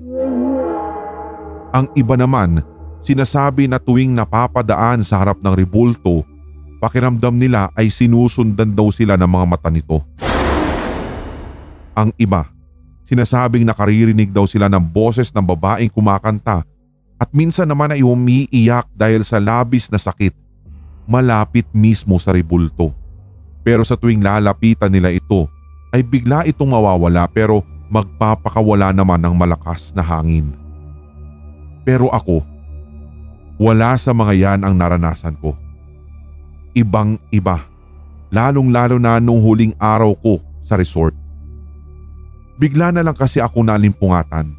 Ang 1.71 1.87
iba 1.95 2.19
naman, 2.19 2.59
sinasabi 2.99 3.71
na 3.71 3.79
tuwing 3.79 4.11
napapadaan 4.19 5.07
sa 5.07 5.23
harap 5.23 5.39
ng 5.39 5.55
ribulto, 5.55 6.27
pakiramdam 6.83 7.39
nila 7.39 7.71
ay 7.79 7.87
sinusundan 7.87 8.75
daw 8.75 8.91
sila 8.91 9.15
ng 9.15 9.31
mga 9.31 9.47
mata 9.47 9.71
nito. 9.71 10.03
Ang 11.95 12.11
iba, 12.19 12.51
Sinasabing 13.09 13.65
nakaririnig 13.65 14.29
daw 14.37 14.45
sila 14.45 14.69
ng 14.69 14.85
boses 14.85 15.33
ng 15.33 15.41
babaeng 15.41 15.89
kumakanta 15.89 16.61
at 17.17 17.29
minsan 17.33 17.65
naman 17.65 17.97
ay 17.97 18.05
umiiyak 18.05 18.85
dahil 18.93 19.25
sa 19.25 19.41
labis 19.41 19.89
na 19.89 19.97
sakit 19.97 20.48
malapit 21.09 21.65
mismo 21.73 22.21
sa 22.21 22.37
ribulto. 22.37 22.93
Pero 23.65 23.81
sa 23.81 23.97
tuwing 23.97 24.21
lalapitan 24.21 24.93
nila 24.93 25.09
ito 25.09 25.49
ay 25.89 26.05
bigla 26.05 26.45
itong 26.45 26.69
mawawala 26.69 27.25
pero 27.33 27.65
magpapakawala 27.89 28.93
naman 28.93 29.17
ng 29.25 29.33
malakas 29.33 29.97
na 29.97 30.05
hangin. 30.05 30.53
Pero 31.89 32.13
ako, 32.13 32.45
wala 33.57 33.97
sa 33.97 34.13
mga 34.13 34.33
yan 34.37 34.61
ang 34.61 34.77
naranasan 34.77 35.33
ko. 35.41 35.57
Ibang 36.77 37.17
iba, 37.33 37.65
lalong 38.29 38.69
lalo 38.69 39.01
na 39.01 39.17
nung 39.17 39.41
huling 39.41 39.73
araw 39.81 40.13
ko 40.21 40.45
sa 40.61 40.77
resort. 40.77 41.17
Bigla 42.61 42.93
na 42.93 43.01
lang 43.01 43.17
kasi 43.17 43.41
ako 43.41 43.65
nalimpungatan. 43.65 44.53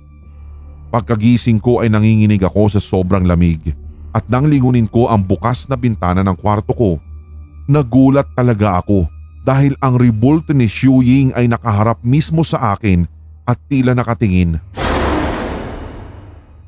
Pagkagising 0.90 1.62
ko 1.62 1.86
ay 1.86 1.94
nanginginig 1.94 2.42
ako 2.42 2.74
sa 2.74 2.82
sobrang 2.82 3.22
lamig 3.22 3.62
at 4.10 4.26
nang 4.26 4.50
lingunin 4.50 4.90
ko 4.90 5.10
ang 5.10 5.22
bukas 5.22 5.70
na 5.70 5.78
bintana 5.78 6.26
ng 6.26 6.38
kwarto 6.38 6.74
ko, 6.74 6.98
nagulat 7.70 8.26
talaga 8.34 8.82
ako 8.82 9.06
dahil 9.46 9.78
ang 9.80 9.96
revolt 9.98 10.50
ni 10.54 10.66
Xu 10.66 11.02
Ying 11.06 11.34
ay 11.38 11.46
nakaharap 11.46 12.02
mismo 12.02 12.42
sa 12.42 12.74
akin 12.74 13.06
at 13.46 13.58
tila 13.70 13.94
nakatingin. 13.94 14.58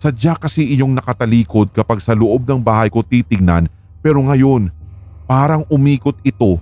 Sadya 0.02 0.34
kasi 0.34 0.66
iyong 0.74 0.98
nakatalikod 0.98 1.70
kapag 1.78 2.02
sa 2.02 2.18
loob 2.18 2.42
ng 2.50 2.58
bahay 2.58 2.90
ko 2.90 3.06
titignan 3.06 3.70
pero 4.02 4.18
ngayon 4.26 4.74
parang 5.30 5.62
umikot 5.70 6.18
ito 6.26 6.58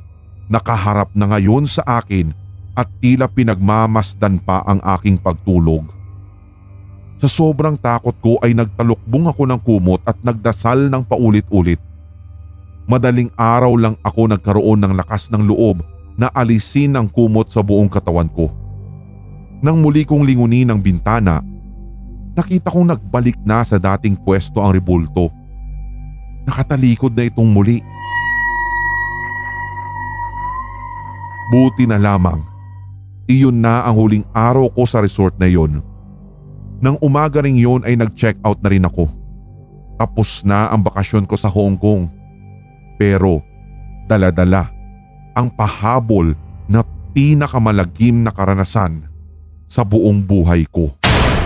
nakaharap 0.52 1.08
na 1.16 1.30
ngayon 1.32 1.64
sa 1.64 2.04
akin 2.04 2.36
at 2.76 2.88
tila 3.00 3.32
pinagmamasdan 3.32 4.44
pa 4.44 4.64
ang 4.68 4.84
aking 5.00 5.16
pagtulog. 5.20 5.99
Sa 7.20 7.28
sobrang 7.28 7.76
takot 7.76 8.16
ko 8.24 8.40
ay 8.40 8.56
nagtalukbong 8.56 9.28
ako 9.28 9.44
ng 9.44 9.60
kumot 9.60 10.00
at 10.08 10.16
nagdasal 10.24 10.88
ng 10.88 11.04
paulit-ulit. 11.04 11.84
Madaling 12.88 13.28
araw 13.36 13.76
lang 13.76 13.96
ako 14.02 14.32
nagkaroon 14.32 14.80
ng 14.82 14.96
lakas 14.96 15.28
ng 15.30 15.44
loob 15.44 15.84
na 16.16 16.32
alisin 16.32 16.96
ang 16.96 17.12
kumot 17.12 17.52
sa 17.52 17.60
buong 17.60 17.92
katawan 17.92 18.32
ko. 18.32 18.48
Nang 19.60 19.84
muli 19.84 20.08
kong 20.08 20.24
lingunin 20.24 20.72
ang 20.72 20.80
bintana 20.80 21.44
nakita 22.40 22.72
kong 22.72 22.88
nagbalik 22.88 23.36
na 23.44 23.60
sa 23.68 23.76
dating 23.76 24.16
pwesto 24.16 24.64
ang 24.64 24.72
rebulto. 24.72 25.28
Nakatalikod 26.48 27.12
na 27.12 27.28
itong 27.28 27.52
muli. 27.52 27.84
Buti 31.52 31.84
na 31.84 32.00
lamang, 32.00 32.40
iyon 33.28 33.60
na 33.60 33.84
ang 33.84 33.98
huling 33.98 34.26
araw 34.32 34.72
ko 34.72 34.88
sa 34.88 35.04
resort 35.04 35.36
na 35.36 35.50
iyon. 35.50 35.82
Nang 36.80 36.96
umaga 37.04 37.44
ring 37.44 37.60
yun 37.60 37.84
ay 37.84 38.00
nag-check 38.00 38.40
out 38.44 38.64
na 38.64 38.72
rin 38.72 38.88
ako. 38.88 39.12
Tapos 40.00 40.48
na 40.48 40.72
ang 40.72 40.80
bakasyon 40.80 41.28
ko 41.28 41.36
sa 41.36 41.52
Hong 41.52 41.76
Kong. 41.76 42.08
Pero 42.96 43.44
daladala 44.08 44.72
ang 45.36 45.52
pahabol 45.52 46.36
na 46.72 46.84
pinakamalagim 47.12 48.24
na 48.24 48.32
karanasan 48.32 49.04
sa 49.68 49.84
buong 49.84 50.24
buhay 50.24 50.64
ko. 50.72 50.96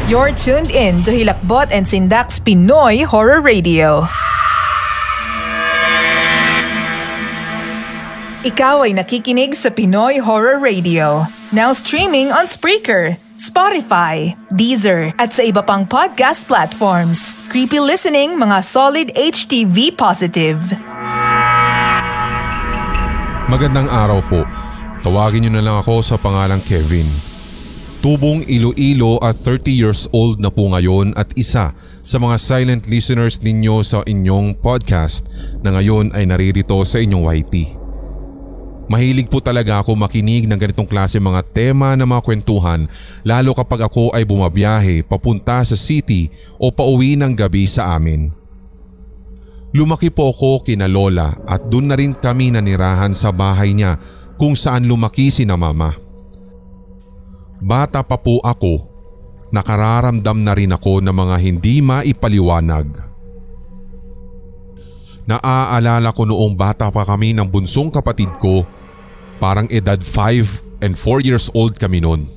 You're 0.05 0.35
tuned 0.35 0.69
in 0.69 1.01
to 1.07 1.11
Hilakbot 1.15 1.73
and 1.73 1.87
Sindak's 1.87 2.37
Pinoy 2.37 3.07
Horror 3.07 3.41
Radio. 3.41 4.05
Ikaw 8.43 8.83
ay 8.83 8.91
nakikinig 8.99 9.55
sa 9.55 9.71
Pinoy 9.71 10.19
Horror 10.19 10.59
Radio. 10.59 11.23
Now 11.55 11.71
streaming 11.71 12.27
on 12.27 12.43
Spreaker, 12.43 13.15
Spotify, 13.43 14.39
Deezer, 14.55 15.11
at 15.19 15.35
sa 15.35 15.43
iba 15.43 15.59
pang 15.59 15.83
podcast 15.83 16.47
platforms. 16.47 17.35
Creepy 17.51 17.75
listening 17.75 18.39
mga 18.39 18.63
solid 18.63 19.11
HTV 19.11 19.99
positive. 19.99 20.71
Magandang 23.51 23.91
araw 23.91 24.23
po. 24.31 24.47
Tawagin 25.03 25.43
niyo 25.43 25.59
na 25.59 25.59
lang 25.59 25.75
ako 25.75 25.99
sa 25.99 26.15
pangalang 26.15 26.63
Kevin. 26.63 27.11
Tubong 27.99 28.47
Iloilo 28.47 29.19
at 29.19 29.35
30 29.35 29.75
years 29.75 30.07
old 30.15 30.39
na 30.39 30.47
po 30.47 30.71
ngayon 30.71 31.11
at 31.19 31.35
isa 31.35 31.75
sa 31.99 32.17
mga 32.23 32.39
silent 32.39 32.87
listeners 32.87 33.43
ninyo 33.43 33.83
sa 33.83 34.07
inyong 34.07 34.55
podcast 34.55 35.27
na 35.59 35.75
ngayon 35.75 36.15
ay 36.15 36.23
naririto 36.31 36.79
sa 36.87 37.03
inyong 37.03 37.27
YT. 37.27 37.82
Mahilig 38.83 39.31
po 39.31 39.39
talaga 39.39 39.79
ako 39.79 39.95
makinig 39.95 40.43
ng 40.43 40.59
ganitong 40.59 40.89
klase 40.89 41.15
mga 41.15 41.39
tema 41.55 41.95
ng 41.95 42.03
mga 42.03 42.21
kwentuhan 42.23 42.91
lalo 43.23 43.55
kapag 43.55 43.87
ako 43.87 44.11
ay 44.11 44.27
bumabiyahe 44.27 45.07
papunta 45.07 45.63
sa 45.63 45.79
city 45.79 46.27
o 46.59 46.67
pauwi 46.67 47.15
ng 47.15 47.31
gabi 47.31 47.63
sa 47.63 47.95
amin. 47.95 48.27
Lumaki 49.73 50.11
po 50.11 50.29
ako 50.29 50.67
kina 50.67 50.85
lola 50.85 51.33
at 51.47 51.65
doon 51.65 51.89
na 51.89 51.95
rin 51.97 52.13
kami 52.13 52.53
nanirahan 52.53 53.15
sa 53.15 53.33
bahay 53.33 53.73
niya 53.73 53.97
kung 54.37 54.53
saan 54.53 54.85
lumaki 54.85 55.31
si 55.31 55.47
na 55.47 55.57
mama. 55.57 55.95
Bata 57.63 58.03
pa 58.03 58.19
po 58.19 58.43
ako, 58.43 58.91
nakararamdam 59.55 60.43
na 60.43 60.53
rin 60.53 60.75
ako 60.75 60.99
ng 60.99 61.15
mga 61.15 61.35
hindi 61.39 61.79
maipaliwanag. 61.79 63.12
Naaalala 65.23 66.11
ko 66.11 66.27
noong 66.27 66.51
bata 66.51 66.91
pa 66.91 67.07
kami 67.07 67.31
ng 67.31 67.47
bunsong 67.47 67.87
kapatid 67.87 68.27
ko, 68.43 68.67
parang 69.39 69.71
edad 69.71 69.99
5 69.99 70.83
and 70.83 70.99
4 70.99 71.23
years 71.23 71.47
old 71.55 71.79
kami 71.79 72.03
noon. 72.03 72.27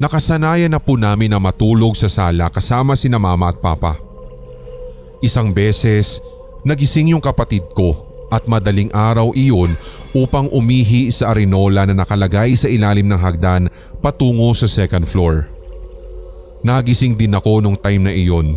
Nakasanayan 0.00 0.72
na 0.72 0.80
po 0.80 0.96
namin 0.96 1.30
na 1.30 1.38
matulog 1.38 1.94
sa 1.94 2.08
sala 2.10 2.48
kasama 2.50 2.96
si 2.96 3.06
na 3.12 3.20
mama 3.20 3.52
at 3.52 3.60
papa. 3.60 4.00
Isang 5.20 5.52
beses, 5.52 6.18
nagising 6.64 7.14
yung 7.14 7.22
kapatid 7.22 7.62
ko 7.76 8.08
at 8.32 8.48
madaling 8.48 8.90
araw 8.90 9.30
iyon 9.36 9.76
upang 10.16 10.50
umihi 10.50 11.12
sa 11.12 11.30
arenola 11.36 11.86
na 11.86 11.94
nakalagay 11.94 12.56
sa 12.58 12.66
ilalim 12.66 13.06
ng 13.06 13.20
hagdan 13.20 13.68
patungo 14.00 14.50
sa 14.56 14.66
second 14.66 15.04
floor. 15.04 15.46
Nagising 16.64 17.14
din 17.14 17.36
ako 17.36 17.60
nung 17.60 17.76
time 17.76 18.08
na 18.08 18.12
iyon. 18.16 18.56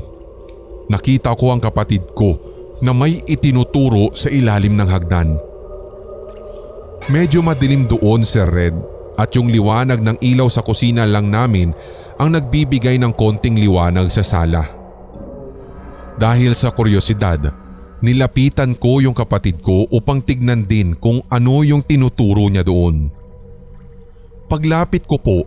Nakita 0.87 1.35
ko 1.35 1.51
ang 1.51 1.59
kapatid 1.59 2.07
ko 2.15 2.56
na 2.81 2.93
may 2.93 3.21
itinuturo 3.25 4.13
sa 4.13 4.29
ilalim 4.29 4.77
ng 4.77 4.89
hagdan. 4.89 5.29
Medyo 7.07 7.39
madilim 7.41 7.87
doon 7.87 8.27
Sir 8.27 8.45
Red 8.49 8.75
at 9.17 9.33
yung 9.33 9.49
liwanag 9.49 10.03
ng 10.03 10.17
ilaw 10.21 10.45
sa 10.51 10.61
kusina 10.61 11.07
lang 11.09 11.33
namin 11.33 11.73
ang 12.21 12.33
nagbibigay 12.33 13.01
ng 13.01 13.13
konting 13.17 13.57
liwanag 13.57 14.13
sa 14.13 14.21
sala. 14.21 14.67
Dahil 16.17 16.57
sa 16.57 16.73
kuryosidad, 16.73 17.53
nilapitan 18.01 18.73
ko 18.77 19.01
yung 19.01 19.13
kapatid 19.13 19.61
ko 19.61 19.85
upang 19.89 20.21
tignan 20.21 20.65
din 20.65 20.97
kung 20.97 21.21
ano 21.29 21.61
yung 21.61 21.85
tinuturo 21.85 22.49
niya 22.49 22.65
doon. 22.65 23.09
Paglapit 24.49 25.05
ko 25.05 25.17
po, 25.21 25.45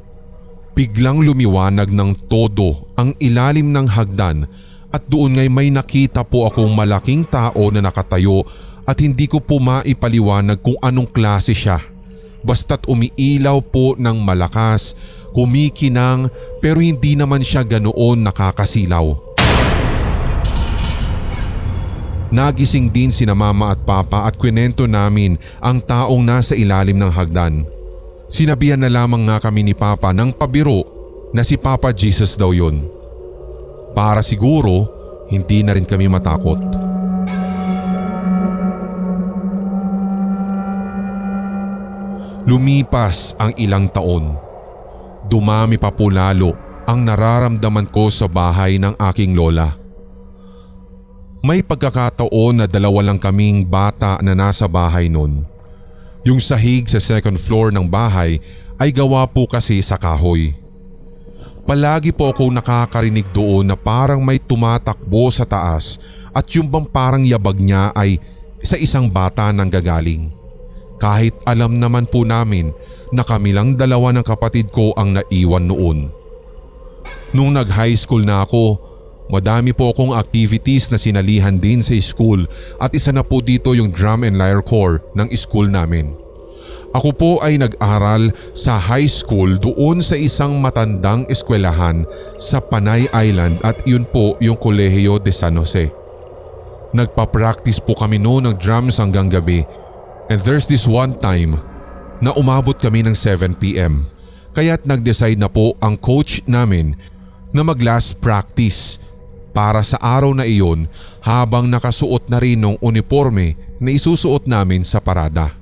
biglang 0.75 1.23
lumiwanag 1.23 1.91
ng 1.91 2.31
todo 2.31 2.95
ang 2.95 3.15
ilalim 3.19 3.75
ng 3.75 3.87
hagdan 3.91 4.47
at 4.91 5.07
doon 5.07 5.39
ngay 5.39 5.49
may 5.51 5.69
nakita 5.71 6.27
po 6.27 6.51
akong 6.51 6.75
malaking 6.75 7.23
tao 7.27 7.71
na 7.71 7.79
nakatayo 7.79 8.43
at 8.87 8.99
hindi 8.99 9.31
ko 9.31 9.39
po 9.39 9.63
maipaliwanag 9.63 10.59
kung 10.59 10.79
anong 10.83 11.11
klase 11.11 11.55
siya. 11.55 11.79
Basta't 12.43 12.89
umiilaw 12.91 13.63
po 13.63 13.95
ng 13.95 14.19
malakas, 14.19 14.99
kumikinang 15.31 16.27
pero 16.59 16.83
hindi 16.83 17.15
naman 17.15 17.45
siya 17.45 17.63
ganoon 17.63 18.27
nakakasilaw. 18.27 19.31
Nagising 22.31 22.95
din 22.95 23.11
sina 23.11 23.35
mama 23.35 23.75
at 23.75 23.83
papa 23.83 24.27
at 24.27 24.39
kwento 24.39 24.87
namin 24.87 25.35
ang 25.59 25.83
taong 25.83 26.23
nasa 26.23 26.55
ilalim 26.55 26.95
ng 26.95 27.11
hagdan. 27.11 27.67
Sinabihan 28.31 28.79
na 28.79 28.87
lamang 28.87 29.27
nga 29.27 29.43
kami 29.43 29.67
ni 29.67 29.75
papa 29.75 30.15
ng 30.15 30.31
pabiro 30.31 30.87
na 31.35 31.43
si 31.47 31.59
Papa 31.59 31.95
Jesus 31.95 32.35
daw 32.35 32.51
yon. 32.55 33.00
Para 33.93 34.23
siguro 34.23 34.89
hindi 35.31 35.63
na 35.63 35.75
rin 35.75 35.87
kami 35.87 36.11
matakot. 36.11 36.59
Lumipas 42.51 43.39
ang 43.39 43.55
ilang 43.61 43.87
taon. 43.87 44.35
Dumami 45.31 45.79
pa 45.79 45.95
po 45.95 46.11
lalo 46.11 46.57
ang 46.89 47.07
nararamdaman 47.07 47.87
ko 47.95 48.11
sa 48.11 48.27
bahay 48.27 48.81
ng 48.83 48.99
aking 48.99 49.39
lola. 49.39 49.79
May 51.41 51.63
pagkakataon 51.63 52.65
na 52.65 52.67
dalawa 52.67 53.07
lang 53.07 53.23
kaming 53.23 53.63
bata 53.65 54.19
na 54.21 54.35
nasa 54.35 54.67
bahay 54.67 55.07
noon. 55.07 55.47
Yung 56.27 56.43
sahig 56.43 56.85
sa 56.91 57.01
second 57.01 57.41
floor 57.41 57.73
ng 57.73 57.89
bahay 57.89 58.43
ay 58.77 58.93
gawa 58.93 59.25
po 59.25 59.49
kasi 59.49 59.81
sa 59.81 59.97
kahoy. 59.97 60.53
Palagi 61.71 62.11
po 62.11 62.35
ako 62.35 62.51
nakakarinig 62.51 63.31
doon 63.31 63.71
na 63.71 63.79
parang 63.79 64.19
may 64.19 64.43
tumatakbo 64.43 65.31
sa 65.31 65.47
taas 65.47 66.03
at 66.35 66.43
yung 66.51 66.67
bang 66.67 66.83
parang 66.83 67.23
yabag 67.23 67.63
niya 67.63 67.95
ay 67.95 68.19
sa 68.59 68.75
isang 68.75 69.07
bata 69.07 69.55
nang 69.55 69.71
gagaling. 69.71 70.35
Kahit 70.99 71.31
alam 71.47 71.79
naman 71.79 72.11
po 72.11 72.27
namin 72.27 72.75
na 73.15 73.23
kami 73.23 73.55
lang 73.55 73.79
dalawa 73.79 74.11
ng 74.11 74.27
kapatid 74.27 74.75
ko 74.75 74.91
ang 74.99 75.15
naiwan 75.15 75.71
noon. 75.71 76.11
Nung 77.31 77.55
nag 77.55 77.71
high 77.71 77.95
school 77.95 78.27
na 78.27 78.43
ako, 78.43 78.75
madami 79.31 79.71
po 79.71 79.95
akong 79.95 80.19
activities 80.19 80.91
na 80.91 80.99
sinalihan 80.99 81.55
din 81.55 81.87
sa 81.87 81.95
school 82.03 82.51
at 82.83 82.91
isa 82.99 83.15
na 83.15 83.23
po 83.23 83.39
dito 83.39 83.79
yung 83.79 83.95
drum 83.95 84.27
and 84.27 84.35
lyre 84.35 84.67
corps 84.67 84.99
ng 85.15 85.31
school 85.39 85.71
namin. 85.71 86.19
Ako 86.91 87.15
po 87.15 87.31
ay 87.39 87.55
nag-aral 87.55 88.35
sa 88.51 88.75
high 88.75 89.07
school 89.07 89.55
doon 89.63 90.03
sa 90.03 90.19
isang 90.19 90.59
matandang 90.59 91.23
eskwelahan 91.31 92.03
sa 92.35 92.59
Panay 92.59 93.07
Island 93.15 93.63
at 93.63 93.79
yun 93.87 94.03
po 94.03 94.35
yung 94.43 94.59
Kolehiyo 94.59 95.23
de 95.23 95.31
San 95.31 95.55
Jose. 95.55 95.95
Nagpa-practice 96.91 97.79
po 97.79 97.95
kami 97.95 98.19
noon 98.19 98.51
ng 98.51 98.57
drums 98.59 98.99
hanggang 98.99 99.31
gabi 99.31 99.63
and 100.27 100.43
there's 100.43 100.67
this 100.67 100.83
one 100.83 101.15
time 101.15 101.63
na 102.19 102.35
umabot 102.35 102.75
kami 102.75 103.07
ng 103.07 103.15
7pm 103.15 104.11
kaya't 104.51 104.83
nag-decide 104.83 105.39
na 105.39 105.47
po 105.47 105.79
ang 105.79 105.95
coach 105.95 106.43
namin 106.51 106.99
na 107.55 107.63
mag-last 107.63 108.19
practice 108.19 108.99
para 109.55 109.83
sa 109.87 109.95
araw 110.03 110.35
na 110.35 110.43
iyon 110.43 110.91
habang 111.23 111.71
nakasuot 111.71 112.27
na 112.27 112.43
rin 112.43 112.59
ng 112.59 112.83
uniforme 112.83 113.55
na 113.79 113.95
isusuot 113.95 114.47
namin 114.51 114.83
sa 114.83 114.99
parada. 114.99 115.60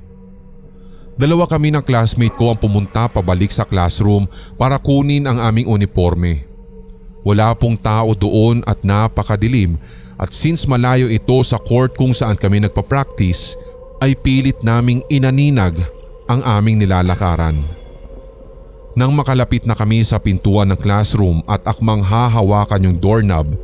Dalawa 1.18 1.50
kami 1.50 1.74
ng 1.74 1.82
classmate 1.82 2.38
ko 2.38 2.54
ang 2.54 2.58
pumunta 2.62 3.10
pabalik 3.10 3.50
sa 3.50 3.66
classroom 3.66 4.30
para 4.54 4.78
kunin 4.78 5.26
ang 5.26 5.42
aming 5.42 5.66
uniforme. 5.66 6.46
Wala 7.26 7.50
pong 7.58 7.74
tao 7.74 8.14
doon 8.14 8.62
at 8.62 8.86
napakadilim 8.86 9.74
at 10.14 10.30
since 10.30 10.62
malayo 10.70 11.10
ito 11.10 11.34
sa 11.42 11.58
court 11.58 11.98
kung 11.98 12.14
saan 12.14 12.38
kami 12.38 12.62
nagpa-practice 12.62 13.58
ay 13.98 14.14
pilit 14.14 14.62
naming 14.62 15.02
inaninag 15.10 15.74
ang 16.30 16.38
aming 16.46 16.78
nilalakaran. 16.86 17.66
Nang 18.94 19.10
makalapit 19.10 19.66
na 19.66 19.74
kami 19.74 20.06
sa 20.06 20.22
pintuan 20.22 20.70
ng 20.70 20.78
classroom 20.78 21.42
at 21.50 21.66
akmang 21.66 22.02
hahawakan 22.02 22.86
yung 22.86 22.96
doorknob, 22.98 23.58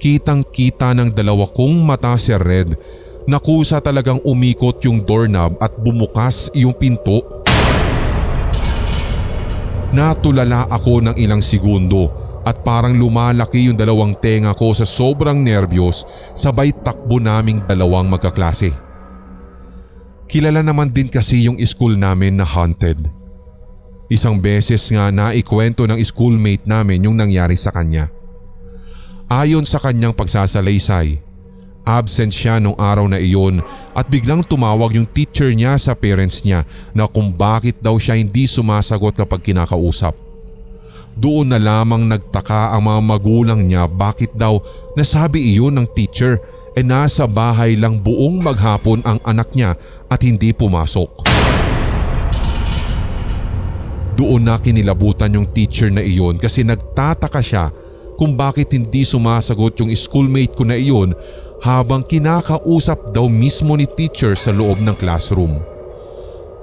kitang 0.00 0.40
kita 0.48 0.96
ng 0.96 1.12
dalawa 1.12 1.44
kong 1.44 1.84
mata 1.84 2.16
si 2.16 2.32
Red 2.32 2.72
Nakusa 3.30 3.78
talagang 3.78 4.18
umikot 4.26 4.82
yung 4.82 5.06
doorknob 5.06 5.54
at 5.62 5.70
bumukas 5.78 6.50
yung 6.50 6.74
pinto. 6.74 7.22
Natulala 9.94 10.66
ako 10.66 10.98
ng 11.06 11.14
ilang 11.14 11.38
segundo 11.38 12.10
at 12.42 12.58
parang 12.66 12.90
lumalaki 12.90 13.70
yung 13.70 13.78
dalawang 13.78 14.18
tenga 14.18 14.50
ko 14.50 14.74
sa 14.74 14.82
sobrang 14.82 15.38
nerbiyos 15.38 16.02
sabay 16.34 16.74
takbo 16.74 17.22
naming 17.22 17.62
dalawang 17.70 18.10
magkaklase. 18.10 18.74
Kilala 20.26 20.66
naman 20.66 20.90
din 20.90 21.06
kasi 21.06 21.46
yung 21.46 21.62
school 21.62 21.94
namin 21.94 22.34
na 22.34 22.42
haunted. 22.42 22.98
Isang 24.10 24.42
beses 24.42 24.82
nga 24.90 25.06
naikwento 25.14 25.86
ng 25.86 26.02
schoolmate 26.02 26.66
namin 26.66 27.06
yung 27.06 27.14
nangyari 27.14 27.54
sa 27.54 27.70
kanya. 27.70 28.10
Ayon 29.30 29.62
sa 29.62 29.78
kanyang 29.78 30.18
pagsasalaysay, 30.18 31.29
absent 31.84 32.32
siya 32.32 32.60
nung 32.60 32.76
araw 32.76 33.08
na 33.08 33.18
iyon 33.18 33.64
at 33.96 34.06
biglang 34.06 34.44
tumawag 34.44 34.96
yung 34.96 35.08
teacher 35.08 35.50
niya 35.50 35.76
sa 35.80 35.96
parents 35.96 36.44
niya 36.44 36.68
na 36.92 37.08
kung 37.08 37.32
bakit 37.32 37.80
daw 37.80 37.96
siya 37.96 38.16
hindi 38.16 38.44
sumasagot 38.44 39.16
kapag 39.16 39.52
kinakausap. 39.52 40.14
Doon 41.18 41.52
na 41.52 41.58
lamang 41.58 42.06
nagtaka 42.06 42.72
ang 42.72 42.86
mga 42.86 43.00
magulang 43.02 43.60
niya 43.66 43.90
bakit 43.90 44.30
daw 44.32 44.62
nasabi 44.94 45.42
iyon 45.56 45.74
ng 45.76 45.88
teacher 45.90 46.38
e 46.72 46.80
nasa 46.86 47.26
bahay 47.26 47.74
lang 47.74 47.98
buong 47.98 48.40
maghapon 48.40 49.02
ang 49.02 49.18
anak 49.26 49.50
niya 49.52 49.74
at 50.06 50.20
hindi 50.22 50.54
pumasok. 50.54 51.26
Doon 54.14 54.44
na 54.46 54.60
kinilabutan 54.60 55.32
yung 55.32 55.48
teacher 55.48 55.88
na 55.88 56.04
iyon 56.04 56.36
kasi 56.36 56.60
nagtataka 56.60 57.40
siya 57.40 57.72
kung 58.20 58.36
bakit 58.36 58.68
hindi 58.76 59.00
sumasagot 59.00 59.80
yung 59.80 59.88
schoolmate 59.96 60.52
ko 60.52 60.68
na 60.68 60.76
iyon 60.76 61.16
habang 61.60 62.00
kinakausap 62.00 63.12
daw 63.12 63.28
mismo 63.28 63.76
ni 63.76 63.84
teacher 63.84 64.32
sa 64.32 64.48
loob 64.48 64.80
ng 64.80 64.96
classroom. 64.96 65.60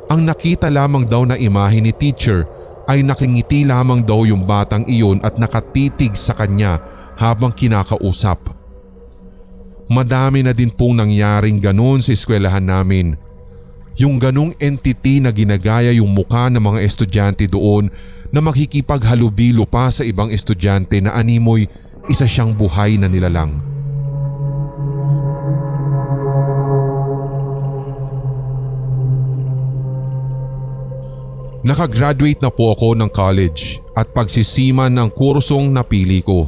Ang 0.10 0.26
nakita 0.26 0.74
lamang 0.74 1.06
daw 1.06 1.28
na 1.28 1.38
imahe 1.38 1.78
ni 1.78 1.93
teacher 1.93 2.50
ay 2.88 3.04
nakingiti 3.04 3.68
lamang 3.68 4.02
daw 4.02 4.24
yung 4.24 4.48
batang 4.48 4.88
iyon 4.88 5.20
at 5.22 5.36
nakatitig 5.36 6.16
sa 6.16 6.34
kanya 6.34 6.80
habang 7.20 7.52
kinakausap. 7.52 8.56
Madami 9.88 10.43
na 10.43 10.52
din 10.56 10.72
pong 10.72 11.00
nangyaring 11.00 11.60
ganon 11.60 12.00
sa 12.00 12.16
eskwelahan 12.16 12.64
namin. 12.64 13.20
Yung 14.00 14.20
ganong 14.20 14.56
entity 14.60 15.20
na 15.20 15.32
ginagaya 15.32 15.91
yung 15.95 16.12
muka 16.12 16.48
ng 16.48 16.62
mga 16.62 16.80
estudyante 16.84 17.45
doon 17.50 17.91
na 18.32 18.39
makikipaghalubilo 18.43 19.64
pa 19.68 19.91
sa 19.91 20.04
ibang 20.04 20.32
estudyante 20.32 21.00
na 21.00 21.16
animoy 21.16 21.68
isa 22.08 22.24
siyang 22.24 22.56
buhay 22.56 22.95
na 22.95 23.12
nilalang. 23.12 23.76
Nakagraduate 31.68 32.39
na 32.39 32.47
po 32.47 32.72
ako 32.72 32.95
ng 32.95 33.11
college 33.11 33.84
at 33.91 34.15
pagsisiman 34.15 34.88
ng 34.88 35.11
kursong 35.11 35.68
napili 35.68 36.24
ko. 36.24 36.47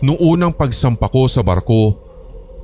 Noong 0.00 0.20
unang 0.24 0.56
pagsampa 0.56 1.04
ko 1.12 1.28
sa 1.28 1.44
barko, 1.44 1.92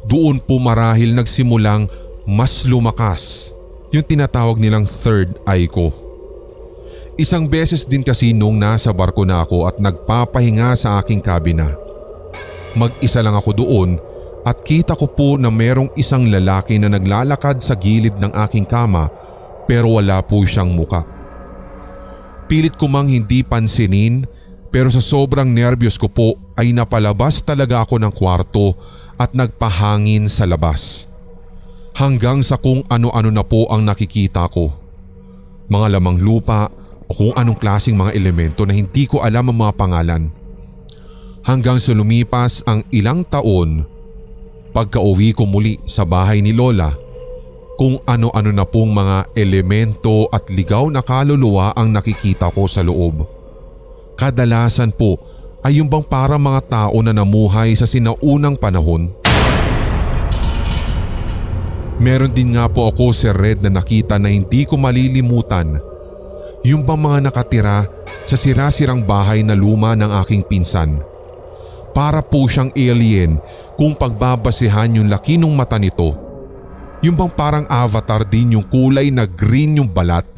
doon 0.08 0.40
po 0.40 0.56
marahil 0.56 1.12
nagsimulang 1.12 1.92
mas 2.24 2.64
lumakas 2.64 3.52
yung 3.92 4.00
tinatawag 4.00 4.56
nilang 4.56 4.88
third 4.88 5.36
eye 5.44 5.68
ko. 5.68 5.92
Isang 7.20 7.52
beses 7.52 7.84
din 7.84 8.00
kasi 8.00 8.32
nung 8.32 8.56
nasa 8.56 8.88
barko 8.88 9.28
na 9.28 9.44
ako 9.44 9.68
at 9.68 9.76
nagpapahinga 9.76 10.72
sa 10.72 10.96
aking 11.04 11.20
kabina. 11.20 11.76
Mag-isa 12.72 13.20
lang 13.20 13.36
ako 13.36 13.60
doon 13.60 14.00
at 14.40 14.56
kita 14.64 14.96
ko 14.96 15.04
po 15.04 15.36
na 15.36 15.52
merong 15.52 15.92
isang 16.00 16.32
lalaki 16.32 16.80
na 16.80 16.88
naglalakad 16.88 17.60
sa 17.60 17.76
gilid 17.76 18.16
ng 18.16 18.32
aking 18.48 18.64
kama 18.64 19.12
pero 19.70 20.02
wala 20.02 20.18
po 20.26 20.42
siyang 20.42 20.74
muka. 20.74 21.06
Pilit 22.50 22.74
ko 22.74 22.90
mang 22.90 23.06
hindi 23.06 23.46
pansinin 23.46 24.26
pero 24.74 24.90
sa 24.90 24.98
sobrang 24.98 25.46
nervyos 25.46 25.94
ko 25.94 26.10
po 26.10 26.34
ay 26.58 26.74
napalabas 26.74 27.38
talaga 27.46 27.86
ako 27.86 28.02
ng 28.02 28.10
kwarto 28.10 28.74
at 29.14 29.30
nagpahangin 29.30 30.26
sa 30.26 30.42
labas. 30.50 31.06
Hanggang 31.94 32.42
sa 32.42 32.58
kung 32.58 32.82
ano-ano 32.90 33.30
na 33.30 33.46
po 33.46 33.70
ang 33.70 33.86
nakikita 33.86 34.50
ko. 34.50 34.74
Mga 35.70 36.02
lamang 36.02 36.18
lupa 36.18 36.66
o 37.06 37.14
kung 37.14 37.30
anong 37.38 37.58
klasing 37.62 37.94
mga 37.94 38.18
elemento 38.18 38.66
na 38.66 38.74
hindi 38.74 39.06
ko 39.06 39.22
alam 39.22 39.54
ang 39.54 39.58
mga 39.70 39.74
pangalan. 39.78 40.22
Hanggang 41.46 41.78
sa 41.78 41.94
lumipas 41.94 42.66
ang 42.66 42.82
ilang 42.90 43.22
taon, 43.22 43.86
pagka-uwi 44.74 45.30
ko 45.30 45.46
muli 45.46 45.78
sa 45.86 46.02
bahay 46.02 46.42
ni 46.42 46.50
Lola, 46.50 47.09
kung 47.80 47.96
ano-ano 48.04 48.52
na 48.52 48.68
pong 48.68 48.92
mga 48.92 49.32
elemento 49.32 50.28
at 50.28 50.52
ligaw 50.52 50.92
na 50.92 51.00
kaluluwa 51.00 51.72
ang 51.72 51.88
nakikita 51.96 52.52
ko 52.52 52.68
sa 52.68 52.84
loob. 52.84 53.24
Kadalasan 54.20 54.92
po 54.92 55.16
ay 55.64 55.80
yung 55.80 55.88
bang 55.88 56.04
para 56.04 56.36
mga 56.36 56.60
tao 56.68 57.00
na 57.00 57.16
namuhay 57.16 57.72
sa 57.72 57.88
sinaunang 57.88 58.60
panahon. 58.60 59.08
Meron 61.96 62.28
din 62.28 62.52
nga 62.52 62.68
po 62.68 62.92
ako 62.92 63.16
si 63.16 63.32
Red 63.32 63.64
na 63.64 63.72
nakita 63.72 64.20
na 64.20 64.28
hindi 64.28 64.68
ko 64.68 64.76
malilimutan. 64.76 65.80
Yung 66.68 66.84
bang 66.84 67.00
mga 67.00 67.32
nakatira 67.32 67.88
sa 68.20 68.36
sirasirang 68.36 69.08
bahay 69.08 69.40
na 69.40 69.56
luma 69.56 69.96
ng 69.96 70.20
aking 70.20 70.44
pinsan. 70.44 71.00
Para 71.96 72.20
po 72.20 72.44
siyang 72.44 72.76
alien 72.76 73.40
kung 73.80 73.96
pagbabasihan 73.96 75.00
yung 75.00 75.08
laki 75.08 75.40
ng 75.40 75.56
mata 75.56 75.80
nito 75.80 76.29
yung 77.00 77.16
bang 77.16 77.32
parang 77.32 77.64
avatar 77.64 78.28
din 78.28 78.60
yung 78.60 78.66
kulay 78.68 79.08
na 79.08 79.24
green 79.24 79.80
yung 79.80 79.88
balat. 79.88 80.28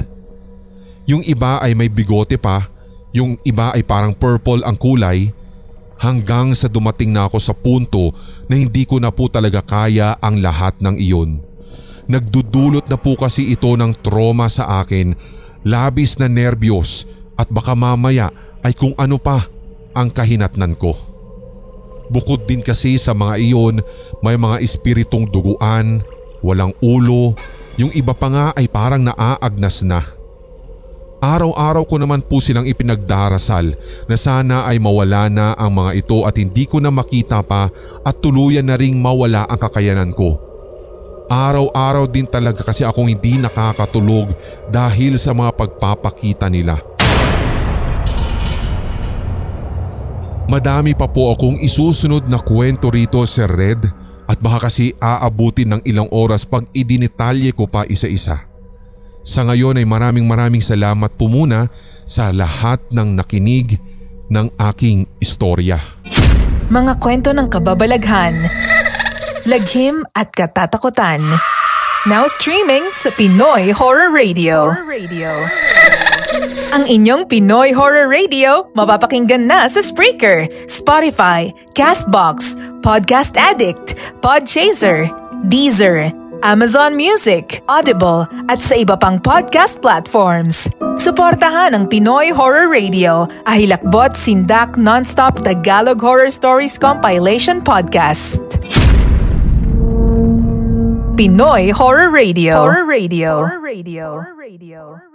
Yung 1.03 1.19
iba 1.27 1.59
ay 1.59 1.75
may 1.75 1.91
bigote 1.91 2.39
pa, 2.39 2.71
yung 3.11 3.35
iba 3.43 3.75
ay 3.75 3.83
parang 3.83 4.15
purple 4.15 4.63
ang 4.63 4.79
kulay. 4.79 5.35
Hanggang 5.99 6.51
sa 6.55 6.67
dumating 6.67 7.15
na 7.15 7.27
ako 7.27 7.37
sa 7.39 7.55
punto 7.55 8.11
na 8.51 8.59
hindi 8.59 8.83
ko 8.83 8.99
na 8.99 9.11
po 9.11 9.31
talaga 9.31 9.63
kaya 9.63 10.15
ang 10.19 10.39
lahat 10.39 10.75
ng 10.79 10.99
iyon. 10.99 11.39
Nagdudulot 12.07 12.87
na 12.91 12.99
po 12.99 13.15
kasi 13.15 13.55
ito 13.55 13.71
ng 13.79 13.95
trauma 14.03 14.51
sa 14.51 14.83
akin, 14.83 15.15
labis 15.63 16.19
na 16.19 16.27
nerbiyos 16.27 17.07
at 17.39 17.47
baka 17.47 17.71
mamaya 17.71 18.31
ay 18.63 18.75
kung 18.75 18.91
ano 18.99 19.15
pa 19.15 19.47
ang 19.95 20.11
kahinatnan 20.11 20.75
ko. 20.75 20.95
Bukod 22.11 22.43
din 22.43 22.59
kasi 22.59 22.99
sa 22.99 23.15
mga 23.15 23.39
iyon, 23.39 23.79
may 24.19 24.35
mga 24.35 24.59
espiritong 24.59 25.23
duguan, 25.31 26.03
walang 26.43 26.75
ulo, 26.83 27.33
yung 27.79 27.89
iba 27.95 28.13
pa 28.13 28.27
nga 28.29 28.45
ay 28.53 28.67
parang 28.69 29.01
naaagnas 29.01 29.81
na. 29.81 30.03
Araw-araw 31.23 31.87
ko 31.87 31.95
naman 31.95 32.19
po 32.19 32.43
silang 32.43 32.67
ipinagdarasal 32.67 33.79
na 34.11 34.15
sana 34.19 34.67
ay 34.67 34.75
mawala 34.75 35.31
na 35.31 35.55
ang 35.55 35.71
mga 35.71 36.03
ito 36.03 36.27
at 36.27 36.35
hindi 36.35 36.67
ko 36.67 36.83
na 36.83 36.91
makita 36.91 37.39
pa 37.39 37.71
at 38.03 38.15
tuluyan 38.19 38.67
na 38.67 38.75
ring 38.75 38.99
mawala 38.99 39.47
ang 39.47 39.55
kakayanan 39.55 40.11
ko. 40.11 40.35
Araw-araw 41.31 42.11
din 42.11 42.27
talaga 42.27 42.67
kasi 42.67 42.83
akong 42.83 43.07
hindi 43.07 43.39
nakakatulog 43.39 44.35
dahil 44.67 45.15
sa 45.15 45.31
mga 45.31 45.55
pagpapakita 45.55 46.51
nila. 46.51 46.83
Madami 50.51 50.91
pa 50.91 51.07
po 51.07 51.31
akong 51.31 51.55
isusunod 51.63 52.27
na 52.27 52.35
kwento 52.35 52.91
rito 52.91 53.23
Sir 53.23 53.47
Red 53.47 54.02
at 54.33 54.41
baka 54.41 54.65
kasi 54.65 54.97
aabutin 54.97 55.77
ng 55.77 55.81
ilang 55.85 56.09
oras 56.09 56.49
pag 56.49 56.65
idinitalye 56.73 57.53
ko 57.53 57.69
pa 57.69 57.85
isa-isa. 57.85 58.49
Sa 59.21 59.45
ngayon 59.45 59.77
ay 59.77 59.85
maraming 59.85 60.25
maraming 60.25 60.59
salamat 60.59 61.13
po 61.13 61.29
muna 61.29 61.69
sa 62.03 62.33
lahat 62.33 62.81
ng 62.89 63.13
nakinig 63.13 63.77
ng 64.33 64.49
aking 64.73 65.05
istorya. 65.21 65.77
Mga 66.73 66.97
kwento 66.97 67.29
ng 67.29 67.47
kababalaghan, 67.47 68.49
laghim 69.45 70.01
at 70.17 70.33
katatakutan. 70.33 71.21
Now 72.09 72.27
streaming 72.27 72.91
sa 72.91 73.13
Pinoy 73.15 73.71
Horror 73.71 74.11
Radio. 74.11 74.73
Horror 74.73 74.89
Radio. 74.89 75.31
Ang 76.73 76.89
inyong 76.89 77.29
Pinoy 77.29 77.69
Horror 77.69 78.09
Radio 78.09 78.73
mapapakinggan 78.73 79.45
na 79.45 79.69
sa 79.69 79.79
Spreaker, 79.85 80.49
Spotify, 80.65 81.53
Castbox, 81.77 82.57
Podcast 82.81 83.37
Addict, 83.37 83.82
Podchaser, 84.23 85.11
Deezer, 85.51 86.07
Amazon 86.47 86.95
Music, 86.95 87.59
Audible 87.67 88.23
at 88.47 88.63
sa 88.63 88.79
iba 88.79 88.95
pang 88.95 89.19
podcast 89.19 89.83
platforms. 89.83 90.71
Suportahan 90.95 91.75
ang 91.75 91.91
Pinoy 91.91 92.31
Horror 92.31 92.71
Radio, 92.71 93.27
ahilakbot 93.43 94.15
sindak 94.15 94.79
non-stop 94.79 95.43
Tagalog 95.43 95.99
Horror 95.99 96.31
Stories 96.31 96.79
Compilation 96.79 97.59
Podcast. 97.59 98.39
Pinoy 101.19 101.75
Horror 101.75 102.07
Radio. 102.07 102.63
Horror 102.63 102.87
Radio. 102.87 103.43
Horror 103.43 103.59
Radio. 103.59 104.07
Horror 104.23 104.39
Radio. 104.39 105.12